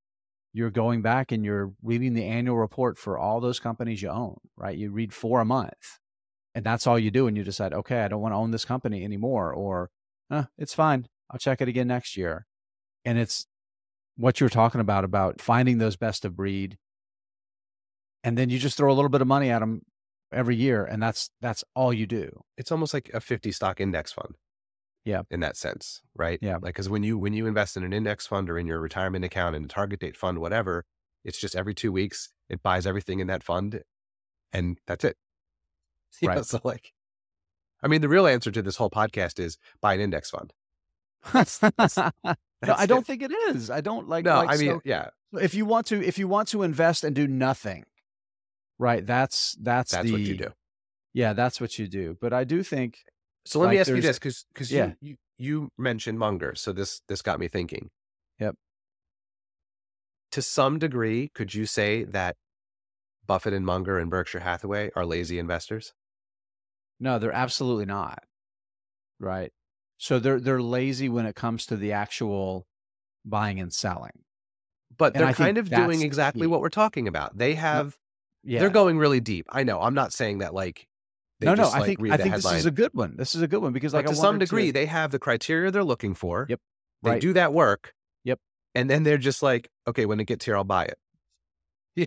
you're 0.54 0.72
going 0.72 1.02
back 1.02 1.32
and 1.32 1.44
you're 1.44 1.74
reading 1.84 2.14
the 2.14 2.26
annual 2.26 2.58
report 2.58 2.98
for 2.98 3.18
all 3.18 3.40
those 3.40 3.60
companies 3.60 4.02
you 4.02 4.10
own, 4.10 4.38
right? 4.56 4.78
You 4.78 4.92
read 4.92 5.14
four 5.14 5.42
a 5.42 5.46
month 5.46 6.00
and 6.56 6.66
that's 6.66 6.88
all 6.88 6.98
you 6.98 7.12
do. 7.12 7.28
And 7.28 7.36
you 7.36 7.44
decide, 7.44 7.74
okay, 7.74 8.02
I 8.02 8.08
don't 8.08 8.22
want 8.22 8.32
to 8.32 8.38
own 8.38 8.52
this 8.52 8.66
company 8.66 9.04
anymore, 9.04 9.54
or 9.54 9.90
eh, 10.32 10.46
it's 10.58 10.74
fine. 10.74 11.08
I'll 11.30 11.38
check 11.38 11.62
it 11.62 11.68
again 11.68 11.88
next 11.88 12.16
year. 12.16 12.48
And 13.04 13.20
it's 13.20 13.46
what 14.16 14.40
you're 14.40 14.50
talking 14.50 14.80
about, 14.80 15.04
about 15.04 15.42
finding 15.42 15.78
those 15.78 15.98
best 15.98 16.24
of 16.24 16.38
breed. 16.38 16.78
And 18.24 18.38
then 18.38 18.50
you 18.50 18.58
just 18.58 18.78
throw 18.78 18.92
a 18.92 18.96
little 18.96 19.10
bit 19.10 19.22
of 19.22 19.28
money 19.28 19.50
at 19.50 19.60
them 19.60 19.82
every 20.32 20.56
year. 20.56 20.86
And 20.86 21.04
that's, 21.04 21.30
that's 21.42 21.64
all 21.76 21.94
you 21.94 22.08
do. 22.08 22.44
It's 22.58 22.72
almost 22.72 22.94
like 22.94 23.12
a 23.14 23.20
50 23.20 23.52
stock 23.52 23.82
index 23.82 24.14
fund. 24.14 24.36
Yeah. 25.06 25.22
In 25.30 25.40
that 25.42 25.56
sense, 25.56 26.02
right? 26.16 26.40
Yeah. 26.42 26.58
Like, 26.62 26.76
cause 26.76 26.90
when 26.90 27.04
you, 27.04 27.18
when 27.18 27.34
you 27.34 27.46
invest 27.48 27.78
in 27.78 27.84
an 27.84 27.94
index 27.94 28.26
fund 28.28 28.50
or 28.50 28.58
in 28.60 28.66
your 28.68 28.80
retirement 28.80 29.24
account 29.24 29.56
in 29.56 29.64
a 29.64 29.68
target 29.68 30.00
date 30.00 30.18
fund, 30.18 30.40
whatever, 30.40 30.84
it's 31.24 31.40
just 31.40 31.56
every 31.56 31.74
two 31.76 31.92
weeks, 31.92 32.30
it 32.50 32.62
buys 32.64 32.86
everything 32.88 33.20
in 33.20 33.28
that 33.28 33.44
fund 33.44 33.82
and 34.52 34.78
that's 34.88 35.04
it. 35.04 35.18
You 36.22 36.30
Right. 36.30 36.36
know, 36.38 36.42
so 36.44 36.60
like, 36.64 36.92
I 37.84 37.88
mean, 37.88 38.02
the 38.02 38.10
real 38.10 38.26
answer 38.26 38.50
to 38.52 38.62
this 38.62 38.78
whole 38.78 38.90
podcast 38.90 39.38
is 39.40 39.58
buy 39.82 39.94
an 39.94 40.00
index 40.00 40.30
fund. 40.30 40.54
That's- 41.34 41.58
that's- 41.60 41.98
no, 42.24 42.74
I 42.74 42.86
don't 42.86 43.02
it. 43.02 43.06
think 43.06 43.22
it 43.22 43.32
is. 43.50 43.70
I 43.70 43.82
don't 43.82 44.08
like. 44.08 44.26
No, 44.26 44.38
like, 44.38 44.50
I 44.50 44.58
mean, 44.58 44.72
so- 44.76 44.82
yeah, 44.86 45.10
if 45.34 45.54
you 45.54 45.66
want 45.66 45.88
to, 45.88 46.02
if 46.04 46.18
you 46.18 46.28
want 46.28 46.48
to 46.50 46.64
invest 46.64 47.04
and 47.04 47.14
do 47.16 47.28
nothing, 47.28 47.84
right? 48.80 49.06
That's 49.06 49.56
that's 49.62 49.92
that's 49.92 50.06
the, 50.06 50.12
what 50.14 50.22
you 50.22 50.38
do. 50.38 50.54
Yeah, 51.14 51.34
that's 51.34 51.60
what 51.60 51.78
you 51.78 51.88
do. 51.88 52.18
But 52.22 52.32
I 52.34 52.44
do 52.44 52.64
think 52.64 53.00
So 53.46 53.60
let 53.60 53.70
me 53.70 53.78
ask 53.78 53.90
you 53.90 54.02
this, 54.02 54.18
because 54.18 54.46
because 54.54 54.72
Yeah. 54.72 54.94
you, 55.02 55.10
you 55.12 55.16
you 55.38 55.70
mentioned 55.78 56.18
Munger, 56.18 56.56
so 56.56 56.72
this 56.72 57.02
this 57.08 57.22
got 57.22 57.40
me 57.40 57.48
thinking. 57.48 57.90
Yep. 58.40 58.56
To 60.32 60.42
some 60.42 60.80
degree, 60.80 61.30
could 61.34 61.54
you 61.54 61.66
say 61.66 62.04
that 62.04 62.36
Buffett 63.26 63.54
and 63.54 63.66
Munger 63.66 63.98
and 64.00 64.10
Berkshire 64.10 64.40
Hathaway 64.40 64.92
are 64.96 65.06
lazy 65.06 65.40
investors? 65.40 65.94
no, 66.98 67.20
they're 67.20 67.34
absolutely 67.34 67.86
not. 67.86 68.24
Right. 69.20 69.52
So 69.98 70.18
they're 70.20 70.40
they're 70.40 70.62
lazy 70.62 71.10
when 71.10 71.26
it 71.26 71.36
comes 71.36 71.66
to 71.68 71.76
the 71.76 71.92
actual 71.92 72.66
buying 73.26 73.60
and 73.60 73.74
selling. 73.74 74.24
But 74.98 75.14
And 75.14 75.22
they're 75.22 75.30
I 75.30 75.34
kind 75.34 75.58
of 75.58 75.70
doing 75.70 76.02
exactly 76.02 76.48
what 76.48 76.62
we're 76.62 76.70
talking 76.70 77.08
about. 77.08 77.38
They 77.38 77.56
have 77.56 77.98
Yeah. 78.44 78.60
they're 78.60 78.70
going 78.70 78.98
really 78.98 79.20
deep. 79.20 79.46
I 79.50 79.64
know. 79.64 79.82
I'm 79.82 79.94
not 79.94 80.14
saying 80.14 80.38
that 80.40 80.54
like 80.54 80.88
they 81.46 81.52
no, 81.52 81.56
just 81.56 81.74
no. 81.74 81.78
I 81.78 81.80
like 81.88 81.98
think 81.98 82.12
I 82.12 82.18
think 82.18 82.36
this 82.36 82.52
is 82.52 82.66
a 82.66 82.72
good 82.72 82.92
one. 82.94 83.16
This 83.18 83.36
is 83.36 83.42
a 83.42 83.48
good 83.48 83.62
one 83.62 83.74
because 83.74 83.94
like 83.94 84.08
to 84.08 84.16
some 84.16 84.40
degree, 84.40 84.72
they 84.72 84.86
have 84.86 85.12
the 85.12 85.20
criteria 85.20 85.72
they're 85.72 85.84
looking 85.84 86.14
for. 86.14 86.46
Yep. 86.50 86.60
They 87.04 87.10
Right. 87.12 87.22
do 87.22 87.34
that 87.34 87.54
work. 87.54 87.94
Yep. 88.24 88.40
And 88.74 88.90
then 88.90 89.04
they're 89.04 89.18
just 89.18 89.44
like, 89.44 89.70
okay, 89.88 90.06
when 90.06 90.20
it 90.20 90.26
gets 90.26 90.46
here, 90.46 90.56
I'll 90.58 90.64
buy 90.64 90.86
it. 90.86 90.98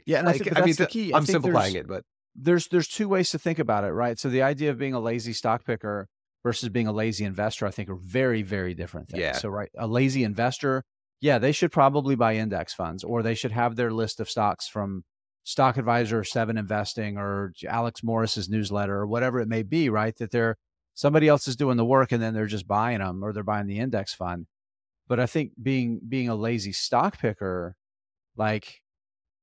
Yeah, 0.06 0.18
and 0.18 0.28
I 0.28 0.32
think- 0.32 0.58
I 0.58 0.64
mean, 0.64 0.74
the 0.74 0.86
key. 0.86 1.12
I'm 1.12 1.24
simplifying 1.24 1.74
it, 1.74 1.86
but 1.86 2.04
there's 2.34 2.68
there's 2.68 2.88
two 2.88 3.08
ways 3.08 3.30
to 3.30 3.38
think 3.38 3.58
about 3.58 3.84
it, 3.84 3.92
right? 3.92 4.18
So 4.18 4.28
the 4.28 4.42
idea 4.42 4.70
of 4.70 4.78
being 4.78 4.94
a 4.94 5.00
lazy 5.00 5.32
stock 5.32 5.64
picker 5.64 6.08
versus 6.44 6.68
being 6.68 6.86
a 6.86 6.92
lazy 6.92 7.24
investor, 7.24 7.66
I 7.66 7.70
think, 7.70 7.88
are 7.88 7.96
very 7.96 8.42
very 8.42 8.74
different 8.74 9.08
things. 9.08 9.20
Yeah. 9.20 9.32
So 9.32 9.48
right, 9.48 9.70
a 9.76 9.86
lazy 9.86 10.24
investor, 10.24 10.84
yeah, 11.20 11.38
they 11.38 11.52
should 11.52 11.72
probably 11.72 12.14
buy 12.16 12.36
index 12.36 12.74
funds, 12.74 13.02
or 13.04 13.22
they 13.22 13.34
should 13.34 13.52
have 13.52 13.76
their 13.76 13.90
list 13.92 14.20
of 14.20 14.28
stocks 14.28 14.68
from 14.68 15.04
Stock 15.48 15.78
Advisor, 15.78 16.18
or 16.18 16.24
7investing, 16.24 17.16
or 17.16 17.54
Alex 17.66 18.02
Morris's 18.02 18.50
newsletter, 18.50 18.96
or 18.96 19.06
whatever 19.06 19.40
it 19.40 19.48
may 19.48 19.62
be, 19.62 19.88
right? 19.88 20.14
That 20.18 20.30
they're 20.30 20.56
somebody 20.94 21.26
else 21.26 21.48
is 21.48 21.56
doing 21.56 21.78
the 21.78 21.86
work, 21.86 22.12
and 22.12 22.22
then 22.22 22.34
they're 22.34 22.46
just 22.46 22.68
buying 22.68 22.98
them, 22.98 23.24
or 23.24 23.32
they're 23.32 23.42
buying 23.42 23.66
the 23.66 23.78
index 23.78 24.12
fund. 24.12 24.46
But 25.08 25.18
I 25.18 25.24
think 25.24 25.52
being 25.60 26.00
being 26.06 26.28
a 26.28 26.34
lazy 26.34 26.72
stock 26.72 27.18
picker, 27.18 27.76
like 28.36 28.82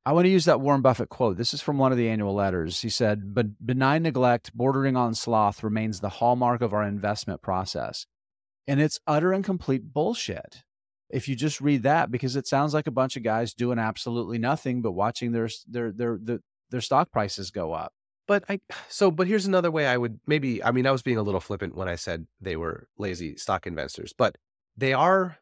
I 0.05 0.11
want 0.11 0.25
to 0.25 0.29
use 0.29 0.45
that 0.45 0.61
Warren 0.61 0.81
Buffett 0.81 1.09
quote. 1.09 1.37
This 1.37 1.55
is 1.55 1.61
from 1.61 1.79
one 1.79 1.91
of 1.91 1.97
the 1.97 2.07
annual 2.07 2.35
letters. 2.35 2.81
He 2.81 2.89
said, 2.89 3.33
But 3.33 3.65
benign 3.65 4.03
neglect 4.03 4.55
bordering 4.55 4.95
on 4.95 5.15
sloth 5.15 5.63
remains 5.63 5.99
the 5.99 6.09
hallmark 6.09 6.61
of 6.61 6.71
our 6.71 6.83
investment 6.83 7.41
process. 7.41 8.05
And 8.67 8.79
it's 8.79 8.99
utter 9.07 9.33
and 9.33 9.43
complete 9.43 9.91
bullshit. 9.91 10.64
If 11.15 11.29
you 11.29 11.35
just 11.35 11.61
read 11.61 11.83
that, 11.83 12.11
because 12.11 12.35
it 12.35 12.45
sounds 12.45 12.73
like 12.73 12.87
a 12.87 12.91
bunch 12.91 13.15
of 13.15 13.23
guys 13.23 13.53
doing 13.53 13.79
absolutely 13.79 14.37
nothing 14.37 14.81
but 14.81 14.91
watching 14.91 15.31
their 15.31 15.47
their 15.65 15.91
their 15.91 16.17
their, 16.21 16.39
their 16.71 16.81
stock 16.81 17.09
prices 17.09 17.51
go 17.51 17.71
up. 17.71 17.93
But 18.27 18.43
I 18.49 18.59
so 18.89 19.11
but 19.11 19.27
here's 19.27 19.45
another 19.45 19.71
way 19.71 19.87
I 19.87 19.95
would 19.97 20.19
maybe 20.27 20.61
I 20.61 20.71
mean 20.71 20.85
I 20.85 20.91
was 20.91 21.01
being 21.01 21.17
a 21.17 21.23
little 21.23 21.39
flippant 21.39 21.75
when 21.75 21.87
I 21.87 21.95
said 21.95 22.27
they 22.41 22.57
were 22.57 22.89
lazy 22.97 23.37
stock 23.37 23.65
investors, 23.65 24.13
but 24.17 24.37
they 24.75 24.91
are 24.91 25.37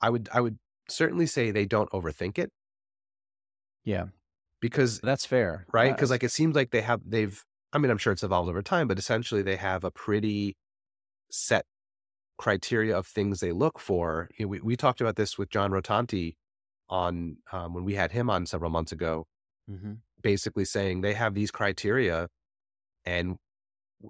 I 0.00 0.10
would 0.10 0.28
I 0.32 0.42
would 0.42 0.58
certainly 0.88 1.26
say 1.26 1.50
they 1.50 1.64
don't 1.64 1.90
overthink 1.90 2.38
it. 2.38 2.52
Yeah, 3.84 4.08
because 4.60 5.00
that's 5.00 5.24
fair, 5.24 5.64
right? 5.72 5.94
Because 5.94 6.10
like 6.10 6.22
it 6.22 6.32
seems 6.32 6.54
like 6.54 6.70
they 6.70 6.82
have 6.82 7.00
they've 7.06 7.42
I 7.72 7.78
mean 7.78 7.90
I'm 7.90 7.98
sure 7.98 8.12
it's 8.12 8.22
evolved 8.22 8.50
over 8.50 8.62
time, 8.62 8.88
but 8.88 8.98
essentially 8.98 9.40
they 9.40 9.56
have 9.56 9.84
a 9.84 9.90
pretty 9.90 10.56
set 11.30 11.64
criteria 12.38 12.96
of 12.96 13.06
things 13.06 13.40
they 13.40 13.52
look 13.52 13.78
for. 13.80 14.28
You 14.38 14.46
know, 14.46 14.48
we 14.50 14.60
we 14.60 14.76
talked 14.76 15.00
about 15.00 15.16
this 15.16 15.38
with 15.38 15.50
John 15.50 15.70
Rotonti 15.72 16.36
on 16.88 17.38
um, 17.52 17.74
when 17.74 17.84
we 17.84 17.94
had 17.94 18.12
him 18.12 18.30
on 18.30 18.46
several 18.46 18.70
months 18.70 18.92
ago. 18.92 19.26
mhm. 19.70 19.98
basically 20.22 20.64
saying 20.64 21.00
they 21.02 21.14
have 21.14 21.34
these 21.34 21.50
criteria 21.52 22.28
and 23.06 23.36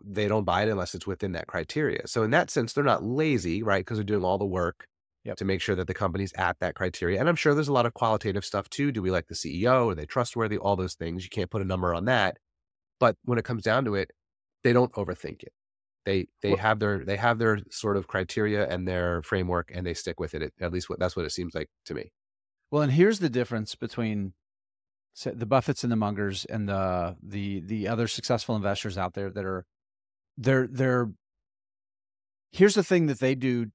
they 0.05 0.29
don't 0.29 0.45
buy 0.45 0.63
it 0.65 0.69
unless 0.71 0.95
it's 0.95 1.07
within 1.07 1.33
that 1.33 1.47
criteria. 1.47 2.07
So 2.07 2.23
in 2.23 2.31
that 2.33 2.51
sense, 2.51 2.73
they're 2.73 2.85
not 2.85 3.05
lazy, 3.05 3.63
right? 3.63 3.85
Because 3.85 3.99
they're 3.99 4.05
doing 4.05 4.25
all 4.25 4.39
the 4.39 4.47
work 4.47 4.87
Yep. 5.25 5.37
to 5.39 5.45
make 5.45 5.61
sure 5.61 5.75
that 5.75 5.87
the 5.87 5.95
company's 5.95 6.33
at 6.35 6.59
that 6.61 6.75
criteria. 6.75 7.21
And 7.21 7.29
I'm 7.29 7.37
sure 7.37 7.55
there's 7.55 7.69
a 7.69 7.73
lot 7.73 7.87
of 7.87 7.95
qualitative 7.95 8.45
stuff 8.45 8.71
too. 8.71 8.93
Do 8.93 9.03
we 9.03 9.11
like 9.11 9.27
the 9.29 9.35
CEO? 9.35 9.91
Are 9.91 9.95
they 9.95 10.07
trustworthy? 10.07 10.57
All 10.59 10.77
those 10.77 10.95
things. 10.95 11.25
You 11.25 11.31
can't 11.31 11.51
put 11.51 11.61
a 11.63 11.67
number 11.67 11.95
on 11.95 12.05
that. 12.07 12.39
But 13.01 13.17
when 13.25 13.39
it 13.39 13.45
comes 13.45 13.63
down 13.65 13.85
to 13.87 13.95
it, 13.97 14.13
they 14.65 14.73
don't 14.73 14.93
overthink 14.95 15.43
it. 15.43 15.53
They 16.09 16.27
they 16.41 16.51
Well- 16.53 16.59
have 16.59 16.79
their 16.79 17.05
they 17.05 17.19
have 17.19 17.39
their 17.39 17.59
sort 17.71 17.99
of 17.99 18.07
criteria 18.07 18.67
and 18.67 18.89
their 18.89 19.23
framework 19.23 19.71
and 19.75 19.87
they 19.87 19.93
stick 19.93 20.19
with 20.19 20.33
it. 20.35 20.55
At 20.59 20.73
least 20.73 20.89
what 20.89 20.99
that's 20.99 21.15
what 21.17 21.27
it 21.27 21.33
seems 21.33 21.55
like 21.55 21.69
to 21.85 21.93
me. 21.93 22.13
Well, 22.71 22.81
and 22.83 22.93
here's 22.93 23.19
the 23.19 23.29
difference 23.29 23.75
between 23.75 24.33
the 25.23 25.47
Buffetts 25.47 25.83
and 25.83 25.93
the 25.93 25.97
Mungers 25.97 26.47
and 26.49 26.67
the 26.67 27.19
the 27.23 27.61
the 27.61 27.89
other 27.89 28.09
successful 28.09 28.57
investors 28.57 28.97
out 28.97 29.13
there 29.13 29.29
that 29.31 29.45
are 29.45 29.67
they're 30.39 30.67
they're 30.67 31.11
here's 32.53 32.75
the 32.75 32.83
thing 32.85 33.05
that 33.09 33.19
they 33.21 33.35
do 33.35 33.67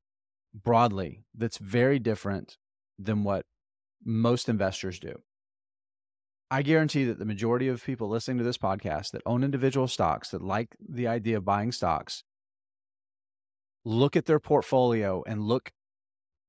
broadly 0.56 1.26
that's 1.36 1.60
very 1.60 2.00
different 2.00 2.58
than 2.98 3.24
what 3.24 3.46
most 4.04 4.50
investors 4.50 4.98
do. 5.00 5.22
I 6.54 6.62
guarantee 6.62 7.06
that 7.06 7.18
the 7.18 7.26
majority 7.26 7.68
of 7.68 7.84
people 7.84 8.08
listening 8.08 8.38
to 8.38 8.43
this 8.43 8.60
podcast 8.60 9.10
that 9.10 9.24
own 9.26 9.43
individual 9.43 9.88
stocks 9.88 10.30
that 10.30 10.43
like 10.43 10.76
the 10.88 11.08
idea 11.08 11.38
of 11.38 11.43
buying 11.43 11.72
stocks 11.72 12.24
look 13.84 14.16
at 14.16 14.28
their 14.28 14.39
portfolio 14.39 15.24
and 15.26 15.41
look 15.41 15.72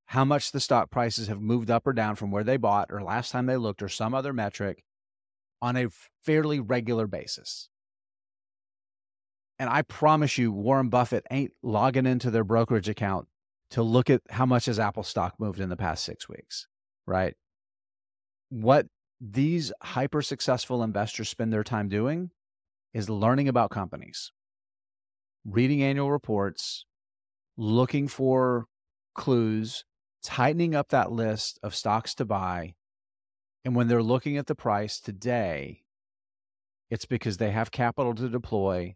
how 0.08 0.26
much 0.26 0.52
the 0.52 0.60
stock 0.60 0.90
prices 0.90 1.28
have 1.28 1.40
moved 1.40 1.70
up 1.70 1.86
or 1.86 1.94
down 1.94 2.16
from 2.16 2.30
where 2.30 2.44
they 2.44 2.58
bought 2.58 2.88
or 2.92 3.02
last 3.02 3.30
time 3.30 3.46
they 3.46 3.56
looked 3.56 3.82
or 3.82 3.88
some 3.88 4.12
other 4.12 4.34
metric 4.34 4.84
on 5.62 5.74
a 5.74 5.88
fairly 6.22 6.60
regular 6.60 7.06
basis. 7.06 7.70
And 9.58 9.70
I 9.70 9.80
promise 9.80 10.36
you, 10.36 10.52
Warren 10.52 10.90
Buffett 10.90 11.24
ain't 11.30 11.52
logging 11.62 12.04
into 12.04 12.30
their 12.30 12.44
brokerage 12.44 12.90
account 12.90 13.26
to 13.70 13.82
look 13.82 14.10
at 14.10 14.20
how 14.28 14.44
much 14.44 14.66
has 14.66 14.78
Apple 14.78 15.02
stock 15.02 15.36
moved 15.38 15.60
in 15.60 15.70
the 15.70 15.78
past 15.78 16.04
six 16.04 16.28
weeks, 16.28 16.66
right? 17.06 17.36
What 18.50 18.88
these 19.32 19.72
hyper 19.82 20.20
successful 20.20 20.82
investors 20.82 21.30
spend 21.30 21.52
their 21.52 21.64
time 21.64 21.88
doing 21.88 22.30
is 22.92 23.08
learning 23.08 23.48
about 23.48 23.70
companies, 23.70 24.32
reading 25.46 25.82
annual 25.82 26.12
reports, 26.12 26.84
looking 27.56 28.06
for 28.06 28.66
clues, 29.14 29.84
tightening 30.22 30.74
up 30.74 30.88
that 30.90 31.10
list 31.10 31.58
of 31.62 31.74
stocks 31.74 32.14
to 32.16 32.24
buy. 32.26 32.74
And 33.64 33.74
when 33.74 33.88
they're 33.88 34.02
looking 34.02 34.36
at 34.36 34.46
the 34.46 34.54
price 34.54 35.00
today, 35.00 35.84
it's 36.90 37.06
because 37.06 37.38
they 37.38 37.50
have 37.50 37.70
capital 37.70 38.14
to 38.16 38.28
deploy 38.28 38.94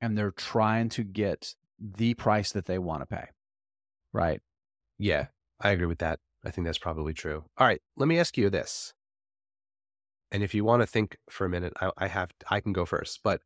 and 0.00 0.16
they're 0.16 0.30
trying 0.30 0.88
to 0.90 1.02
get 1.02 1.56
the 1.80 2.14
price 2.14 2.52
that 2.52 2.66
they 2.66 2.78
want 2.78 3.02
to 3.02 3.06
pay. 3.06 3.26
Right. 4.12 4.40
Yeah, 4.96 5.26
I 5.60 5.70
agree 5.70 5.86
with 5.86 5.98
that. 5.98 6.20
I 6.44 6.50
think 6.50 6.66
that's 6.66 6.78
probably 6.78 7.14
true. 7.14 7.44
All 7.58 7.66
right, 7.66 7.82
let 7.96 8.06
me 8.06 8.18
ask 8.18 8.38
you 8.38 8.48
this. 8.48 8.94
And 10.32 10.42
if 10.42 10.54
you 10.54 10.64
want 10.64 10.82
to 10.82 10.86
think 10.86 11.16
for 11.28 11.44
a 11.44 11.48
minute, 11.48 11.72
I, 11.80 11.90
I 11.96 12.06
have 12.06 12.30
I 12.48 12.60
can 12.60 12.72
go 12.72 12.84
first. 12.84 13.20
But 13.22 13.40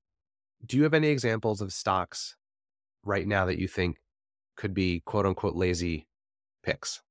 do 0.64 0.76
you 0.76 0.82
have 0.82 0.94
any 0.94 1.08
examples 1.08 1.60
of 1.60 1.72
stocks 1.72 2.36
right 3.04 3.26
now 3.26 3.46
that 3.46 3.58
you 3.58 3.68
think 3.68 3.98
could 4.56 4.74
be 4.74 5.00
quote 5.00 5.26
unquote 5.26 5.54
lazy 5.54 6.06
picks? 6.62 7.02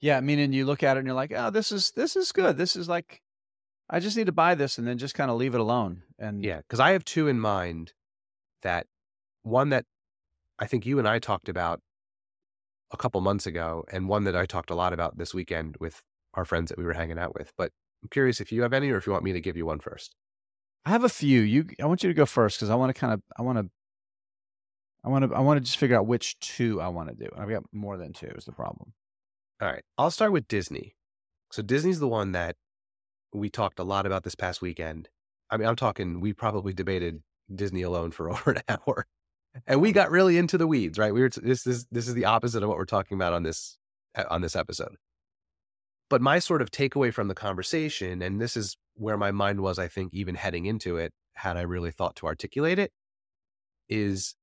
Yeah, 0.00 0.16
I 0.16 0.20
mean, 0.20 0.38
and 0.38 0.54
you 0.54 0.64
look 0.64 0.82
at 0.82 0.96
it 0.96 1.00
and 1.00 1.06
you're 1.06 1.14
like, 1.14 1.32
oh, 1.34 1.50
this 1.50 1.72
is 1.72 1.90
this 1.92 2.16
is 2.16 2.32
good. 2.32 2.56
This 2.56 2.74
is 2.74 2.88
like, 2.88 3.20
I 3.88 4.00
just 4.00 4.16
need 4.16 4.26
to 4.26 4.32
buy 4.32 4.54
this 4.54 4.78
and 4.78 4.86
then 4.86 4.96
just 4.96 5.14
kind 5.14 5.30
of 5.30 5.36
leave 5.36 5.54
it 5.54 5.60
alone. 5.60 6.02
And 6.18 6.42
Yeah, 6.42 6.58
because 6.58 6.80
I 6.80 6.92
have 6.92 7.04
two 7.04 7.28
in 7.28 7.38
mind 7.38 7.92
that 8.62 8.86
one 9.42 9.70
that 9.70 9.84
I 10.58 10.66
think 10.66 10.86
you 10.86 10.98
and 10.98 11.08
I 11.08 11.18
talked 11.18 11.48
about 11.48 11.80
a 12.92 12.96
couple 12.96 13.20
months 13.20 13.46
ago, 13.46 13.84
and 13.92 14.08
one 14.08 14.24
that 14.24 14.34
I 14.34 14.46
talked 14.46 14.70
a 14.70 14.74
lot 14.74 14.92
about 14.92 15.16
this 15.16 15.32
weekend 15.32 15.76
with 15.78 16.02
our 16.34 16.44
friends 16.44 16.70
that 16.70 16.78
we 16.78 16.84
were 16.84 16.94
hanging 16.94 17.18
out 17.18 17.34
with. 17.34 17.52
But 17.56 17.72
I'm 18.02 18.08
curious 18.10 18.40
if 18.40 18.50
you 18.52 18.62
have 18.62 18.72
any 18.72 18.90
or 18.90 18.96
if 18.96 19.06
you 19.06 19.12
want 19.12 19.24
me 19.24 19.32
to 19.32 19.40
give 19.40 19.56
you 19.56 19.66
one 19.66 19.80
first. 19.80 20.14
I 20.84 20.90
have 20.90 21.04
a 21.04 21.08
few. 21.08 21.40
You, 21.40 21.66
I 21.80 21.86
want 21.86 22.02
you 22.02 22.08
to 22.08 22.14
go 22.14 22.26
first 22.26 22.58
because 22.58 22.70
I 22.70 22.74
want 22.74 22.94
to 22.94 22.98
kind 22.98 23.12
of, 23.12 23.20
I 23.38 23.42
want 23.42 23.58
to, 23.58 23.70
I 25.04 25.08
want 25.08 25.28
to, 25.28 25.36
I 25.36 25.40
want 25.40 25.58
to 25.58 25.64
just 25.64 25.78
figure 25.78 25.96
out 25.96 26.06
which 26.06 26.38
two 26.40 26.80
I 26.80 26.88
want 26.88 27.08
to 27.08 27.14
do. 27.14 27.30
I've 27.36 27.48
got 27.48 27.64
more 27.72 27.96
than 27.96 28.12
two. 28.12 28.28
Is 28.36 28.44
the 28.44 28.52
problem? 28.52 28.92
All 29.60 29.68
right, 29.68 29.84
I'll 29.98 30.10
start 30.10 30.32
with 30.32 30.48
Disney. 30.48 30.96
So 31.52 31.62
Disney's 31.62 32.00
the 32.00 32.08
one 32.08 32.32
that 32.32 32.56
we 33.32 33.50
talked 33.50 33.78
a 33.78 33.84
lot 33.84 34.06
about 34.06 34.24
this 34.24 34.34
past 34.34 34.62
weekend. 34.62 35.08
I 35.50 35.56
mean, 35.56 35.68
I'm 35.68 35.76
talking. 35.76 36.20
We 36.20 36.32
probably 36.32 36.72
debated 36.72 37.22
Disney 37.54 37.82
alone 37.82 38.10
for 38.10 38.30
over 38.30 38.52
an 38.52 38.62
hour, 38.68 39.06
and 39.66 39.80
we 39.80 39.90
mm. 39.90 39.94
got 39.94 40.10
really 40.10 40.38
into 40.38 40.56
the 40.56 40.66
weeds. 40.66 40.98
Right? 40.98 41.12
We 41.12 41.20
were 41.20 41.28
t- 41.28 41.42
this 41.42 41.66
is 41.66 41.86
this 41.90 42.08
is 42.08 42.14
the 42.14 42.24
opposite 42.24 42.62
of 42.62 42.68
what 42.68 42.78
we're 42.78 42.84
talking 42.84 43.16
about 43.16 43.32
on 43.32 43.42
this 43.42 43.76
on 44.28 44.40
this 44.40 44.56
episode. 44.56 44.96
But 46.10 46.20
my 46.20 46.40
sort 46.40 46.60
of 46.60 46.70
takeaway 46.70 47.14
from 47.14 47.28
the 47.28 47.34
conversation, 47.34 48.20
and 48.20 48.40
this 48.40 48.56
is 48.56 48.76
where 48.94 49.16
my 49.16 49.30
mind 49.30 49.60
was, 49.60 49.78
I 49.78 49.88
think, 49.88 50.12
even 50.12 50.34
heading 50.34 50.66
into 50.66 50.96
it, 50.96 51.12
had 51.34 51.56
I 51.56 51.62
really 51.62 51.92
thought 51.92 52.16
to 52.16 52.26
articulate 52.26 52.78
it, 52.78 52.92
is 53.88 54.34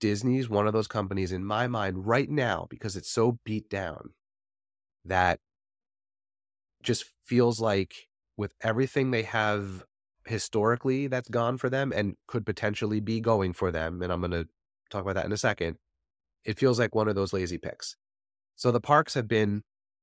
Disney's 0.00 0.48
one 0.48 0.66
of 0.66 0.72
those 0.72 0.88
companies 0.88 1.32
in 1.32 1.44
my 1.44 1.68
mind 1.68 2.06
right 2.06 2.28
now 2.28 2.66
because 2.68 2.96
it's 2.96 3.10
so 3.10 3.38
beat 3.44 3.70
down 3.70 4.10
that 5.04 5.38
just 6.82 7.04
feels 7.24 7.60
like 7.60 8.08
with 8.36 8.52
everything 8.60 9.10
they 9.10 9.22
have 9.22 9.84
historically 10.24 11.06
that's 11.06 11.28
gone 11.28 11.56
for 11.56 11.70
them 11.70 11.92
and 11.94 12.14
could 12.26 12.44
potentially 12.44 13.00
be 13.00 13.20
going 13.20 13.52
for 13.52 13.70
them, 13.70 14.02
and 14.02 14.12
I'm 14.12 14.20
going 14.20 14.32
to 14.32 14.46
talk 14.90 15.02
about 15.02 15.14
that 15.14 15.24
in 15.26 15.32
a 15.32 15.36
second, 15.36 15.76
it 16.44 16.58
feels 16.58 16.78
like 16.78 16.94
one 16.94 17.08
of 17.08 17.14
those 17.14 17.32
lazy 17.32 17.58
picks. 17.58 17.96
So 18.56 18.72
the 18.72 18.80
parks 18.80 19.14
have 19.14 19.28
been 19.28 19.62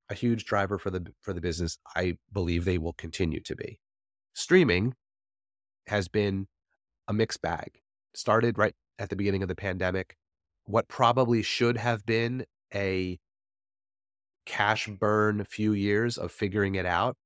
a 0.10 0.14
huge 0.14 0.46
driver 0.46 0.78
for 0.78 0.90
the 0.90 1.08
for 1.22 1.34
the 1.34 1.42
business. 1.42 1.78
I 1.96 2.18
believe 2.32 2.66
they 2.66 2.78
will 2.78 2.94
continue 2.94 3.42
to 3.42 3.56
be. 3.56 3.80
Streaming 4.34 4.96
has 5.88 6.08
been 6.08 6.48
a 7.08 7.14
mixed 7.14 7.42
bag. 7.42 7.80
Started 8.14 8.58
right 8.58 8.74
at 9.00 9.10
the 9.10 9.16
beginning 9.16 9.42
of 9.42 9.50
the 9.50 9.56
pandemic. 9.56 10.16
What 10.66 10.88
probably 10.88 11.42
should 11.42 11.78
have 11.78 12.06
been 12.06 12.46
a 12.74 13.20
cash 14.46 14.88
burn 14.88 15.44
few 15.44 15.74
years 15.74 16.18
of 16.18 16.32
figuring 16.32 16.76
it 16.76 16.86
out 16.86 17.18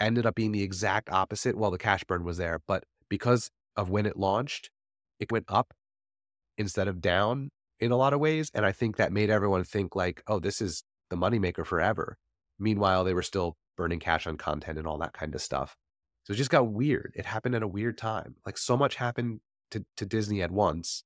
ended 0.00 0.26
up 0.26 0.34
being 0.34 0.52
the 0.52 0.62
exact 0.62 1.10
opposite. 1.10 1.56
Well, 1.56 1.70
the 1.70 1.78
cash 1.78 2.04
burn 2.04 2.24
was 2.24 2.36
there, 2.36 2.60
but 2.66 2.84
because 3.08 3.50
of 3.76 3.90
when 3.90 4.06
it 4.06 4.16
launched, 4.16 4.70
it 5.18 5.30
went 5.30 5.46
up 5.48 5.72
instead 6.58 6.88
of 6.88 7.00
down 7.00 7.50
in 7.80 7.90
a 7.90 7.96
lot 7.96 8.12
of 8.12 8.20
ways. 8.20 8.50
And 8.54 8.66
I 8.66 8.72
think 8.72 8.96
that 8.96 9.12
made 9.12 9.30
everyone 9.30 9.64
think 9.64 9.96
like, 9.96 10.22
oh, 10.26 10.38
this 10.38 10.60
is 10.60 10.82
the 11.10 11.16
moneymaker 11.16 11.66
forever. 11.66 12.18
Meanwhile, 12.58 13.04
they 13.04 13.14
were 13.14 13.22
still 13.22 13.56
burning 13.76 14.00
cash 14.00 14.26
on 14.26 14.36
content 14.36 14.78
and 14.78 14.86
all 14.86 14.98
that 14.98 15.12
kind 15.12 15.34
of 15.34 15.42
stuff. 15.42 15.76
So 16.24 16.32
it 16.32 16.36
just 16.36 16.50
got 16.50 16.68
weird. 16.68 17.12
It 17.14 17.26
happened 17.26 17.54
at 17.54 17.62
a 17.62 17.68
weird 17.68 17.98
time. 17.98 18.36
Like 18.46 18.56
so 18.56 18.76
much 18.76 18.96
happened 18.96 19.40
to, 19.72 19.84
to 19.96 20.06
Disney 20.06 20.42
at 20.42 20.50
once. 20.50 21.04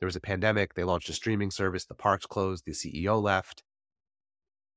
There 0.00 0.06
was 0.06 0.16
a 0.16 0.20
pandemic. 0.20 0.74
They 0.74 0.84
launched 0.84 1.08
a 1.08 1.12
streaming 1.12 1.50
service. 1.50 1.84
The 1.84 1.94
parks 1.94 2.26
closed. 2.26 2.64
The 2.66 2.72
CEO 2.72 3.22
left. 3.22 3.62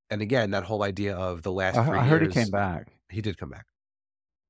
And 0.09 0.21
again, 0.21 0.51
that 0.51 0.63
whole 0.63 0.83
idea 0.83 1.15
of 1.15 1.41
the 1.43 1.51
last. 1.51 1.77
I, 1.77 1.85
three 1.85 1.99
I 1.99 2.05
heard 2.05 2.21
years, 2.21 2.33
he 2.33 2.41
came 2.41 2.51
back. 2.51 2.87
He 3.09 3.21
did 3.21 3.37
come 3.37 3.49
back. 3.49 3.65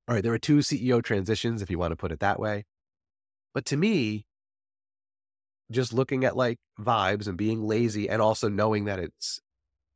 All 0.07 0.15
right, 0.15 0.23
there 0.23 0.31
were 0.31 0.39
two 0.39 0.57
CEO 0.57 1.03
transitions, 1.03 1.61
if 1.61 1.69
you 1.69 1.77
want 1.77 1.91
to 1.91 1.95
put 1.95 2.11
it 2.11 2.19
that 2.19 2.39
way. 2.39 2.65
But 3.53 3.65
to 3.65 3.77
me, 3.77 4.25
just 5.71 5.93
looking 5.93 6.23
at 6.23 6.35
like 6.35 6.57
vibes 6.79 7.27
and 7.27 7.37
being 7.37 7.63
lazy, 7.63 8.09
and 8.09 8.21
also 8.21 8.49
knowing 8.49 8.85
that 8.85 8.99
it's 8.99 9.39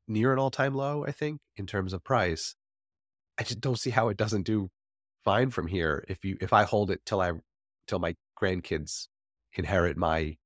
near 0.07 0.33
an 0.33 0.39
all-time 0.39 0.73
low, 0.73 1.05
I 1.05 1.11
think, 1.11 1.39
in 1.57 1.65
terms 1.65 1.93
of 1.93 2.03
price, 2.03 2.55
I 3.37 3.43
just 3.43 3.61
don't 3.61 3.79
see 3.79 3.89
how 3.89 4.09
it 4.09 4.17
doesn't 4.17 4.43
do 4.43 4.69
fine 5.23 5.49
from 5.49 5.67
here. 5.67 6.03
If 6.07 6.23
you 6.23 6.37
if 6.41 6.53
I 6.53 6.63
hold 6.63 6.91
it 6.91 7.01
till 7.05 7.21
I 7.21 7.31
till 7.87 7.99
my 7.99 8.15
grandkids 8.39 9.07
inherit 9.53 9.97
my 9.97 10.37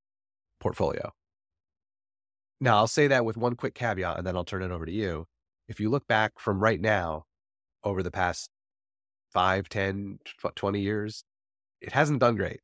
portfolio. 0.59 1.11
Now, 2.59 2.77
I'll 2.77 2.87
say 2.87 3.07
that 3.07 3.25
with 3.25 3.37
one 3.37 3.55
quick 3.55 3.75
caveat 3.75 4.17
and 4.17 4.25
then 4.25 4.35
I'll 4.35 4.43
turn 4.43 4.63
it 4.63 4.71
over 4.71 4.85
to 4.85 4.91
you. 4.91 5.25
If 5.67 5.79
you 5.79 5.89
look 5.89 6.07
back 6.07 6.33
from 6.39 6.59
right 6.59 6.81
now 6.81 7.25
over 7.83 8.01
the 8.01 8.11
past 8.11 8.49
5, 9.33 9.69
10, 9.69 10.19
20 10.55 10.81
years, 10.81 11.23
it 11.81 11.91
hasn't 11.91 12.19
done 12.19 12.35
great. 12.35 12.61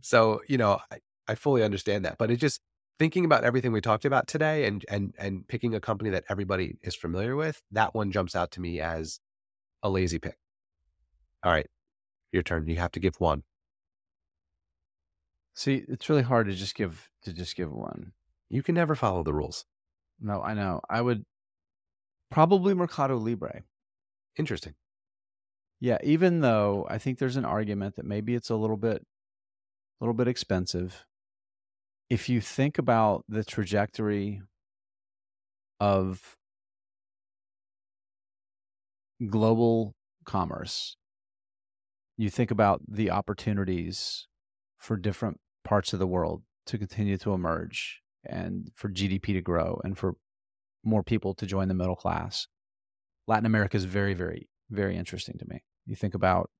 So, 0.00 0.40
you 0.48 0.58
know, 0.58 0.80
I, 0.90 0.98
I 1.28 1.34
fully 1.34 1.62
understand 1.62 2.04
that, 2.04 2.18
but 2.18 2.30
it 2.30 2.36
just 2.36 2.60
thinking 2.98 3.24
about 3.24 3.44
everything 3.44 3.72
we 3.72 3.80
talked 3.80 4.04
about 4.04 4.26
today 4.26 4.66
and 4.66 4.84
and 4.88 5.14
and 5.18 5.46
picking 5.48 5.74
a 5.74 5.80
company 5.80 6.10
that 6.10 6.24
everybody 6.28 6.78
is 6.82 6.94
familiar 6.94 7.36
with, 7.36 7.62
that 7.72 7.94
one 7.94 8.12
jumps 8.12 8.34
out 8.34 8.50
to 8.52 8.60
me 8.60 8.80
as 8.80 9.20
a 9.82 9.90
lazy 9.90 10.18
pick. 10.18 10.38
All 11.42 11.52
right, 11.52 11.68
your 12.32 12.42
turn. 12.42 12.66
You 12.66 12.76
have 12.76 12.92
to 12.92 13.00
give 13.00 13.16
one. 13.20 13.42
See, 15.54 15.84
it's 15.88 16.08
really 16.08 16.22
hard 16.22 16.46
to 16.48 16.54
just 16.54 16.74
give 16.74 17.08
to 17.22 17.32
just 17.32 17.56
give 17.56 17.72
one. 17.72 18.12
You 18.48 18.62
can 18.62 18.74
never 18.74 18.94
follow 18.94 19.22
the 19.22 19.34
rules. 19.34 19.64
No, 20.20 20.42
I 20.42 20.54
know. 20.54 20.80
I 20.88 21.00
would 21.00 21.24
probably 22.30 22.74
Mercado 22.74 23.16
Libre. 23.16 23.62
Interesting. 24.38 24.74
Yeah, 25.80 25.98
even 26.02 26.40
though 26.40 26.86
I 26.88 26.98
think 26.98 27.18
there's 27.18 27.36
an 27.36 27.44
argument 27.44 27.96
that 27.96 28.04
maybe 28.04 28.34
it's 28.34 28.50
a 28.50 28.56
little 28.56 28.76
bit 28.76 29.06
a 30.00 30.04
little 30.04 30.14
bit 30.14 30.28
expensive. 30.28 31.05
If 32.08 32.28
you 32.28 32.40
think 32.40 32.78
about 32.78 33.24
the 33.28 33.42
trajectory 33.42 34.42
of 35.80 36.36
global 39.28 39.94
commerce, 40.24 40.96
you 42.16 42.30
think 42.30 42.50
about 42.50 42.80
the 42.88 43.10
opportunities 43.10 44.28
for 44.78 44.96
different 44.96 45.40
parts 45.64 45.92
of 45.92 45.98
the 45.98 46.06
world 46.06 46.42
to 46.66 46.78
continue 46.78 47.18
to 47.18 47.32
emerge 47.32 48.02
and 48.24 48.70
for 48.74 48.88
GDP 48.88 49.34
to 49.34 49.40
grow 49.40 49.80
and 49.82 49.98
for 49.98 50.14
more 50.84 51.02
people 51.02 51.34
to 51.34 51.46
join 51.46 51.66
the 51.66 51.74
middle 51.74 51.96
class. 51.96 52.46
Latin 53.26 53.46
America 53.46 53.76
is 53.76 53.84
very, 53.84 54.14
very, 54.14 54.48
very 54.70 54.96
interesting 54.96 55.36
to 55.38 55.44
me. 55.48 55.64
You 55.84 55.96
think 55.96 56.14
about 56.14 56.50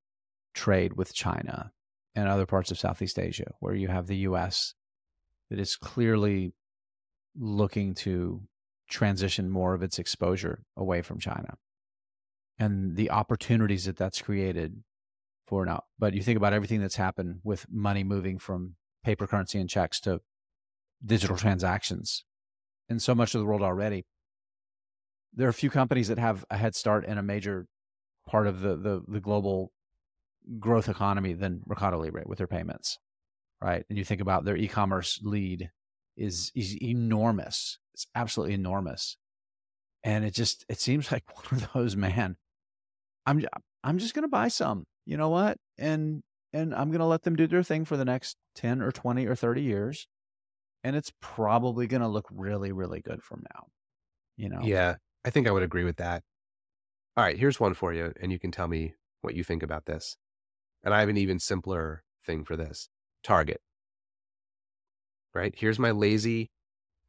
trade 0.54 0.94
with 0.94 1.14
China 1.14 1.70
and 2.16 2.28
other 2.28 2.46
parts 2.46 2.72
of 2.72 2.78
Southeast 2.78 3.18
Asia, 3.18 3.52
where 3.60 3.74
you 3.74 3.88
have 3.88 4.08
the 4.08 4.16
US 4.18 4.74
that 5.50 5.58
is 5.58 5.76
clearly 5.76 6.52
looking 7.36 7.94
to 7.94 8.42
transition 8.88 9.50
more 9.50 9.74
of 9.74 9.82
its 9.82 9.98
exposure 9.98 10.62
away 10.76 11.02
from 11.02 11.18
China 11.18 11.56
and 12.58 12.96
the 12.96 13.10
opportunities 13.10 13.84
that 13.84 13.96
that's 13.96 14.22
created 14.22 14.82
for 15.46 15.64
now. 15.66 15.82
But 15.98 16.14
you 16.14 16.22
think 16.22 16.36
about 16.36 16.52
everything 16.52 16.80
that's 16.80 16.96
happened 16.96 17.40
with 17.44 17.66
money 17.70 18.04
moving 18.04 18.38
from 18.38 18.76
paper 19.04 19.26
currency 19.26 19.60
and 19.60 19.68
checks 19.68 20.00
to 20.00 20.20
digital 21.04 21.36
transactions 21.36 22.24
in 22.88 22.98
so 22.98 23.14
much 23.14 23.34
of 23.34 23.40
the 23.40 23.46
world 23.46 23.62
already. 23.62 24.04
There 25.34 25.46
are 25.46 25.50
a 25.50 25.54
few 25.54 25.70
companies 25.70 26.08
that 26.08 26.18
have 26.18 26.44
a 26.50 26.56
head 26.56 26.74
start 26.74 27.04
in 27.04 27.18
a 27.18 27.22
major 27.22 27.66
part 28.26 28.46
of 28.46 28.60
the, 28.60 28.76
the, 28.76 29.02
the 29.06 29.20
global 29.20 29.72
growth 30.58 30.88
economy 30.88 31.34
than 31.34 31.62
Mercado 31.66 32.00
Libre 32.00 32.24
with 32.26 32.38
their 32.38 32.46
payments, 32.46 32.98
right? 33.60 33.84
And 33.88 33.98
you 33.98 34.04
think 34.04 34.20
about 34.20 34.44
their 34.44 34.56
e-commerce 34.56 35.20
lead 35.22 35.70
is 36.16 36.50
is 36.54 36.80
enormous. 36.82 37.78
It's 37.94 38.06
absolutely 38.14 38.54
enormous, 38.54 39.16
and 40.02 40.24
it 40.24 40.34
just 40.34 40.64
it 40.68 40.80
seems 40.80 41.12
like 41.12 41.24
one 41.36 41.62
of 41.62 41.68
those 41.72 41.96
man. 41.96 42.36
I'm 43.26 43.44
I'm 43.82 43.98
just 43.98 44.14
gonna 44.14 44.28
buy 44.28 44.48
some. 44.48 44.84
You 45.04 45.16
know 45.16 45.28
what? 45.28 45.58
And 45.78 46.22
and 46.52 46.74
I'm 46.74 46.90
gonna 46.90 47.06
let 47.08 47.22
them 47.22 47.36
do 47.36 47.46
their 47.46 47.62
thing 47.62 47.84
for 47.84 47.96
the 47.96 48.04
next 48.04 48.36
ten 48.54 48.80
or 48.82 48.92
twenty 48.92 49.26
or 49.26 49.34
thirty 49.34 49.62
years, 49.62 50.06
and 50.84 50.96
it's 50.96 51.12
probably 51.20 51.86
gonna 51.86 52.08
look 52.08 52.26
really 52.30 52.72
really 52.72 53.00
good 53.00 53.22
from 53.22 53.42
now. 53.54 53.66
You 54.36 54.50
know? 54.50 54.60
Yeah, 54.62 54.96
I 55.24 55.30
think 55.30 55.48
I 55.48 55.50
would 55.50 55.62
agree 55.62 55.84
with 55.84 55.96
that. 55.96 56.22
All 57.16 57.24
right, 57.24 57.38
here's 57.38 57.58
one 57.58 57.72
for 57.72 57.94
you, 57.94 58.12
and 58.20 58.30
you 58.30 58.38
can 58.38 58.50
tell 58.50 58.68
me 58.68 58.94
what 59.22 59.34
you 59.34 59.42
think 59.42 59.62
about 59.62 59.86
this. 59.86 60.18
And 60.84 60.92
I 60.92 61.00
have 61.00 61.08
an 61.08 61.16
even 61.16 61.40
simpler 61.40 62.04
thing 62.24 62.44
for 62.44 62.56
this 62.56 62.90
Target. 63.26 63.60
Right? 65.34 65.54
Here's 65.56 65.78
my 65.78 65.90
lazy, 65.90 66.50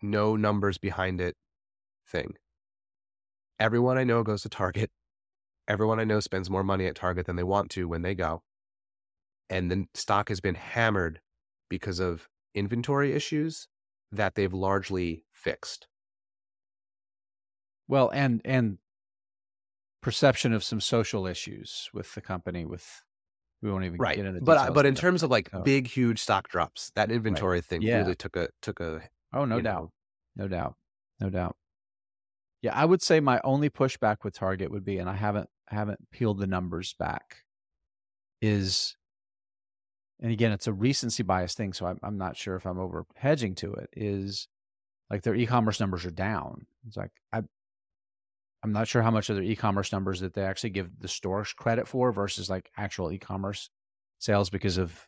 no 0.02 0.36
numbers 0.36 0.78
behind 0.80 1.22
it 1.22 1.36
thing. 2.08 2.36
Everyone 3.60 3.98
I 3.98 4.04
know 4.04 4.24
goes 4.24 4.42
to 4.42 4.50
Target. 4.50 4.90
Everyone 5.68 6.00
I 6.00 6.06
know 6.06 6.20
spends 6.20 6.50
more 6.50 6.64
money 6.64 6.88
at 6.88 6.96
Target 6.96 7.26
than 7.28 7.36
they 7.36 7.44
want 7.44 7.70
to 7.72 7.88
when 7.88 8.02
they 8.02 8.16
go. 8.16 8.42
and 9.50 9.72
the 9.72 9.86
stock 9.94 10.30
has 10.30 10.40
been 10.40 10.56
hammered 10.56 11.22
because 11.70 12.00
of 12.00 12.28
inventory 12.54 13.14
issues 13.14 13.68
that 14.12 14.36
they've 14.36 14.54
largely 14.54 15.26
fixed. 15.32 15.88
Well, 17.88 18.10
and 18.14 18.42
and 18.44 18.80
perception 20.02 20.54
of 20.54 20.64
some 20.64 20.82
social 20.82 21.26
issues 21.26 21.90
with 21.94 22.14
the 22.16 22.22
company 22.22 22.66
with 22.66 23.04
we 23.62 23.72
won't 23.72 23.86
even 23.86 23.98
right. 23.98 24.16
get 24.16 24.26
into 24.26 24.42
but 24.42 24.74
but 24.74 24.86
in 24.86 24.94
of 24.94 25.00
terms 25.00 25.24
of 25.24 25.32
like 25.32 25.50
Oh. 25.54 25.62
big 25.62 25.88
huge 25.88 26.20
stock 26.20 26.48
drops, 26.50 26.92
that 26.96 27.12
inventory 27.12 27.62
thing 27.62 27.82
Yeah. 27.82 28.00
really 28.00 28.16
took 28.16 28.36
a 28.36 28.50
took 28.62 28.80
a 28.80 29.02
Oh, 29.34 29.46
no 29.46 29.60
doubt. 29.62 29.92
know, 30.36 30.44
No 30.44 30.48
doubt. 30.48 30.76
No 31.20 31.30
doubt. 31.30 31.56
Yeah, 32.62 32.76
I 32.76 32.86
would 32.86 33.02
say 33.02 33.20
my 33.20 33.40
only 33.44 33.70
pushback 33.70 34.18
with 34.24 34.34
Target 34.34 34.72
would 34.72 34.86
be, 34.86 34.98
and 35.00 35.10
I 35.10 35.16
haven't 35.16 35.50
I 35.72 35.76
haven't 35.76 36.10
peeled 36.12 36.40
the 36.40 36.48
numbers 36.48 36.94
back, 36.98 37.44
is 38.42 38.96
and 40.20 40.32
again, 40.32 40.52
it's 40.52 40.66
a 40.68 40.74
recency 40.74 41.22
bias 41.24 41.54
thing, 41.56 41.74
so 41.74 41.86
I'm 41.86 42.00
I'm 42.04 42.18
not 42.18 42.36
sure 42.38 42.56
if 42.56 42.66
I'm 42.66 42.80
over 42.80 43.06
hedging 43.16 43.56
to 43.56 43.74
it, 43.74 43.90
is 43.94 44.48
like 45.10 45.22
their 45.24 45.36
e-commerce 45.36 45.80
numbers 45.80 46.06
are 46.06 46.12
down. 46.12 46.66
It's 46.88 46.98
like 46.98 47.12
I 47.32 47.44
I'm 48.64 48.72
not 48.72 48.88
sure 48.88 49.02
how 49.02 49.12
much 49.12 49.30
of 49.30 49.36
their 49.36 49.46
e-commerce 49.46 49.92
numbers 49.92 50.20
that 50.22 50.34
they 50.34 50.44
actually 50.44 50.72
give 50.72 51.00
the 51.00 51.08
stores 51.08 51.54
credit 51.54 51.88
for 51.88 52.12
versus 52.12 52.50
like 52.50 52.72
actual 52.76 53.12
e-commerce 53.12 53.70
sales 54.20 54.50
because 54.50 54.78
of 54.78 55.08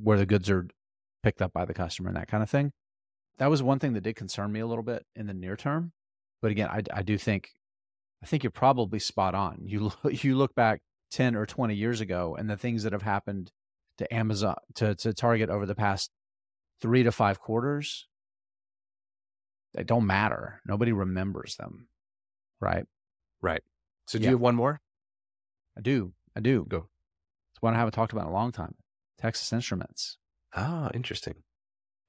where 0.00 0.18
the 0.18 0.26
goods 0.26 0.50
are 0.50 0.68
picked 1.22 1.42
up 1.42 1.52
by 1.52 1.64
the 1.64 1.74
customer 1.74 2.08
and 2.08 2.16
that 2.16 2.28
kind 2.28 2.42
of 2.42 2.50
thing. 2.50 2.72
That 3.38 3.50
was 3.50 3.62
one 3.62 3.78
thing 3.78 3.94
that 3.94 4.02
did 4.02 4.16
concern 4.16 4.52
me 4.52 4.60
a 4.60 4.66
little 4.66 4.84
bit 4.84 5.06
in 5.16 5.26
the 5.26 5.34
near 5.34 5.56
term. 5.56 5.92
But 6.42 6.50
again, 6.50 6.68
I, 6.68 6.82
I 6.92 7.02
do 7.02 7.16
think, 7.16 7.50
I 8.22 8.26
think 8.26 8.42
you're 8.42 8.50
probably 8.50 8.98
spot 8.98 9.34
on. 9.34 9.62
You 9.64 9.92
you 10.10 10.36
look 10.36 10.54
back 10.54 10.80
10 11.12 11.34
or 11.34 11.46
20 11.46 11.74
years 11.74 12.00
ago 12.00 12.36
and 12.38 12.48
the 12.48 12.56
things 12.56 12.82
that 12.82 12.92
have 12.92 13.02
happened 13.02 13.50
to 13.98 14.14
Amazon, 14.14 14.56
to, 14.76 14.94
to 14.96 15.12
Target 15.12 15.50
over 15.50 15.66
the 15.66 15.74
past 15.74 16.10
three 16.80 17.02
to 17.02 17.12
five 17.12 17.40
quarters, 17.40 18.06
they 19.74 19.84
don't 19.84 20.06
matter. 20.06 20.60
Nobody 20.66 20.92
remembers 20.92 21.56
them. 21.56 21.88
Right. 22.60 22.86
right. 23.40 23.62
So 24.06 24.18
do 24.18 24.24
Yeah. 24.24 24.30
you 24.30 24.36
have 24.36 24.40
one 24.42 24.54
more? 24.56 24.80
I 25.76 25.80
do. 25.80 26.12
I 26.36 26.40
do. 26.40 26.64
Go. 26.68 26.88
It's 27.52 27.62
one 27.62 27.74
I 27.74 27.78
haven't 27.78 27.92
talked 27.92 28.12
about 28.12 28.22
in 28.26 28.30
a 28.30 28.34
long 28.34 28.52
time. 28.52 28.74
Texas 29.18 29.52
Instruments. 29.52 30.18
Ah, 30.54 30.90
interesting. 30.94 31.42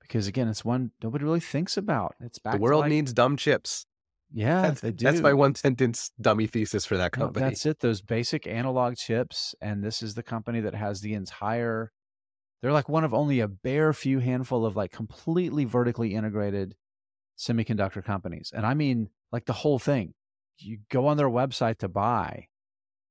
Because 0.02 0.28
again, 0.28 0.48
it's 0.48 0.66
one 0.66 0.92
nobody 1.02 1.24
really 1.24 1.40
thinks 1.40 1.78
about. 1.78 2.16
It's 2.20 2.40
back 2.40 2.56
the 2.56 2.60
world 2.62 2.82
like- 2.82 2.90
needs 2.90 3.14
dumb 3.14 3.38
chips. 3.38 3.86
yeah, 4.34 4.62
That's, 4.64 4.82
they 4.82 4.92
do. 4.92 5.04
that's 5.06 5.20
my 5.22 5.34
one 5.34 5.56
sentence 5.56 6.12
dummy 6.20 6.48
thesis 6.48 6.86
for 6.86 6.98
that 6.98 7.16
No, 7.18 7.26
company. 7.26 7.46
that's 7.46 7.66
it. 7.66 7.80
Those 7.80 8.02
basic 8.02 8.48
analog 8.48 8.96
chips, 8.98 9.54
and 9.62 9.84
this 9.84 10.02
is 10.02 10.16
the 10.16 10.24
company 10.24 10.60
that 10.62 10.74
has 10.76 11.02
the 11.02 11.14
entire. 11.14 11.92
They're 12.62 12.72
like 12.72 12.90
one 12.90 13.04
of 13.04 13.14
only 13.14 13.40
a 13.40 13.48
bare 13.48 13.92
few 13.94 14.20
handful 14.20 14.66
of 14.66 14.76
like 14.76 14.92
completely 14.92 15.66
vertically 15.66 16.14
integrated 16.16 16.76
semiconductor 17.38 18.04
companies, 18.04 18.52
and 18.56 18.66
I 18.66 18.74
mean 18.74 19.10
like 19.32 19.46
the 19.46 19.54
whole 19.54 19.80
thing. 19.80 20.14
You 20.62 20.80
go 20.90 21.08
on 21.08 21.18
their 21.18 21.30
website 21.30 21.80
to 21.80 21.90
buy 21.90 22.48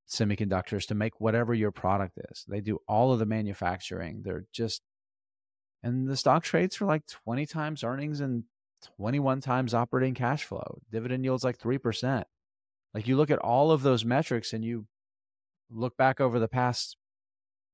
semiconductors 0.09 0.86
to 0.88 0.94
make 0.94 1.20
whatever 1.20 1.55
your 1.55 1.70
product 1.70 2.18
is. 2.30 2.44
They 2.48 2.61
do 2.61 2.78
all 2.88 3.12
of 3.12 3.18
the 3.18 3.26
manufacturing. 3.26 4.22
They're 4.24 4.46
just, 4.53 4.82
and 5.82 6.09
the 6.09 6.16
stock 6.16 6.42
trades 6.42 6.76
for 6.76 6.86
like 6.86 7.07
twenty 7.07 7.46
times 7.46 7.84
earnings 7.84 8.20
and 8.20 8.44
twenty 8.96 9.18
one 9.18 9.40
times 9.40 9.74
operating 9.74 10.14
cash 10.14 10.44
flow. 10.44 10.80
Dividend 10.90 11.24
yields 11.24 11.44
like 11.44 11.59
three 11.59 11.78
percent. 11.78 12.26
Like 12.92 13.07
you 13.07 13.16
look 13.16 13.30
at 13.30 13.38
all 13.38 13.70
of 13.70 13.82
those 13.82 14.05
metrics 14.05 14.53
and 14.53 14.64
you 14.64 14.86
look 15.70 15.96
back 15.96 16.20
over 16.20 16.38
the 16.38 16.48
past 16.48 16.96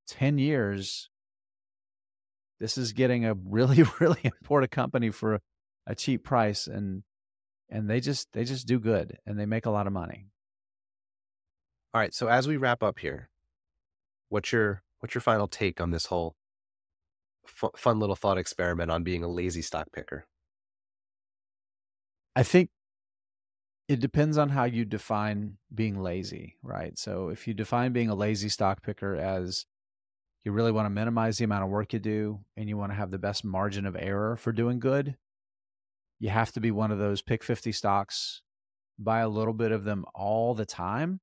10 0.08 0.38
years, 0.38 1.10
this 2.60 2.78
is 2.78 2.92
getting 2.92 3.24
a 3.24 3.34
really, 3.34 3.82
really 4.00 4.20
important 4.24 4.70
company 4.70 5.10
for 5.10 5.40
a 5.86 5.94
cheap 5.94 6.24
price 6.24 6.66
and 6.66 7.02
and 7.68 7.88
they 7.88 8.00
just 8.00 8.32
they 8.32 8.44
just 8.44 8.66
do 8.66 8.78
good 8.78 9.18
and 9.26 9.38
they 9.38 9.46
make 9.46 9.66
a 9.66 9.70
lot 9.70 9.86
of 9.86 9.92
money. 9.92 10.26
All 11.94 12.00
right. 12.00 12.14
So 12.14 12.28
as 12.28 12.46
we 12.46 12.56
wrap 12.56 12.82
up 12.82 12.98
here, 12.98 13.30
what's 14.28 14.52
your 14.52 14.82
what's 15.00 15.14
your 15.14 15.22
final 15.22 15.48
take 15.48 15.80
on 15.80 15.90
this 15.90 16.06
whole 16.06 16.36
fu- 17.46 17.70
fun 17.76 17.98
little 17.98 18.16
thought 18.16 18.38
experiment 18.38 18.90
on 18.90 19.02
being 19.02 19.22
a 19.22 19.28
lazy 19.28 19.62
stock 19.62 19.92
picker? 19.92 20.26
I 22.34 22.42
think 22.42 22.70
it 23.88 24.00
depends 24.00 24.36
on 24.36 24.50
how 24.50 24.64
you 24.64 24.84
define 24.84 25.56
being 25.74 26.02
lazy, 26.02 26.56
right? 26.62 26.98
So 26.98 27.28
if 27.28 27.46
you 27.46 27.54
define 27.54 27.92
being 27.92 28.10
a 28.10 28.14
lazy 28.14 28.48
stock 28.48 28.82
picker 28.82 29.14
as 29.14 29.64
you 30.44 30.52
really 30.52 30.72
want 30.72 30.86
to 30.86 30.90
minimize 30.90 31.38
the 31.38 31.44
amount 31.44 31.64
of 31.64 31.70
work 31.70 31.92
you 31.92 31.98
do 31.98 32.40
and 32.56 32.68
you 32.68 32.76
want 32.76 32.92
to 32.92 32.96
have 32.96 33.10
the 33.10 33.18
best 33.18 33.44
margin 33.44 33.86
of 33.86 33.96
error 33.96 34.36
for 34.36 34.52
doing 34.52 34.80
good, 34.80 35.16
you 36.18 36.30
have 36.30 36.52
to 36.52 36.60
be 36.60 36.70
one 36.70 36.90
of 36.90 36.98
those 36.98 37.22
pick 37.22 37.42
50 37.42 37.72
stocks, 37.72 38.42
buy 38.98 39.20
a 39.20 39.28
little 39.28 39.54
bit 39.54 39.72
of 39.72 39.84
them 39.84 40.04
all 40.14 40.54
the 40.54 40.66
time 40.66 41.20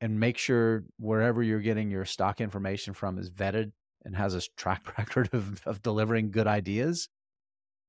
and 0.00 0.18
make 0.18 0.36
sure 0.36 0.84
wherever 0.98 1.42
you're 1.42 1.60
getting 1.60 1.90
your 1.90 2.04
stock 2.04 2.40
information 2.40 2.92
from 2.92 3.18
is 3.18 3.30
vetted 3.30 3.72
and 4.04 4.16
has 4.16 4.34
a 4.34 4.42
track 4.56 4.82
record 4.98 5.30
of, 5.32 5.62
of 5.66 5.82
delivering 5.82 6.30
good 6.30 6.46
ideas 6.46 7.08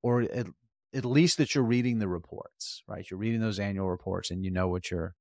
or 0.02 0.22
at, 0.22 0.48
at 0.94 1.06
least 1.06 1.38
that 1.38 1.56
you're 1.56 1.64
reading 1.64 2.00
the 2.00 2.08
reports 2.08 2.84
right? 2.88 3.10
You're 3.10 3.20
reading 3.20 3.42
those 3.42 3.60
annual 3.60 3.90
reports 3.90 4.32
and 4.32 4.46
you 4.46 4.52
know 4.52 4.68
what 4.68 4.92
you're 4.92 5.16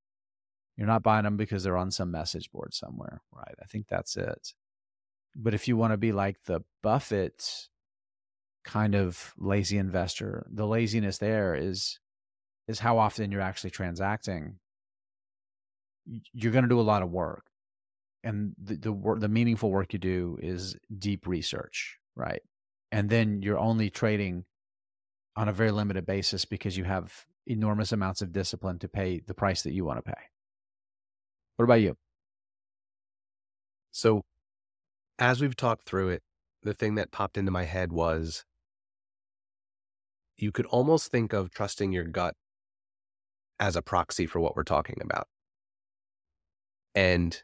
you're 0.76 0.86
not 0.86 1.02
buying 1.02 1.24
them 1.24 1.36
because 1.36 1.64
they're 1.64 1.76
on 1.76 1.90
some 1.90 2.10
message 2.10 2.50
board 2.52 2.74
somewhere 2.74 3.22
right? 3.32 3.54
I 3.60 3.64
think 3.64 3.86
that's 3.88 4.16
it. 4.16 4.52
But 5.34 5.54
if 5.54 5.66
you 5.66 5.76
want 5.76 5.94
to 5.94 5.96
be 5.96 6.12
like 6.12 6.36
the 6.44 6.60
buffett 6.82 7.68
kind 8.64 8.94
of 8.94 9.32
lazy 9.38 9.78
investor. 9.78 10.46
The 10.52 10.66
laziness 10.66 11.18
there 11.18 11.54
is 11.54 11.98
is 12.68 12.78
how 12.78 12.98
often 12.98 13.32
you're 13.32 13.40
actually 13.40 13.70
transacting. 13.70 14.58
You're 16.32 16.52
going 16.52 16.64
to 16.64 16.68
do 16.68 16.80
a 16.80 16.82
lot 16.82 17.02
of 17.02 17.10
work. 17.10 17.44
And 18.24 18.54
the 18.62 18.76
the, 18.76 18.92
wor- 18.92 19.18
the 19.18 19.28
meaningful 19.28 19.70
work 19.70 19.92
you 19.92 19.98
do 19.98 20.38
is 20.40 20.76
deep 20.98 21.26
research 21.26 21.98
right? 22.14 22.42
And 22.90 23.08
then 23.08 23.42
you're 23.42 23.58
only 23.58 23.90
trading 23.90 24.44
on 25.36 25.48
a 25.48 25.52
very 25.52 25.70
limited 25.70 26.06
basis 26.06 26.44
because 26.44 26.76
you 26.76 26.84
have 26.84 27.24
enormous 27.46 27.92
amounts 27.92 28.22
of 28.22 28.32
discipline 28.32 28.78
to 28.80 28.88
pay 28.88 29.20
the 29.26 29.34
price 29.34 29.62
that 29.62 29.72
you 29.72 29.84
want 29.84 29.98
to 29.98 30.02
pay. 30.02 30.20
What 31.56 31.64
about 31.64 31.80
you? 31.80 31.96
So 33.92 34.22
as 35.18 35.40
we've 35.40 35.56
talked 35.56 35.86
through 35.86 36.10
it, 36.10 36.22
the 36.62 36.74
thing 36.74 36.94
that 36.96 37.10
popped 37.10 37.36
into 37.36 37.50
my 37.50 37.64
head 37.64 37.92
was 37.92 38.44
you 40.36 40.52
could 40.52 40.66
almost 40.66 41.10
think 41.10 41.32
of 41.32 41.50
trusting 41.50 41.92
your 41.92 42.04
gut 42.04 42.34
as 43.60 43.76
a 43.76 43.82
proxy 43.82 44.26
for 44.26 44.40
what 44.40 44.56
we're 44.56 44.64
talking 44.64 44.98
about. 45.00 45.28
And 46.94 47.40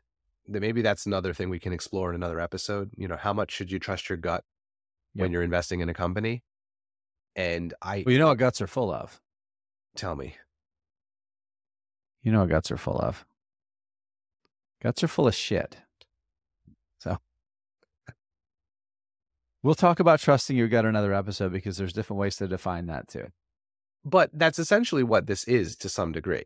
maybe 0.46 0.82
that's 0.82 1.06
another 1.06 1.32
thing 1.32 1.48
we 1.48 1.60
can 1.60 1.72
explore 1.72 2.10
in 2.10 2.16
another 2.16 2.40
episode. 2.40 2.90
You 2.96 3.08
know, 3.08 3.16
how 3.16 3.32
much 3.32 3.52
should 3.52 3.70
you 3.70 3.78
trust 3.78 4.08
your 4.08 4.18
gut 4.18 4.44
when 5.14 5.32
you're 5.32 5.42
investing 5.42 5.80
in 5.80 5.88
a 5.88 5.94
company? 5.94 6.42
And 7.36 7.72
I 7.80 8.02
well 8.04 8.12
you 8.12 8.18
know 8.18 8.28
what 8.28 8.38
guts 8.38 8.60
are 8.60 8.66
full 8.66 8.92
of 8.92 9.20
tell 9.94 10.16
me, 10.16 10.36
you 12.22 12.32
know 12.32 12.40
what 12.40 12.48
guts 12.48 12.70
are 12.70 12.76
full 12.76 12.98
of 12.98 13.24
guts 14.82 15.04
are 15.04 15.08
full 15.08 15.28
of 15.28 15.34
shit 15.34 15.76
we'll 19.62 19.74
talk 19.74 20.00
about 20.00 20.20
trusting 20.20 20.56
your 20.56 20.68
gut 20.68 20.84
in 20.84 20.90
another 20.90 21.14
episode 21.14 21.52
because 21.52 21.76
there's 21.76 21.92
different 21.92 22.20
ways 22.20 22.36
to 22.36 22.48
define 22.48 22.86
that 22.86 23.08
too. 23.08 23.26
But 24.04 24.30
that's 24.32 24.58
essentially 24.58 25.02
what 25.02 25.26
this 25.26 25.44
is 25.44 25.76
to 25.76 25.88
some 25.88 26.12
degree 26.12 26.44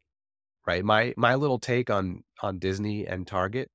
right? 0.67 0.85
My 0.85 1.15
my 1.17 1.35
little 1.35 1.59
take 1.59 1.91
on 1.91 2.23
on 2.43 2.59
disney 2.59 3.07
and 3.07 3.27
target 3.27 3.71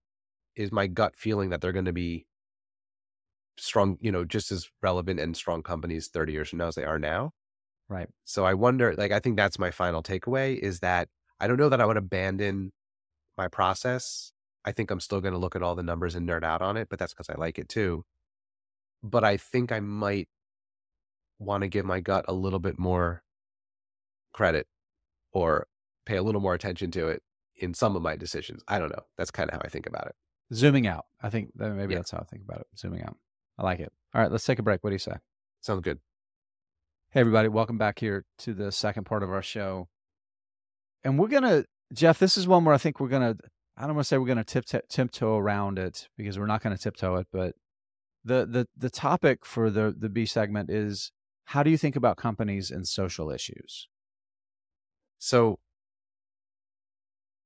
is 0.56 0.72
my 0.72 0.88
gut 0.88 1.16
feeling 1.16 1.50
that 1.50 1.62
they're 1.62 1.72
going 1.72 1.86
to 1.86 1.94
be 1.94 2.26
strong 3.60 3.98
you 4.02 4.12
know 4.12 4.24
just 4.24 4.52
as 4.52 4.70
relevant 4.84 5.20
and 5.20 5.36
strong 5.36 5.64
companies 5.64 6.10
30 6.10 6.32
years 6.32 6.50
from 6.50 6.60
now 6.60 6.68
as 6.68 6.76
they 6.76 6.84
are 6.84 7.00
now. 7.00 7.32
Right. 7.90 8.08
So 8.26 8.46
i 8.46 8.54
wonder 8.54 8.94
like 8.98 9.12
i 9.12 9.20
think 9.20 9.38
that's 9.38 9.60
my 9.60 9.72
final 9.72 10.04
takeaway 10.04 10.58
is 10.58 10.80
that 10.82 11.10
i 11.40 11.48
don't 11.48 11.58
know 11.58 11.70
that 11.70 11.82
i 11.82 11.86
would 11.86 11.98
abandon 11.98 12.72
my 13.38 13.48
process. 13.48 14.32
I 14.66 14.74
think 14.74 14.92
i'm 14.92 15.00
still 15.00 15.22
going 15.22 15.34
to 15.34 15.40
look 15.40 15.56
at 15.56 15.64
all 15.64 15.76
the 15.76 15.84
numbers 15.84 16.16
and 16.16 16.28
nerd 16.28 16.44
out 16.44 16.62
on 16.62 16.76
it 16.78 16.90
but 16.90 17.00
that's 17.00 17.14
because 17.14 17.30
i 17.30 17.36
like 17.40 17.58
it 17.58 17.70
too 17.70 18.04
but 19.04 19.24
i 19.24 19.38
think 19.38 19.72
i 19.72 19.80
might 19.80 20.28
want 21.40 21.62
to 21.62 21.68
give 21.68 21.86
my 21.86 22.00
gut 22.00 22.26
a 22.28 22.34
little 22.34 22.60
bit 22.60 22.80
more 22.80 23.24
credit 24.34 24.68
or 25.32 25.68
pay 26.06 26.16
a 26.18 26.24
little 26.24 26.42
more 26.42 26.54
attention 26.54 26.90
to 26.92 27.08
it 27.08 27.22
in 27.56 27.74
some 27.74 27.96
of 27.96 28.02
my 28.02 28.16
decisions. 28.16 28.64
I 28.68 28.78
don't 28.80 28.90
know. 28.90 29.04
That's 29.18 29.32
kind 29.32 29.50
of 29.50 29.56
how 29.56 29.62
I 29.64 29.68
think 29.68 29.88
about 29.88 30.08
it. 30.08 30.16
zooming 30.54 30.88
out 30.88 31.06
i 31.22 31.30
think 31.30 31.50
that 31.56 31.72
maybe 31.72 31.94
Yeah. 31.94 32.00
that's 32.00 32.12
how 32.12 32.20
i 32.20 32.24
think 32.24 32.44
about 32.44 32.62
it 32.62 32.68
zooming 32.78 33.02
out 33.04 33.18
i 33.58 33.64
like 33.64 33.80
it 33.80 33.92
all 34.14 34.22
right 34.22 34.32
let's 34.32 34.46
take 34.46 34.60
a 34.60 34.64
break 34.64 34.84
what 34.84 34.92
do 34.92 34.96
you 34.96 35.00
say 35.00 35.16
Sounds 35.62 35.82
good. 35.82 36.00
Hey, 37.12 37.20
everybody, 37.22 37.48
welcome 37.50 37.78
back 37.78 38.00
here 38.00 38.26
to 38.40 38.54
the 38.54 38.72
second 38.72 39.06
part 39.06 39.24
of 39.24 39.32
our 39.32 39.42
show. 39.42 39.88
And 41.04 41.18
we're 41.20 41.28
going 41.30 41.44
to, 41.44 41.66
Jeff, 41.94 42.20
this 42.20 42.38
is 42.38 42.48
one 42.48 42.64
where 42.64 42.76
I 42.76 42.78
think 42.78 43.00
we're 43.00 43.08
going 43.10 43.36
to, 43.36 43.44
I 43.76 43.82
don't 43.88 43.96
want 43.96 44.06
to 44.06 44.08
say 44.08 44.18
we're 44.18 44.28
going 44.28 44.44
to 44.44 44.44
tip 44.44 44.66
tiptoe 44.88 45.36
around 45.38 45.80
it 45.80 46.08
because 46.16 46.38
we're 46.38 46.46
not 46.46 46.62
going 46.62 46.76
to 46.76 46.82
tiptoe 46.82 47.16
it, 47.16 47.28
but 47.32 47.56
the 48.24 48.46
the 48.46 48.68
the 48.76 48.90
topic 48.90 49.46
for 49.46 49.70
the 49.70 49.96
the 49.98 50.10
B 50.10 50.26
segment 50.26 50.70
is 50.70 51.12
how 51.46 51.64
do 51.64 51.70
you 51.70 51.78
think 51.78 51.96
about 51.96 52.18
companies 52.18 52.72
and 52.72 52.88
social 52.88 53.32
issues? 53.32 53.88
So 55.18 55.60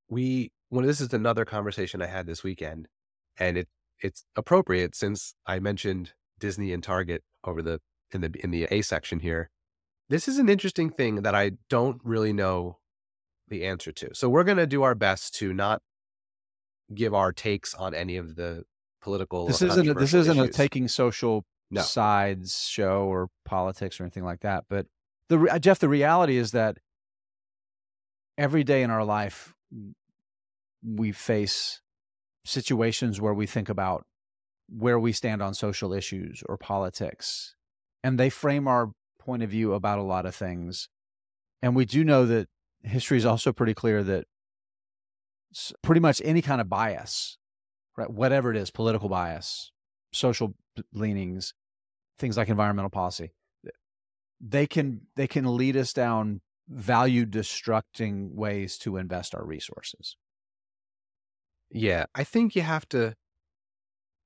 we 0.09 0.51
well, 0.69 0.85
this 0.85 1.01
is 1.01 1.13
another 1.13 1.45
conversation 1.45 2.01
I 2.01 2.07
had 2.07 2.25
this 2.25 2.43
weekend, 2.43 2.87
and 3.37 3.57
it 3.57 3.67
it's 3.99 4.23
appropriate 4.35 4.95
since 4.95 5.35
I 5.45 5.59
mentioned 5.59 6.13
Disney 6.39 6.73
and 6.73 6.83
Target 6.83 7.23
over 7.43 7.61
the 7.61 7.79
in 8.11 8.21
the 8.21 8.31
in 8.43 8.51
the 8.51 8.67
A 8.71 8.81
section 8.81 9.19
here. 9.19 9.49
This 10.09 10.27
is 10.27 10.39
an 10.39 10.49
interesting 10.49 10.89
thing 10.89 11.21
that 11.21 11.35
I 11.35 11.51
don't 11.69 12.01
really 12.03 12.33
know 12.33 12.79
the 13.47 13.65
answer 13.65 13.91
to. 13.91 14.09
So 14.13 14.29
we're 14.29 14.43
going 14.43 14.57
to 14.57 14.67
do 14.67 14.83
our 14.83 14.95
best 14.95 15.35
to 15.35 15.53
not 15.53 15.81
give 16.93 17.13
our 17.13 17.31
takes 17.31 17.73
on 17.73 17.93
any 17.93 18.17
of 18.17 18.35
the 18.35 18.63
political. 19.01 19.47
This 19.47 19.61
isn't 19.61 19.87
a, 19.87 19.93
this 19.93 20.13
isn't 20.13 20.37
issues. 20.37 20.49
a 20.49 20.51
taking 20.53 20.87
social 20.87 21.45
No. 21.69 21.81
sides 21.81 22.67
show 22.67 23.03
or 23.05 23.29
politics 23.45 23.99
or 23.99 24.03
anything 24.03 24.23
like 24.23 24.41
that. 24.41 24.65
But 24.69 24.87
the 25.29 25.59
Jeff, 25.61 25.79
the 25.79 25.89
reality 25.89 26.37
is 26.37 26.51
that 26.51 26.77
every 28.37 28.63
day 28.63 28.83
in 28.83 28.89
our 28.89 29.03
life 29.05 29.53
we 30.83 31.11
face 31.11 31.81
situations 32.45 33.21
where 33.21 33.33
we 33.33 33.45
think 33.45 33.69
about 33.69 34.03
where 34.67 34.99
we 34.99 35.11
stand 35.11 35.41
on 35.41 35.53
social 35.53 35.93
issues 35.93 36.43
or 36.47 36.57
politics, 36.57 37.55
and 38.03 38.19
they 38.19 38.29
frame 38.29 38.67
our 38.67 38.91
point 39.19 39.43
of 39.43 39.49
view 39.49 39.73
about 39.73 39.99
a 39.99 40.03
lot 40.03 40.25
of 40.25 40.33
things. 40.33 40.89
And 41.61 41.75
we 41.75 41.85
do 41.85 42.03
know 42.03 42.25
that 42.25 42.47
history 42.83 43.17
is 43.17 43.25
also 43.25 43.53
pretty 43.53 43.73
clear 43.75 44.01
that 44.03 44.25
pretty 45.83 46.01
much 46.01 46.21
any 46.25 46.41
kind 46.41 46.59
of 46.61 46.69
bias, 46.69 47.37
right, 47.97 48.09
whatever 48.09 48.51
it 48.51 48.57
is, 48.57 48.71
political 48.71 49.09
bias, 49.09 49.71
social 50.13 50.55
leanings, 50.93 51.53
things 52.17 52.37
like 52.37 52.49
environmental 52.49 52.89
policy, 52.89 53.33
they 54.39 54.65
can 54.65 55.01
they 55.15 55.27
can 55.27 55.57
lead 55.57 55.77
us 55.77 55.93
down 55.93 56.41
value 56.67 57.25
destructing 57.25 58.33
ways 58.33 58.77
to 58.77 58.97
invest 58.97 59.35
our 59.35 59.45
resources. 59.45 60.15
Yeah, 61.69 62.05
I 62.15 62.23
think 62.23 62.55
you 62.55 62.61
have 62.63 62.87
to. 62.89 63.13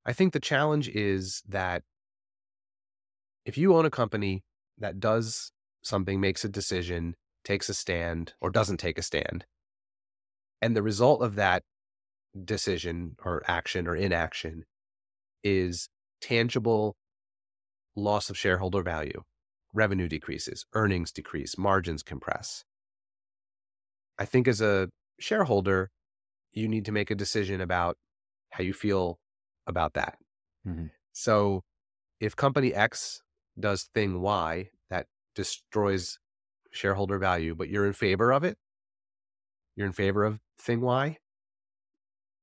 I 0.06 0.14
think 0.14 0.34
the 0.34 0.40
challenge 0.40 0.88
is 0.90 1.42
that 1.48 1.84
if 3.46 3.58
you 3.58 3.76
own 3.76 3.86
a 3.86 3.92
company 3.92 4.44
that 4.78 5.00
does 5.00 5.52
something, 5.82 6.20
makes 6.20 6.44
a 6.44 6.50
decision, 6.50 7.16
takes 7.44 7.70
a 7.70 7.74
stand, 7.74 8.34
or 8.42 8.50
doesn't 8.50 8.78
take 8.78 8.98
a 8.98 9.04
stand, 9.04 9.46
and 10.62 10.76
the 10.76 10.84
result 10.84 11.22
of 11.22 11.36
that 11.36 11.64
decision 12.44 13.16
or 13.24 13.42
action 13.48 13.88
or 13.88 13.96
inaction 13.96 14.66
is 15.44 15.90
tangible 16.22 16.96
loss 17.96 18.30
of 18.30 18.38
shareholder 18.38 18.84
value, 18.84 19.24
revenue 19.74 20.08
decreases, 20.08 20.66
earnings 20.74 21.12
decrease, 21.12 21.58
margins 21.58 22.04
compress. 22.04 22.64
I 24.18 24.26
think 24.26 24.48
as 24.48 24.62
a 24.62 24.90
shareholder, 25.20 25.90
you 26.54 26.68
need 26.68 26.86
to 26.86 26.92
make 26.92 27.12
a 27.12 27.16
decision 27.16 27.62
about 27.62 27.98
how 28.52 28.64
you 28.64 28.74
feel 28.74 29.20
about 29.68 29.94
that. 29.94 30.18
Mhm. 30.66 30.92
So 31.14 31.64
if 32.20 32.36
company 32.36 32.74
X 32.74 33.22
does 33.60 33.86
thing 33.94 34.22
Y 34.22 34.72
that 34.90 35.08
destroys 35.36 36.20
shareholder 36.72 37.18
value, 37.20 37.56
but 37.56 37.70
you're 37.70 37.88
in 37.88 37.94
favor 37.94 38.34
of 38.34 38.44
it, 38.44 38.58
you're 39.76 39.88
in 39.88 39.94
favor 39.94 40.24
of 40.24 40.40
thing 40.58 40.82
Y, 40.82 41.18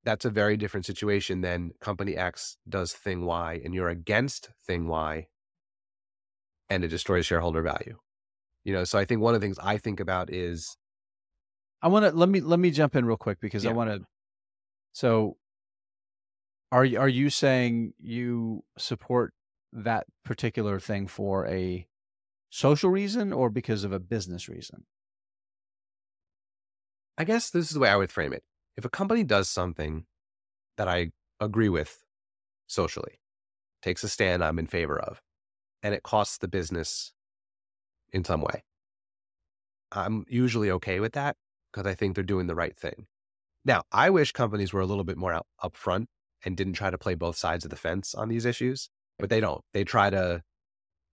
that's 0.04 0.24
a 0.24 0.30
very 0.30 0.56
different 0.56 0.86
situation 0.86 1.40
than 1.40 1.72
company 1.80 2.16
X 2.16 2.56
does 2.68 2.92
thing 2.92 3.24
Y 3.24 3.60
and 3.64 3.74
you're 3.74 3.88
against 3.88 4.50
thing 4.66 4.88
Y 4.88 5.28
and 6.68 6.84
it 6.84 6.88
destroys 6.88 7.26
shareholder 7.26 7.62
value. 7.62 7.98
You 8.64 8.72
know, 8.72 8.84
so 8.84 8.98
I 8.98 9.04
think 9.04 9.20
one 9.20 9.34
of 9.34 9.40
the 9.40 9.44
things 9.44 9.58
I 9.62 9.76
think 9.76 10.00
about 10.00 10.32
is 10.32 10.76
I 11.82 11.88
want 11.88 12.04
to 12.04 12.12
let 12.12 12.28
me 12.28 12.40
let 12.40 12.60
me 12.60 12.70
jump 12.70 12.94
in 12.94 13.04
real 13.04 13.16
quick 13.16 13.40
because 13.40 13.66
I 13.66 13.72
want 13.72 13.90
to. 13.90 14.06
So, 14.92 15.36
are 16.70 16.84
you 16.84 16.98
are 16.98 17.08
you 17.08 17.28
saying 17.28 17.94
you 17.98 18.62
support 18.78 19.34
that 19.72 20.06
particular 20.24 20.78
thing 20.78 21.08
for 21.08 21.46
a 21.46 21.86
social 22.50 22.90
reason 22.90 23.32
or 23.32 23.50
because 23.50 23.82
of 23.82 23.92
a 23.92 23.98
business 23.98 24.48
reason? 24.48 24.84
I 27.18 27.24
guess 27.24 27.50
this 27.50 27.66
is 27.66 27.72
the 27.72 27.80
way 27.80 27.88
I 27.88 27.96
would 27.96 28.12
frame 28.12 28.32
it. 28.32 28.44
If 28.76 28.84
a 28.84 28.90
company 28.90 29.24
does 29.24 29.48
something 29.48 30.06
that 30.76 30.88
I 30.88 31.10
agree 31.40 31.68
with 31.68 32.04
socially, 32.66 33.20
takes 33.82 34.02
a 34.04 34.08
stand 34.08 34.42
I'm 34.42 34.58
in 34.58 34.66
favor 34.66 34.98
of, 34.98 35.20
and 35.82 35.94
it 35.94 36.02
costs 36.02 36.38
the 36.38 36.48
business 36.48 37.12
in 38.12 38.24
some 38.24 38.40
way, 38.40 38.62
I'm 39.90 40.24
usually 40.28 40.70
okay 40.70 41.00
with 41.00 41.12
that 41.12 41.36
because 41.72 41.86
I 41.86 41.94
think 41.94 42.14
they're 42.14 42.24
doing 42.24 42.46
the 42.46 42.54
right 42.54 42.76
thing. 42.76 43.06
Now, 43.64 43.82
I 43.92 44.10
wish 44.10 44.32
companies 44.32 44.72
were 44.72 44.80
a 44.80 44.86
little 44.86 45.04
bit 45.04 45.16
more 45.16 45.40
upfront 45.62 46.06
and 46.44 46.56
didn't 46.56 46.72
try 46.74 46.90
to 46.90 46.98
play 46.98 47.14
both 47.14 47.36
sides 47.36 47.64
of 47.64 47.70
the 47.70 47.76
fence 47.76 48.14
on 48.14 48.28
these 48.28 48.44
issues, 48.44 48.88
but 49.18 49.30
they 49.30 49.40
don't. 49.40 49.62
They 49.72 49.84
try 49.84 50.10
to 50.10 50.42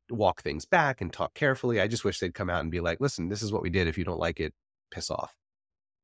walk 0.10 0.42
things 0.42 0.66
back 0.66 1.02
and 1.02 1.14
talk 1.14 1.34
carefully. 1.36 1.80
I 1.80 1.88
just 1.88 2.04
wish 2.04 2.20
they'd 2.20 2.34
come 2.34 2.50
out 2.50 2.62
and 2.62 2.72
be 2.72 2.80
like, 2.80 3.00
listen, 3.00 3.30
this 3.30 3.44
is 3.44 3.52
what 3.52 3.62
we 3.62 3.70
did. 3.70 3.88
If 3.88 3.98
you 3.98 4.04
don't 4.04 4.20
like 4.20 4.40
it, 4.40 4.54
piss 4.92 5.12
off. 5.12 5.36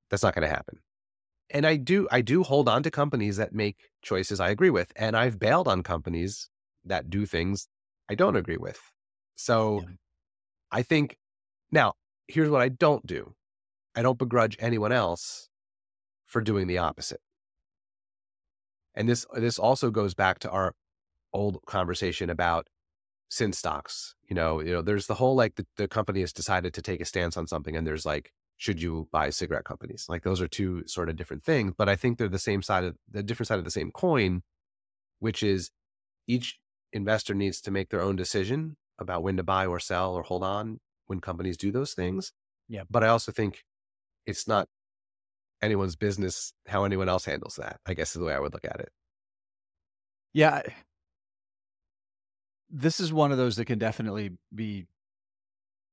That's 0.10 0.22
not 0.22 0.36
going 0.36 0.48
to 0.48 0.54
happen. 0.54 0.80
And 1.52 1.66
I 1.66 1.76
do, 1.76 2.08
I 2.12 2.22
do 2.22 2.44
hold 2.44 2.68
on 2.68 2.84
to 2.84 2.92
companies 2.92 3.38
that 3.38 3.54
make 3.54 3.78
choices 4.02 4.40
I 4.40 4.50
agree 4.50 4.70
with. 4.70 4.92
And 4.96 5.16
I've 5.16 5.40
bailed 5.40 5.68
on 5.68 5.84
companies 5.84 6.50
that 6.84 7.10
do 7.10 7.26
things 7.26 7.68
I 8.10 8.16
don't 8.16 8.36
agree 8.36 8.58
with. 8.58 8.80
So 9.36 9.82
Yeah. 9.82 9.96
I 10.72 10.82
think 10.82 11.18
now 11.72 11.94
here's 12.28 12.50
what 12.50 12.62
I 12.62 12.70
don't 12.70 13.06
do. 13.06 13.36
I 13.96 14.02
don't 14.02 14.20
begrudge 14.20 14.58
anyone 14.60 14.92
else 14.92 15.50
for 16.26 16.42
doing 16.42 16.68
the 16.68 16.80
opposite. 16.80 17.22
And 18.94 19.08
this 19.08 19.26
this 19.34 19.60
also 19.60 19.92
goes 19.92 20.14
back 20.14 20.40
to 20.40 20.50
our 20.50 20.74
old 21.34 21.60
conversation 21.66 22.30
about 22.30 22.68
sin 23.30 23.54
stocks. 23.54 24.16
You 24.28 24.36
know, 24.36 24.62
you 24.62 24.72
know, 24.72 24.82
there's 24.82 25.08
the 25.08 25.16
whole 25.16 25.36
like 25.36 25.56
the, 25.56 25.66
the 25.78 25.88
company 25.88 26.22
has 26.22 26.34
decided 26.34 26.74
to 26.74 26.82
take 26.82 27.02
a 27.02 27.06
stance 27.06 27.38
on 27.38 27.48
something, 27.48 27.76
and 27.76 27.86
there's 27.86 28.06
like, 28.06 28.32
should 28.58 28.82
you 28.82 29.08
buy 29.12 29.30
cigarette 29.30 29.66
companies? 29.66 30.06
Like 30.08 30.24
those 30.24 30.42
are 30.42 30.48
two 30.48 30.84
sort 30.88 31.10
of 31.10 31.16
different 31.16 31.44
things, 31.44 31.74
but 31.78 31.90
I 31.90 31.96
think 31.96 32.18
they're 32.18 32.30
the 32.30 32.40
same 32.40 32.62
side 32.62 32.84
of 32.84 32.96
the 33.10 33.24
different 33.24 33.48
side 33.48 33.60
of 33.60 33.66
the 33.66 33.72
same 33.72 33.92
coin, 33.92 34.44
which 35.20 35.44
is 35.44 35.72
each 36.28 36.60
investor 36.94 37.34
needs 37.34 37.60
to 37.62 37.72
make 37.72 37.90
their 37.90 38.02
own 38.02 38.16
decision 38.16 38.78
about 38.98 39.24
when 39.24 39.38
to 39.38 39.44
buy 39.44 39.66
or 39.66 39.80
sell 39.80 40.14
or 40.14 40.24
hold 40.24 40.44
on 40.44 40.80
when 41.08 41.20
companies 41.20 41.58
do 41.58 41.72
those 41.72 41.94
things. 41.94 42.32
Yeah. 42.70 42.84
But 42.90 43.04
I 43.04 43.10
also 43.10 43.32
think 43.32 43.64
it's 44.26 44.48
not 44.48 44.68
anyone's 45.62 45.96
business 45.96 46.54
how 46.68 46.84
anyone 46.86 47.10
else 47.10 47.26
handles 47.26 47.56
that, 47.56 47.80
I 47.86 47.94
guess 47.94 48.16
is 48.16 48.20
the 48.20 48.26
way 48.26 48.34
I 48.34 48.40
would 48.40 48.54
look 48.54 48.66
at 48.66 48.80
it. 48.80 48.90
Yeah. 50.34 50.62
This 52.70 53.00
is 53.00 53.14
one 53.14 53.32
of 53.32 53.38
those 53.38 53.58
that 53.58 53.66
can 53.66 53.80
definitely 53.80 54.32
be. 54.54 54.86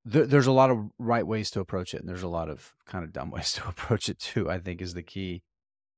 There, 0.05 0.27
there's 0.27 0.47
a 0.47 0.53
lot 0.53 0.71
of 0.71 0.91
right 0.99 1.27
ways 1.27 1.51
to 1.53 1.61
approach 1.61 1.95
it, 1.95 2.01
and 2.01 2.09
there's 2.09 2.23
a 2.23 2.29
lot 2.29 2.49
of 2.49 2.75
kind 2.87 3.05
of 3.05 3.13
dumb 3.13 3.31
ways 3.37 3.53
to 3.55 3.69
approach 3.69 4.09
it 4.09 4.19
too. 4.19 4.51
I 4.51 4.59
think 4.59 4.81
is 4.81 4.95
the 4.95 5.03
key. 5.03 5.43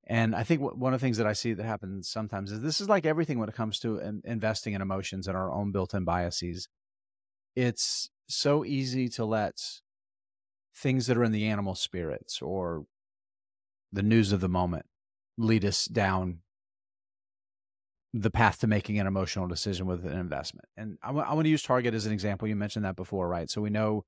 And 0.07 0.35
I 0.35 0.43
think 0.43 0.61
wh- 0.61 0.79
one 0.79 0.93
of 0.93 1.01
the 1.01 1.05
things 1.05 1.17
that 1.17 1.27
I 1.27 1.33
see 1.33 1.55
that 1.55 1.65
happens 1.65 2.09
sometimes 2.09 2.53
is 2.53 2.61
this 2.61 2.81
is 2.81 2.89
like 2.89 3.07
everything 3.07 3.39
when 3.39 3.49
it 3.49 3.55
comes 3.55 3.79
to 3.81 3.99
in- 3.99 4.23
investing 4.25 4.75
in 4.75 4.83
emotions 4.83 5.27
and 5.27 5.37
our 5.37 5.51
own 5.51 5.73
built-in 5.73 6.05
biases. 6.05 6.69
It's 7.57 8.11
so 8.29 8.65
easy 8.65 9.09
to 9.11 9.25
let 9.25 9.55
things 10.77 11.07
that 11.07 11.17
are 11.17 11.25
in 11.25 11.33
the 11.33 11.47
animal 11.47 11.75
spirits 11.75 12.43
or 12.43 12.85
the 13.93 14.03
news 14.03 14.33
of 14.33 14.41
the 14.41 14.49
moment 14.49 14.87
lead 15.39 15.65
us 15.65 15.87
down 15.87 16.41
the 18.17 18.31
path 18.31 18.61
to 18.61 18.69
making 18.69 19.01
an 19.01 19.09
emotional 19.09 19.49
decision 19.49 19.87
with 19.87 20.07
an 20.07 20.17
investment. 20.17 20.69
And 20.77 20.97
I 21.03 21.11
want 21.11 21.45
to 21.45 21.49
use 21.49 21.65
Target 21.65 21.95
as 21.95 22.07
an 22.07 22.12
example. 22.12 22.47
You 22.47 22.55
mentioned 22.55 22.85
that 22.85 22.95
before, 22.95 23.29
right? 23.29 23.51
So 23.51 23.61
we 23.61 23.71
know 23.71 24.05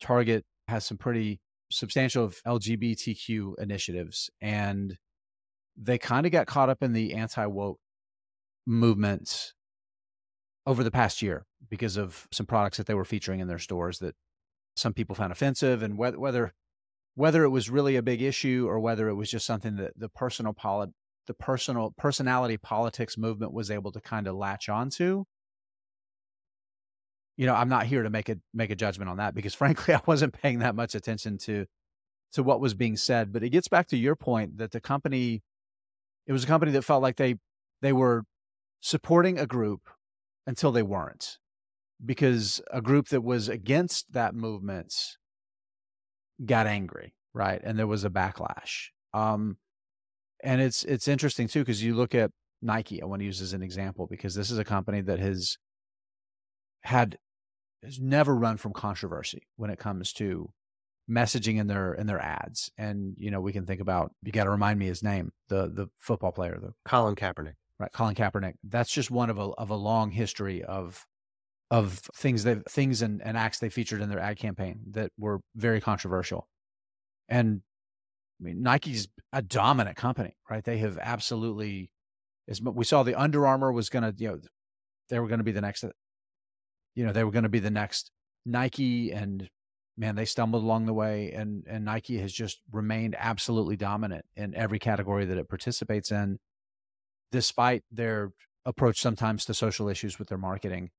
Target 0.00 0.44
has 0.68 0.86
some 0.86 0.96
pretty 0.96 1.40
substantial 1.68 2.28
LGBTQ 2.46 3.54
initiatives, 3.58 4.30
and 4.40 4.96
they 5.76 5.98
kind 5.98 6.26
of 6.26 6.32
got 6.32 6.46
caught 6.46 6.70
up 6.70 6.80
in 6.80 6.92
the 6.92 7.12
anti 7.12 7.44
woke 7.46 7.80
movement 8.66 9.52
over 10.64 10.84
the 10.84 10.90
past 10.92 11.20
year 11.20 11.44
because 11.68 11.96
of 11.96 12.28
some 12.30 12.46
products 12.46 12.76
that 12.76 12.86
they 12.86 12.94
were 12.94 13.04
featuring 13.04 13.40
in 13.40 13.48
their 13.48 13.58
stores 13.58 13.98
that 13.98 14.14
some 14.76 14.92
people 14.92 15.16
found 15.16 15.32
offensive, 15.32 15.82
and 15.82 15.98
whether 15.98 16.20
whether 16.20 16.52
whether 17.16 17.42
it 17.42 17.48
was 17.48 17.68
really 17.68 17.96
a 17.96 18.02
big 18.02 18.22
issue 18.22 18.66
or 18.68 18.78
whether 18.78 19.08
it 19.08 19.14
was 19.14 19.28
just 19.28 19.44
something 19.44 19.74
that 19.74 19.92
the 19.96 20.08
personal 20.08 20.52
poli- 20.52 20.92
the 21.26 21.34
personal 21.34 21.94
personality 21.98 22.56
politics 22.56 23.16
movement 23.18 23.52
was 23.52 23.70
able 23.70 23.92
to 23.92 24.00
kind 24.00 24.26
of 24.26 24.36
latch 24.36 24.68
onto. 24.68 25.24
You 27.36 27.46
know, 27.46 27.54
I'm 27.54 27.68
not 27.68 27.86
here 27.86 28.02
to 28.02 28.10
make 28.10 28.28
a 28.28 28.36
make 28.52 28.70
a 28.70 28.76
judgment 28.76 29.10
on 29.10 29.16
that 29.18 29.34
because 29.34 29.54
frankly, 29.62 29.94
I 29.94 30.00
wasn't 30.06 30.34
paying 30.34 30.60
that 30.60 30.74
much 30.74 30.94
attention 30.94 31.38
to 31.38 31.66
to 32.32 32.42
what 32.42 32.60
was 32.60 32.74
being 32.74 32.96
said. 32.96 33.32
But 33.32 33.42
it 33.42 33.50
gets 33.50 33.68
back 33.68 33.88
to 33.88 33.96
your 33.96 34.16
point 34.16 34.58
that 34.58 34.72
the 34.72 34.80
company 34.80 35.42
It 36.26 36.32
was 36.32 36.44
a 36.44 36.46
company 36.46 36.72
that 36.72 36.82
felt 36.84 37.02
like 37.02 37.16
they 37.16 37.36
they 37.82 37.92
were 37.92 38.24
supporting 38.80 39.38
a 39.38 39.46
group 39.46 39.82
until 40.46 40.72
they 40.72 40.82
weren't, 40.82 41.38
because 42.04 42.60
a 42.72 42.80
group 42.82 43.08
that 43.08 43.22
was 43.22 43.48
against 43.48 44.12
that 44.12 44.34
movement 44.34 44.94
got 46.44 46.66
angry, 46.66 47.14
right? 47.34 47.60
And 47.62 47.78
there 47.78 47.86
was 47.86 48.04
a 48.04 48.10
backlash. 48.10 48.88
Um, 49.14 49.58
and 50.42 50.60
it's 50.60 50.84
it's 50.84 51.08
interesting 51.08 51.48
too 51.48 51.60
because 51.60 51.82
you 51.82 51.94
look 51.94 52.14
at 52.14 52.30
Nike. 52.62 53.02
I 53.02 53.06
want 53.06 53.20
to 53.20 53.26
use 53.26 53.40
as 53.40 53.52
an 53.52 53.62
example 53.62 54.06
because 54.06 54.34
this 54.34 54.50
is 54.50 54.58
a 54.58 54.64
company 54.64 55.00
that 55.02 55.18
has 55.18 55.58
had 56.82 57.18
has 57.82 57.98
never 57.98 58.34
run 58.34 58.56
from 58.56 58.72
controversy 58.72 59.42
when 59.56 59.70
it 59.70 59.78
comes 59.78 60.12
to 60.14 60.50
messaging 61.10 61.58
in 61.58 61.66
their 61.66 61.94
in 61.94 62.06
their 62.06 62.20
ads. 62.20 62.70
And 62.78 63.14
you 63.18 63.30
know, 63.30 63.40
we 63.40 63.52
can 63.52 63.66
think 63.66 63.80
about 63.80 64.12
you 64.22 64.32
got 64.32 64.44
to 64.44 64.50
remind 64.50 64.78
me 64.78 64.86
his 64.86 65.02
name, 65.02 65.32
the 65.48 65.68
the 65.68 65.88
football 65.98 66.32
player, 66.32 66.58
the 66.60 66.72
Colin 66.84 67.16
Kaepernick. 67.16 67.54
Right, 67.78 67.92
Colin 67.92 68.14
Kaepernick. 68.14 68.54
That's 68.62 68.92
just 68.92 69.10
one 69.10 69.30
of 69.30 69.38
a 69.38 69.42
of 69.42 69.70
a 69.70 69.76
long 69.76 70.10
history 70.10 70.62
of 70.62 71.06
of 71.70 72.00
things 72.14 72.44
that 72.44 72.70
things 72.70 73.00
and, 73.00 73.22
and 73.22 73.36
acts 73.36 73.58
they 73.58 73.70
featured 73.70 74.02
in 74.02 74.10
their 74.10 74.18
ad 74.18 74.36
campaign 74.38 74.80
that 74.90 75.12
were 75.18 75.40
very 75.54 75.80
controversial. 75.80 76.48
And 77.28 77.62
I 78.40 78.44
mean, 78.44 78.62
Nike's 78.62 79.08
a 79.32 79.42
dominant 79.42 79.96
company, 79.96 80.36
right? 80.48 80.64
They 80.64 80.78
have 80.78 80.98
absolutely. 80.98 81.90
As 82.48 82.60
we 82.60 82.84
saw, 82.84 83.02
the 83.02 83.14
Under 83.14 83.46
Armour 83.46 83.70
was 83.70 83.90
going 83.90 84.02
to, 84.02 84.08
uh, 84.08 84.12
you 84.16 84.28
know, 84.28 84.40
they 85.08 85.20
were 85.20 85.28
going 85.28 85.38
to 85.38 85.44
be 85.44 85.52
the 85.52 85.60
next, 85.60 85.84
you 86.94 87.04
know, 87.04 87.12
they 87.12 87.22
were 87.22 87.30
going 87.30 87.44
to 87.44 87.48
be 87.48 87.60
the 87.60 87.70
next 87.70 88.10
Nike, 88.44 89.12
and 89.12 89.48
man, 89.96 90.16
they 90.16 90.24
stumbled 90.24 90.64
along 90.64 90.86
the 90.86 90.94
way, 90.94 91.32
and 91.32 91.64
and 91.68 91.84
Nike 91.84 92.18
has 92.18 92.32
just 92.32 92.60
remained 92.72 93.14
absolutely 93.18 93.76
dominant 93.76 94.24
in 94.36 94.54
every 94.54 94.78
category 94.78 95.26
that 95.26 95.38
it 95.38 95.48
participates 95.48 96.10
in, 96.10 96.38
despite 97.30 97.84
their 97.90 98.32
approach 98.64 99.00
sometimes 99.00 99.44
to 99.44 99.54
social 99.54 99.88
issues 99.88 100.18
with 100.18 100.28
their 100.28 100.38
marketing. 100.38 100.90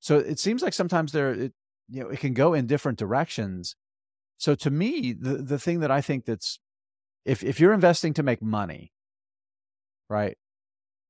So 0.00 0.18
it 0.18 0.38
seems 0.38 0.62
like 0.62 0.74
sometimes 0.74 1.12
there, 1.12 1.32
it, 1.32 1.52
you 1.88 2.02
know, 2.02 2.08
it 2.10 2.20
can 2.20 2.34
go 2.34 2.54
in 2.54 2.66
different 2.66 2.98
directions. 2.98 3.76
So 4.36 4.54
to 4.56 4.70
me, 4.70 5.12
the 5.12 5.38
the 5.38 5.58
thing 5.58 5.80
that 5.80 5.90
I 5.90 6.00
think 6.00 6.24
that's 6.24 6.58
if 7.28 7.44
if 7.44 7.60
you're 7.60 7.74
investing 7.74 8.14
to 8.14 8.22
make 8.22 8.40
money, 8.40 8.90
right, 10.08 10.38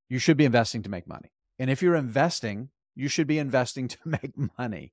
you 0.08 0.18
should 0.18 0.36
be 0.36 0.44
investing 0.44 0.82
to 0.82 0.90
make 0.90 1.06
money. 1.06 1.30
And 1.60 1.70
if 1.70 1.80
you're 1.80 1.94
investing, 1.94 2.70
you 2.96 3.08
should 3.08 3.28
be 3.28 3.38
investing 3.38 3.86
to 3.88 3.98
make 4.04 4.32
money. 4.58 4.92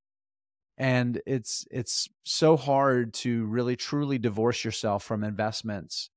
And 0.77 1.21
it's 1.25 1.65
it's 1.71 2.07
so 2.23 2.57
hard 2.57 3.13
to 3.15 3.45
really 3.45 3.75
truly 3.75 4.19
divorce 4.19 4.63
yourself 4.63 5.03
from 5.03 5.23
investments 5.23 6.11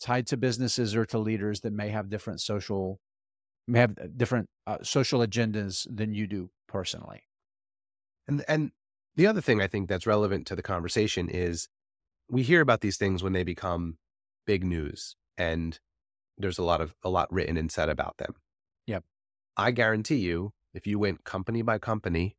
tied 0.00 0.26
to 0.28 0.36
businesses 0.36 0.96
or 0.96 1.04
to 1.04 1.18
leaders 1.18 1.60
that 1.60 1.72
may 1.72 1.90
have 1.90 2.08
different 2.08 2.40
social 2.40 3.00
may 3.66 3.80
have 3.80 4.16
different 4.16 4.48
uh, 4.66 4.78
social 4.82 5.20
agendas 5.20 5.86
than 5.94 6.14
you 6.14 6.26
do 6.26 6.50
personally. 6.66 7.24
And 8.26 8.42
and 8.48 8.70
the 9.14 9.26
other 9.26 9.42
thing 9.42 9.60
I 9.60 9.66
think 9.66 9.90
that's 9.90 10.06
relevant 10.06 10.46
to 10.46 10.56
the 10.56 10.62
conversation 10.62 11.28
is 11.28 11.68
we 12.30 12.42
hear 12.42 12.62
about 12.62 12.80
these 12.80 12.96
things 12.96 13.22
when 13.22 13.34
they 13.34 13.42
become 13.42 13.98
big 14.48 14.64
news 14.64 15.14
and 15.36 15.78
there's 16.38 16.58
a 16.58 16.62
lot 16.62 16.80
of 16.80 16.94
a 17.04 17.10
lot 17.10 17.30
written 17.30 17.58
and 17.58 17.70
said 17.70 17.90
about 17.90 18.16
them. 18.16 18.34
Yep. 18.86 19.04
I 19.58 19.72
guarantee 19.72 20.16
you 20.16 20.52
if 20.72 20.86
you 20.86 20.98
went 20.98 21.22
company 21.22 21.60
by 21.60 21.78
company 21.78 22.36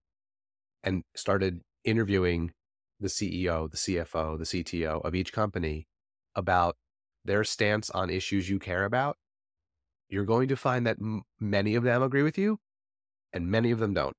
and 0.83 1.03
started 1.15 1.61
interviewing 1.83 2.51
the 2.99 3.09
CEO, 3.09 3.69
the 3.69 3.77
CFO, 3.77 4.39
the 4.39 4.43
CTO 4.43 5.05
of 5.05 5.13
each 5.13 5.31
company 5.31 5.87
about 6.35 6.77
their 7.23 7.43
stance 7.43 7.91
on 7.91 8.09
issues 8.09 8.49
you 8.49 8.57
care 8.57 8.85
about, 8.85 9.17
you're 10.09 10.25
going 10.25 10.47
to 10.47 10.55
find 10.55 10.87
that 10.87 10.97
m- 10.99 11.21
many 11.39 11.75
of 11.75 11.83
them 11.83 12.01
agree 12.01 12.23
with 12.23 12.39
you 12.39 12.59
and 13.31 13.47
many 13.47 13.69
of 13.69 13.77
them 13.77 13.93
don't. 13.93 14.15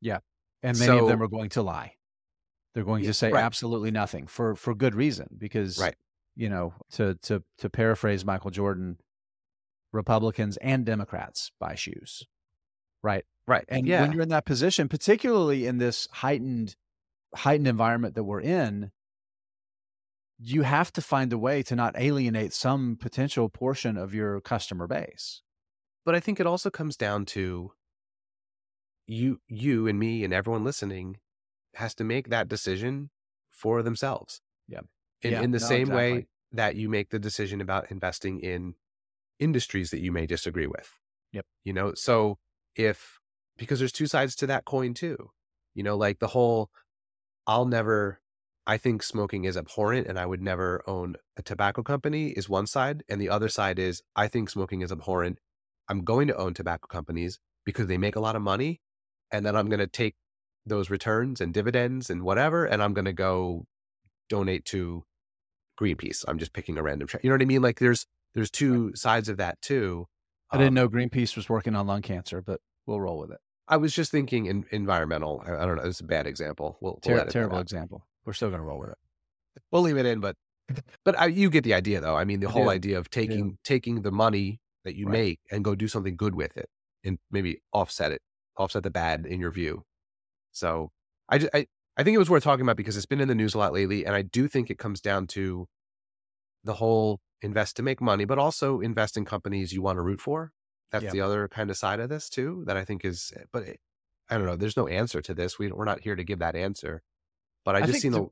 Yeah. 0.00 0.18
And 0.64 0.76
many 0.76 0.88
so, 0.88 1.04
of 1.04 1.08
them 1.08 1.22
are 1.22 1.28
going 1.28 1.50
to 1.50 1.62
lie. 1.62 1.94
They're 2.74 2.84
going 2.84 3.04
to 3.04 3.14
say 3.14 3.30
right. 3.30 3.44
absolutely 3.44 3.92
nothing 3.92 4.26
for 4.26 4.56
for 4.56 4.74
good 4.74 4.94
reason 4.94 5.28
because 5.38 5.78
right. 5.78 5.94
You 6.38 6.48
know, 6.48 6.72
to 6.92 7.16
to 7.22 7.42
to 7.58 7.68
paraphrase 7.68 8.24
Michael 8.24 8.52
Jordan, 8.52 8.96
Republicans 9.92 10.56
and 10.58 10.86
Democrats 10.86 11.50
buy 11.58 11.74
shoes. 11.74 12.22
Right. 13.02 13.24
Right. 13.46 13.64
And 13.68 13.86
yeah. 13.86 14.02
when 14.02 14.12
you're 14.12 14.22
in 14.22 14.28
that 14.28 14.46
position, 14.46 14.88
particularly 14.88 15.66
in 15.66 15.78
this 15.78 16.06
heightened 16.12 16.76
heightened 17.34 17.66
environment 17.66 18.14
that 18.14 18.22
we're 18.22 18.40
in, 18.40 18.92
you 20.38 20.62
have 20.62 20.92
to 20.92 21.02
find 21.02 21.32
a 21.32 21.38
way 21.38 21.64
to 21.64 21.74
not 21.74 21.98
alienate 21.98 22.52
some 22.52 22.96
potential 23.00 23.48
portion 23.48 23.96
of 23.96 24.14
your 24.14 24.40
customer 24.40 24.86
base. 24.86 25.42
But 26.04 26.14
I 26.14 26.20
think 26.20 26.38
it 26.38 26.46
also 26.46 26.70
comes 26.70 26.96
down 26.96 27.24
to 27.26 27.72
you 29.08 29.40
you 29.48 29.88
and 29.88 29.98
me 29.98 30.22
and 30.22 30.32
everyone 30.32 30.62
listening 30.62 31.16
has 31.74 31.96
to 31.96 32.04
make 32.04 32.28
that 32.28 32.48
decision 32.48 33.10
for 33.50 33.82
themselves. 33.82 34.40
Yeah. 34.68 34.82
In 35.22 35.32
yeah, 35.32 35.42
in 35.42 35.50
the 35.50 35.58
no, 35.58 35.66
same 35.66 35.82
exactly. 35.82 36.12
way 36.12 36.26
that 36.52 36.76
you 36.76 36.88
make 36.88 37.10
the 37.10 37.18
decision 37.18 37.60
about 37.60 37.90
investing 37.90 38.40
in 38.40 38.74
industries 39.38 39.90
that 39.90 40.00
you 40.00 40.12
may 40.12 40.26
disagree 40.26 40.66
with. 40.66 40.90
Yep. 41.32 41.44
You 41.64 41.72
know, 41.72 41.92
so 41.94 42.38
if 42.76 43.18
because 43.56 43.80
there's 43.80 43.92
two 43.92 44.06
sides 44.06 44.34
to 44.36 44.46
that 44.46 44.64
coin 44.64 44.94
too. 44.94 45.30
You 45.74 45.82
know, 45.82 45.96
like 45.96 46.18
the 46.18 46.28
whole 46.28 46.70
I'll 47.46 47.66
never 47.66 48.20
I 48.66 48.76
think 48.76 49.02
smoking 49.02 49.44
is 49.44 49.56
abhorrent 49.56 50.06
and 50.06 50.18
I 50.18 50.26
would 50.26 50.42
never 50.42 50.82
own 50.86 51.16
a 51.36 51.42
tobacco 51.42 51.82
company 51.82 52.28
is 52.28 52.48
one 52.48 52.66
side. 52.66 53.02
And 53.08 53.20
the 53.20 53.30
other 53.30 53.48
side 53.48 53.78
is 53.78 54.02
I 54.14 54.28
think 54.28 54.50
smoking 54.50 54.82
is 54.82 54.92
abhorrent. 54.92 55.38
I'm 55.88 56.04
going 56.04 56.28
to 56.28 56.36
own 56.36 56.54
tobacco 56.54 56.86
companies 56.86 57.40
because 57.64 57.86
they 57.86 57.98
make 57.98 58.14
a 58.14 58.20
lot 58.20 58.36
of 58.36 58.42
money. 58.42 58.80
And 59.32 59.44
then 59.44 59.56
I'm 59.56 59.68
going 59.68 59.80
to 59.80 59.86
take 59.86 60.16
those 60.66 60.90
returns 60.90 61.40
and 61.40 61.54
dividends 61.54 62.10
and 62.10 62.22
whatever. 62.22 62.66
And 62.66 62.82
I'm 62.82 62.92
going 62.92 63.06
to 63.06 63.12
go 63.12 63.64
donate 64.28 64.64
to 64.66 65.04
Greenpeace. 65.80 66.24
I'm 66.26 66.38
just 66.38 66.52
picking 66.52 66.76
a 66.78 66.82
random, 66.82 67.08
tra- 67.08 67.20
you 67.22 67.30
know 67.30 67.34
what 67.34 67.42
I 67.42 67.46
mean? 67.46 67.62
Like 67.62 67.78
there's, 67.78 68.06
there's 68.34 68.50
two 68.50 68.94
sides 68.94 69.28
of 69.28 69.36
that 69.38 69.60
too. 69.62 70.06
I 70.50 70.56
didn't 70.56 70.68
um 70.68 70.74
know 70.74 70.88
Greenpeace 70.88 71.36
was 71.36 71.48
working 71.48 71.74
on 71.74 71.86
lung 71.86 72.02
cancer, 72.02 72.40
but 72.42 72.60
we'll 72.86 73.00
roll 73.00 73.18
with 73.18 73.30
it. 73.32 73.38
I 73.68 73.76
was 73.76 73.94
just 73.94 74.10
thinking 74.10 74.46
in, 74.46 74.64
environmental. 74.70 75.42
I, 75.46 75.56
I 75.62 75.66
don't 75.66 75.76
know. 75.76 75.82
It's 75.84 76.00
a 76.00 76.04
bad 76.04 76.26
example. 76.26 76.78
We'll, 76.80 76.98
we'll 77.06 77.18
Ter- 77.18 77.30
terrible 77.30 77.58
example. 77.58 78.06
We're 78.24 78.32
still 78.32 78.48
going 78.48 78.60
to 78.60 78.64
roll 78.64 78.78
with 78.78 78.90
it. 78.90 78.98
We'll 79.70 79.82
leave 79.82 79.98
it 79.98 80.06
in, 80.06 80.20
but 80.20 80.36
but 81.04 81.18
I, 81.18 81.26
you 81.26 81.50
get 81.50 81.64
the 81.64 81.74
idea, 81.74 82.00
though. 82.00 82.16
I 82.16 82.24
mean, 82.24 82.40
the 82.40 82.48
I 82.48 82.50
whole 82.50 82.64
do. 82.64 82.70
idea 82.70 82.98
of 82.98 83.10
taking 83.10 83.58
taking 83.64 84.02
the 84.02 84.10
money 84.10 84.60
that 84.84 84.94
you 84.94 85.06
Right. 85.06 85.12
make 85.12 85.40
and 85.50 85.64
go 85.64 85.74
do 85.74 85.88
something 85.88 86.16
good 86.16 86.34
with 86.34 86.56
it, 86.56 86.68
and 87.04 87.18
maybe 87.30 87.60
offset 87.72 88.12
it, 88.12 88.22
offset 88.56 88.82
the 88.84 88.90
bad 88.90 89.26
in 89.26 89.40
your 89.40 89.50
view. 89.50 89.82
So 90.52 90.90
I 91.28 91.38
just 91.38 91.54
I, 91.54 91.66
I 91.98 92.04
think 92.04 92.14
it 92.14 92.18
was 92.18 92.30
worth 92.30 92.44
talking 92.44 92.62
about 92.62 92.76
because 92.76 92.96
it's 92.96 93.06
been 93.06 93.20
in 93.20 93.28
the 93.28 93.34
news 93.34 93.54
a 93.54 93.58
lot 93.58 93.72
lately, 93.72 94.06
and 94.06 94.14
I 94.14 94.22
do 94.22 94.46
think 94.46 94.70
it 94.70 94.78
comes 94.78 95.00
down 95.00 95.26
to 95.28 95.66
the 96.62 96.74
whole 96.74 97.20
invest 97.42 97.76
to 97.76 97.82
make 97.82 98.00
money, 98.00 98.24
but 98.24 98.38
also 98.38 98.80
invest 98.80 99.16
in 99.16 99.24
companies 99.24 99.72
you 99.72 99.82
want 99.82 99.96
to 99.96 100.02
root 100.02 100.20
for. 100.20 100.52
That's 100.92 101.04
Yeah. 101.04 101.10
the 101.10 101.20
other 101.20 101.48
kind 101.48 101.70
of 101.70 101.76
side 101.76 102.00
of 102.00 102.08
this 102.08 102.28
too. 102.28 102.62
That 102.66 102.76
I 102.76 102.84
think 102.84 103.04
is, 103.04 103.32
but 103.52 103.64
it, 103.64 103.80
I 104.30 104.36
don't 104.36 104.46
know. 104.46 104.56
There's 104.56 104.76
no 104.76 104.86
answer 104.86 105.20
to 105.20 105.34
this. 105.34 105.58
We 105.58 105.70
we're 105.72 105.84
not 105.84 106.00
here 106.00 106.14
to 106.16 106.24
give 106.24 106.38
that 106.38 106.54
answer. 106.54 107.02
But 107.64 107.76
I 107.76 107.80
I 107.80 107.82
just 107.82 108.00
seen 108.00 108.12
the. 108.12 108.28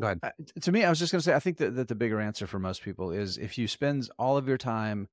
Go 0.00 0.06
ahead. 0.06 0.20
Uh, 0.22 0.30
to 0.60 0.72
me, 0.72 0.84
I 0.84 0.88
was 0.88 0.98
just 0.98 1.12
going 1.12 1.20
to 1.20 1.24
say, 1.24 1.34
I 1.34 1.38
think 1.38 1.58
that, 1.58 1.76
that 1.76 1.86
the 1.86 1.94
bigger 1.94 2.20
answer 2.20 2.48
for 2.48 2.58
most 2.58 2.82
people 2.82 3.12
is 3.12 3.38
if 3.38 3.56
you 3.58 3.68
spend 3.68 4.10
all 4.18 4.36
of 4.36 4.48
your 4.48 4.58
time 4.58 5.08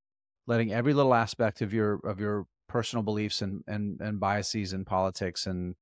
letting 0.48 0.72
every 0.74 0.94
little 0.94 1.14
aspect 1.14 1.62
of 1.62 1.72
your 1.74 2.00
of 2.04 2.20
your 2.20 2.46
personal 2.68 3.04
beliefs 3.04 3.42
and 3.42 3.64
and 3.68 4.00
and 4.02 4.20
biases 4.20 4.74
in 4.74 4.86
politics 4.86 5.46
and 5.46 5.76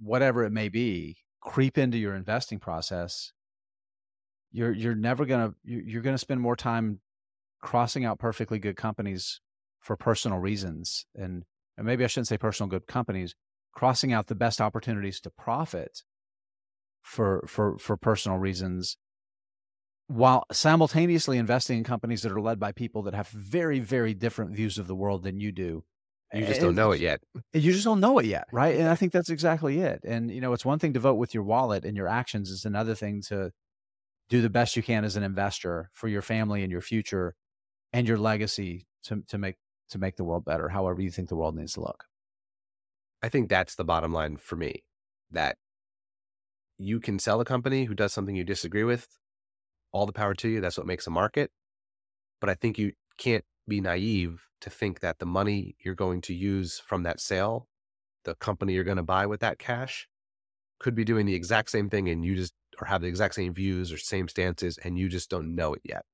whatever 0.00 0.44
it 0.44 0.50
may 0.50 0.68
be 0.68 1.18
creep 1.40 1.78
into 1.78 1.98
your 1.98 2.14
investing 2.14 2.58
process, 2.58 3.32
you're 4.52 4.72
you're 4.72 4.94
never 4.94 5.24
gonna 5.24 5.54
you're, 5.64 6.02
gonna 6.02 6.18
spend 6.18 6.40
more 6.40 6.56
time 6.56 7.00
crossing 7.60 8.04
out 8.04 8.18
perfectly 8.18 8.58
good 8.58 8.76
companies 8.76 9.40
for 9.78 9.96
personal 9.96 10.38
reasons 10.38 11.06
and 11.14 11.44
and 11.76 11.86
maybe 11.86 12.04
I 12.04 12.08
shouldn't 12.08 12.28
say 12.28 12.36
personal 12.36 12.68
good 12.68 12.86
companies 12.86 13.34
crossing 13.72 14.12
out 14.12 14.26
the 14.26 14.34
best 14.34 14.60
opportunities 14.60 15.20
to 15.20 15.30
profit 15.30 16.02
for 17.02 17.44
for 17.46 17.78
for 17.78 17.96
personal 17.96 18.38
reasons 18.38 18.96
while 20.08 20.44
simultaneously 20.50 21.38
investing 21.38 21.78
in 21.78 21.84
companies 21.84 22.22
that 22.22 22.32
are 22.32 22.40
led 22.40 22.58
by 22.58 22.72
people 22.72 23.02
that 23.02 23.14
have 23.14 23.28
very 23.28 23.78
very 23.78 24.14
different 24.14 24.50
views 24.50 24.78
of 24.78 24.88
the 24.88 24.96
world 24.96 25.22
than 25.22 25.38
you 25.40 25.52
do 25.52 25.84
You 26.32 26.46
just 26.46 26.60
don't 26.60 26.76
know 26.76 26.92
it 26.92 27.00
yet. 27.00 27.20
you 27.52 27.72
just 27.72 27.84
don't 27.84 28.00
know 28.00 28.18
it 28.18 28.26
yet 28.26 28.46
right 28.52 28.76
and 28.76 28.88
i 28.88 28.94
think 28.94 29.12
that's 29.12 29.30
exactly 29.30 29.80
it 29.80 30.00
and 30.04 30.30
you 30.30 30.40
know 30.40 30.52
it's 30.52 30.64
one 30.64 30.78
thing 30.78 30.92
to 30.92 31.00
vote 31.00 31.14
with 31.14 31.34
your 31.34 31.42
wallet 31.42 31.84
and 31.84 31.96
your 31.96 32.06
actions 32.06 32.52
it's 32.52 32.64
another 32.64 32.94
thing 32.94 33.20
to 33.22 33.50
do 34.28 34.40
the 34.40 34.48
best 34.50 34.76
you 34.76 34.82
can 34.82 35.04
as 35.04 35.16
an 35.16 35.24
investor 35.24 35.90
for 35.92 36.06
your 36.06 36.22
family 36.22 36.62
and 36.62 36.70
your 36.70 36.80
future 36.80 37.34
and 37.92 38.06
your 38.06 38.18
legacy 38.18 38.86
to 39.02 39.22
to 39.26 39.38
make 39.38 39.56
to 39.88 39.98
make 39.98 40.16
the 40.16 40.24
world 40.24 40.44
better 40.44 40.68
however 40.68 41.02
you 41.02 41.10
think 41.10 41.28
the 41.28 41.36
world 41.36 41.56
needs 41.56 41.72
to 41.72 41.80
look 41.80 42.04
I 43.22 43.28
think 43.28 43.48
that's 43.48 43.74
the 43.74 43.84
bottom 43.84 44.12
line 44.12 44.36
for 44.36 44.56
me 44.56 44.84
that 45.30 45.56
you 46.78 47.00
can 47.00 47.18
sell 47.18 47.40
a 47.40 47.44
company 47.44 47.84
who 47.84 47.94
does 47.94 48.12
something 48.12 48.34
you 48.34 48.44
disagree 48.44 48.84
with. 48.84 49.06
All 49.92 50.06
the 50.06 50.12
power 50.12 50.34
to 50.34 50.48
you. 50.48 50.60
That's 50.60 50.78
what 50.78 50.86
makes 50.86 51.06
a 51.06 51.10
market. 51.10 51.50
But 52.40 52.48
I 52.48 52.54
think 52.54 52.78
you 52.78 52.92
can't 53.18 53.44
be 53.70 53.80
naive 53.80 54.42
to 54.60 54.68
think 54.68 55.00
that 55.00 55.18
the 55.18 55.26
money 55.26 55.76
you're 55.80 55.94
going 55.94 56.20
to 56.22 56.34
use 56.34 56.78
from 56.78 57.04
that 57.04 57.20
sale, 57.20 57.68
the 58.24 58.34
company 58.34 58.74
you're 58.74 58.84
going 58.84 58.98
to 58.98 59.02
buy 59.02 59.24
with 59.24 59.40
that 59.40 59.58
cash, 59.58 60.06
could 60.78 60.94
be 60.94 61.04
doing 61.04 61.24
the 61.24 61.34
exact 61.34 61.70
same 61.70 61.88
thing 61.88 62.08
and 62.08 62.24
you 62.24 62.36
just 62.36 62.52
or 62.80 62.86
have 62.86 63.02
the 63.02 63.08
exact 63.08 63.34
same 63.34 63.54
views 63.54 63.92
or 63.92 63.98
same 63.98 64.28
stances 64.28 64.78
and 64.78 64.98
you 64.98 65.08
just 65.08 65.30
don't 65.30 65.54
know 65.54 65.74
it 65.74 65.82
yet. 65.84 66.04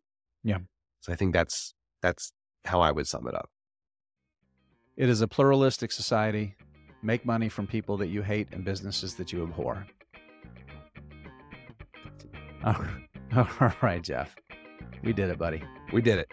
Yeah. 0.44 0.58
So 1.00 1.12
I 1.12 1.16
think 1.16 1.32
that's 1.32 1.74
that's 2.02 2.32
how 2.64 2.80
I 2.80 2.92
would 2.92 3.06
sum 3.06 3.26
it 3.26 3.34
up. 3.34 3.50
It 4.96 5.08
is 5.08 5.20
a 5.20 5.28
pluralistic 5.28 5.92
society. 5.92 6.54
Make 7.02 7.24
money 7.24 7.48
from 7.48 7.66
people 7.66 7.96
that 7.98 8.08
you 8.08 8.22
hate 8.22 8.48
and 8.52 8.64
businesses 8.64 9.14
that 9.16 9.32
you 9.32 9.42
abhor. 9.42 9.86
All 12.66 13.72
right, 13.82 14.02
Jeff. 14.02 14.34
We 15.04 15.12
did 15.12 15.30
it, 15.30 15.38
buddy. 15.38 15.62
We 15.92 16.00
did 16.00 16.18
it. 16.18 16.32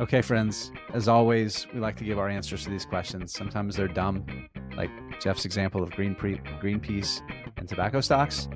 Okay, 0.00 0.22
friends. 0.22 0.72
As 0.92 1.06
always, 1.06 1.66
we 1.72 1.78
like 1.78 1.96
to 1.96 2.04
give 2.04 2.18
our 2.18 2.28
answers 2.28 2.64
to 2.64 2.70
these 2.70 2.84
questions. 2.84 3.32
Sometimes 3.32 3.76
they're 3.76 3.86
dumb, 3.86 4.26
like 4.76 4.90
Jeff's 5.20 5.44
example 5.44 5.82
of 5.82 5.90
green 5.92 6.14
pre- 6.16 6.38
Greenpeace 6.60 7.22
and 7.56 7.68
tobacco 7.68 8.00
stocks. 8.00 8.48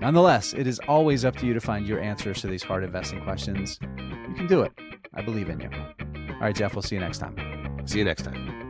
Nonetheless, 0.00 0.54
it 0.54 0.66
is 0.66 0.80
always 0.88 1.24
up 1.24 1.36
to 1.36 1.46
you 1.46 1.52
to 1.52 1.60
find 1.60 1.86
your 1.86 2.00
answers 2.00 2.40
to 2.40 2.46
these 2.46 2.62
hard 2.62 2.82
investing 2.82 3.20
questions. 3.22 3.78
You 3.82 4.34
can 4.34 4.46
do 4.46 4.62
it. 4.62 4.72
I 5.12 5.22
believe 5.22 5.50
in 5.50 5.60
you. 5.60 5.70
All 6.34 6.40
right, 6.40 6.54
Jeff, 6.54 6.74
we'll 6.74 6.82
see 6.82 6.94
you 6.94 7.00
next 7.00 7.18
time. 7.18 7.36
See 7.84 7.98
you 7.98 8.04
next 8.04 8.22
time. 8.22 8.67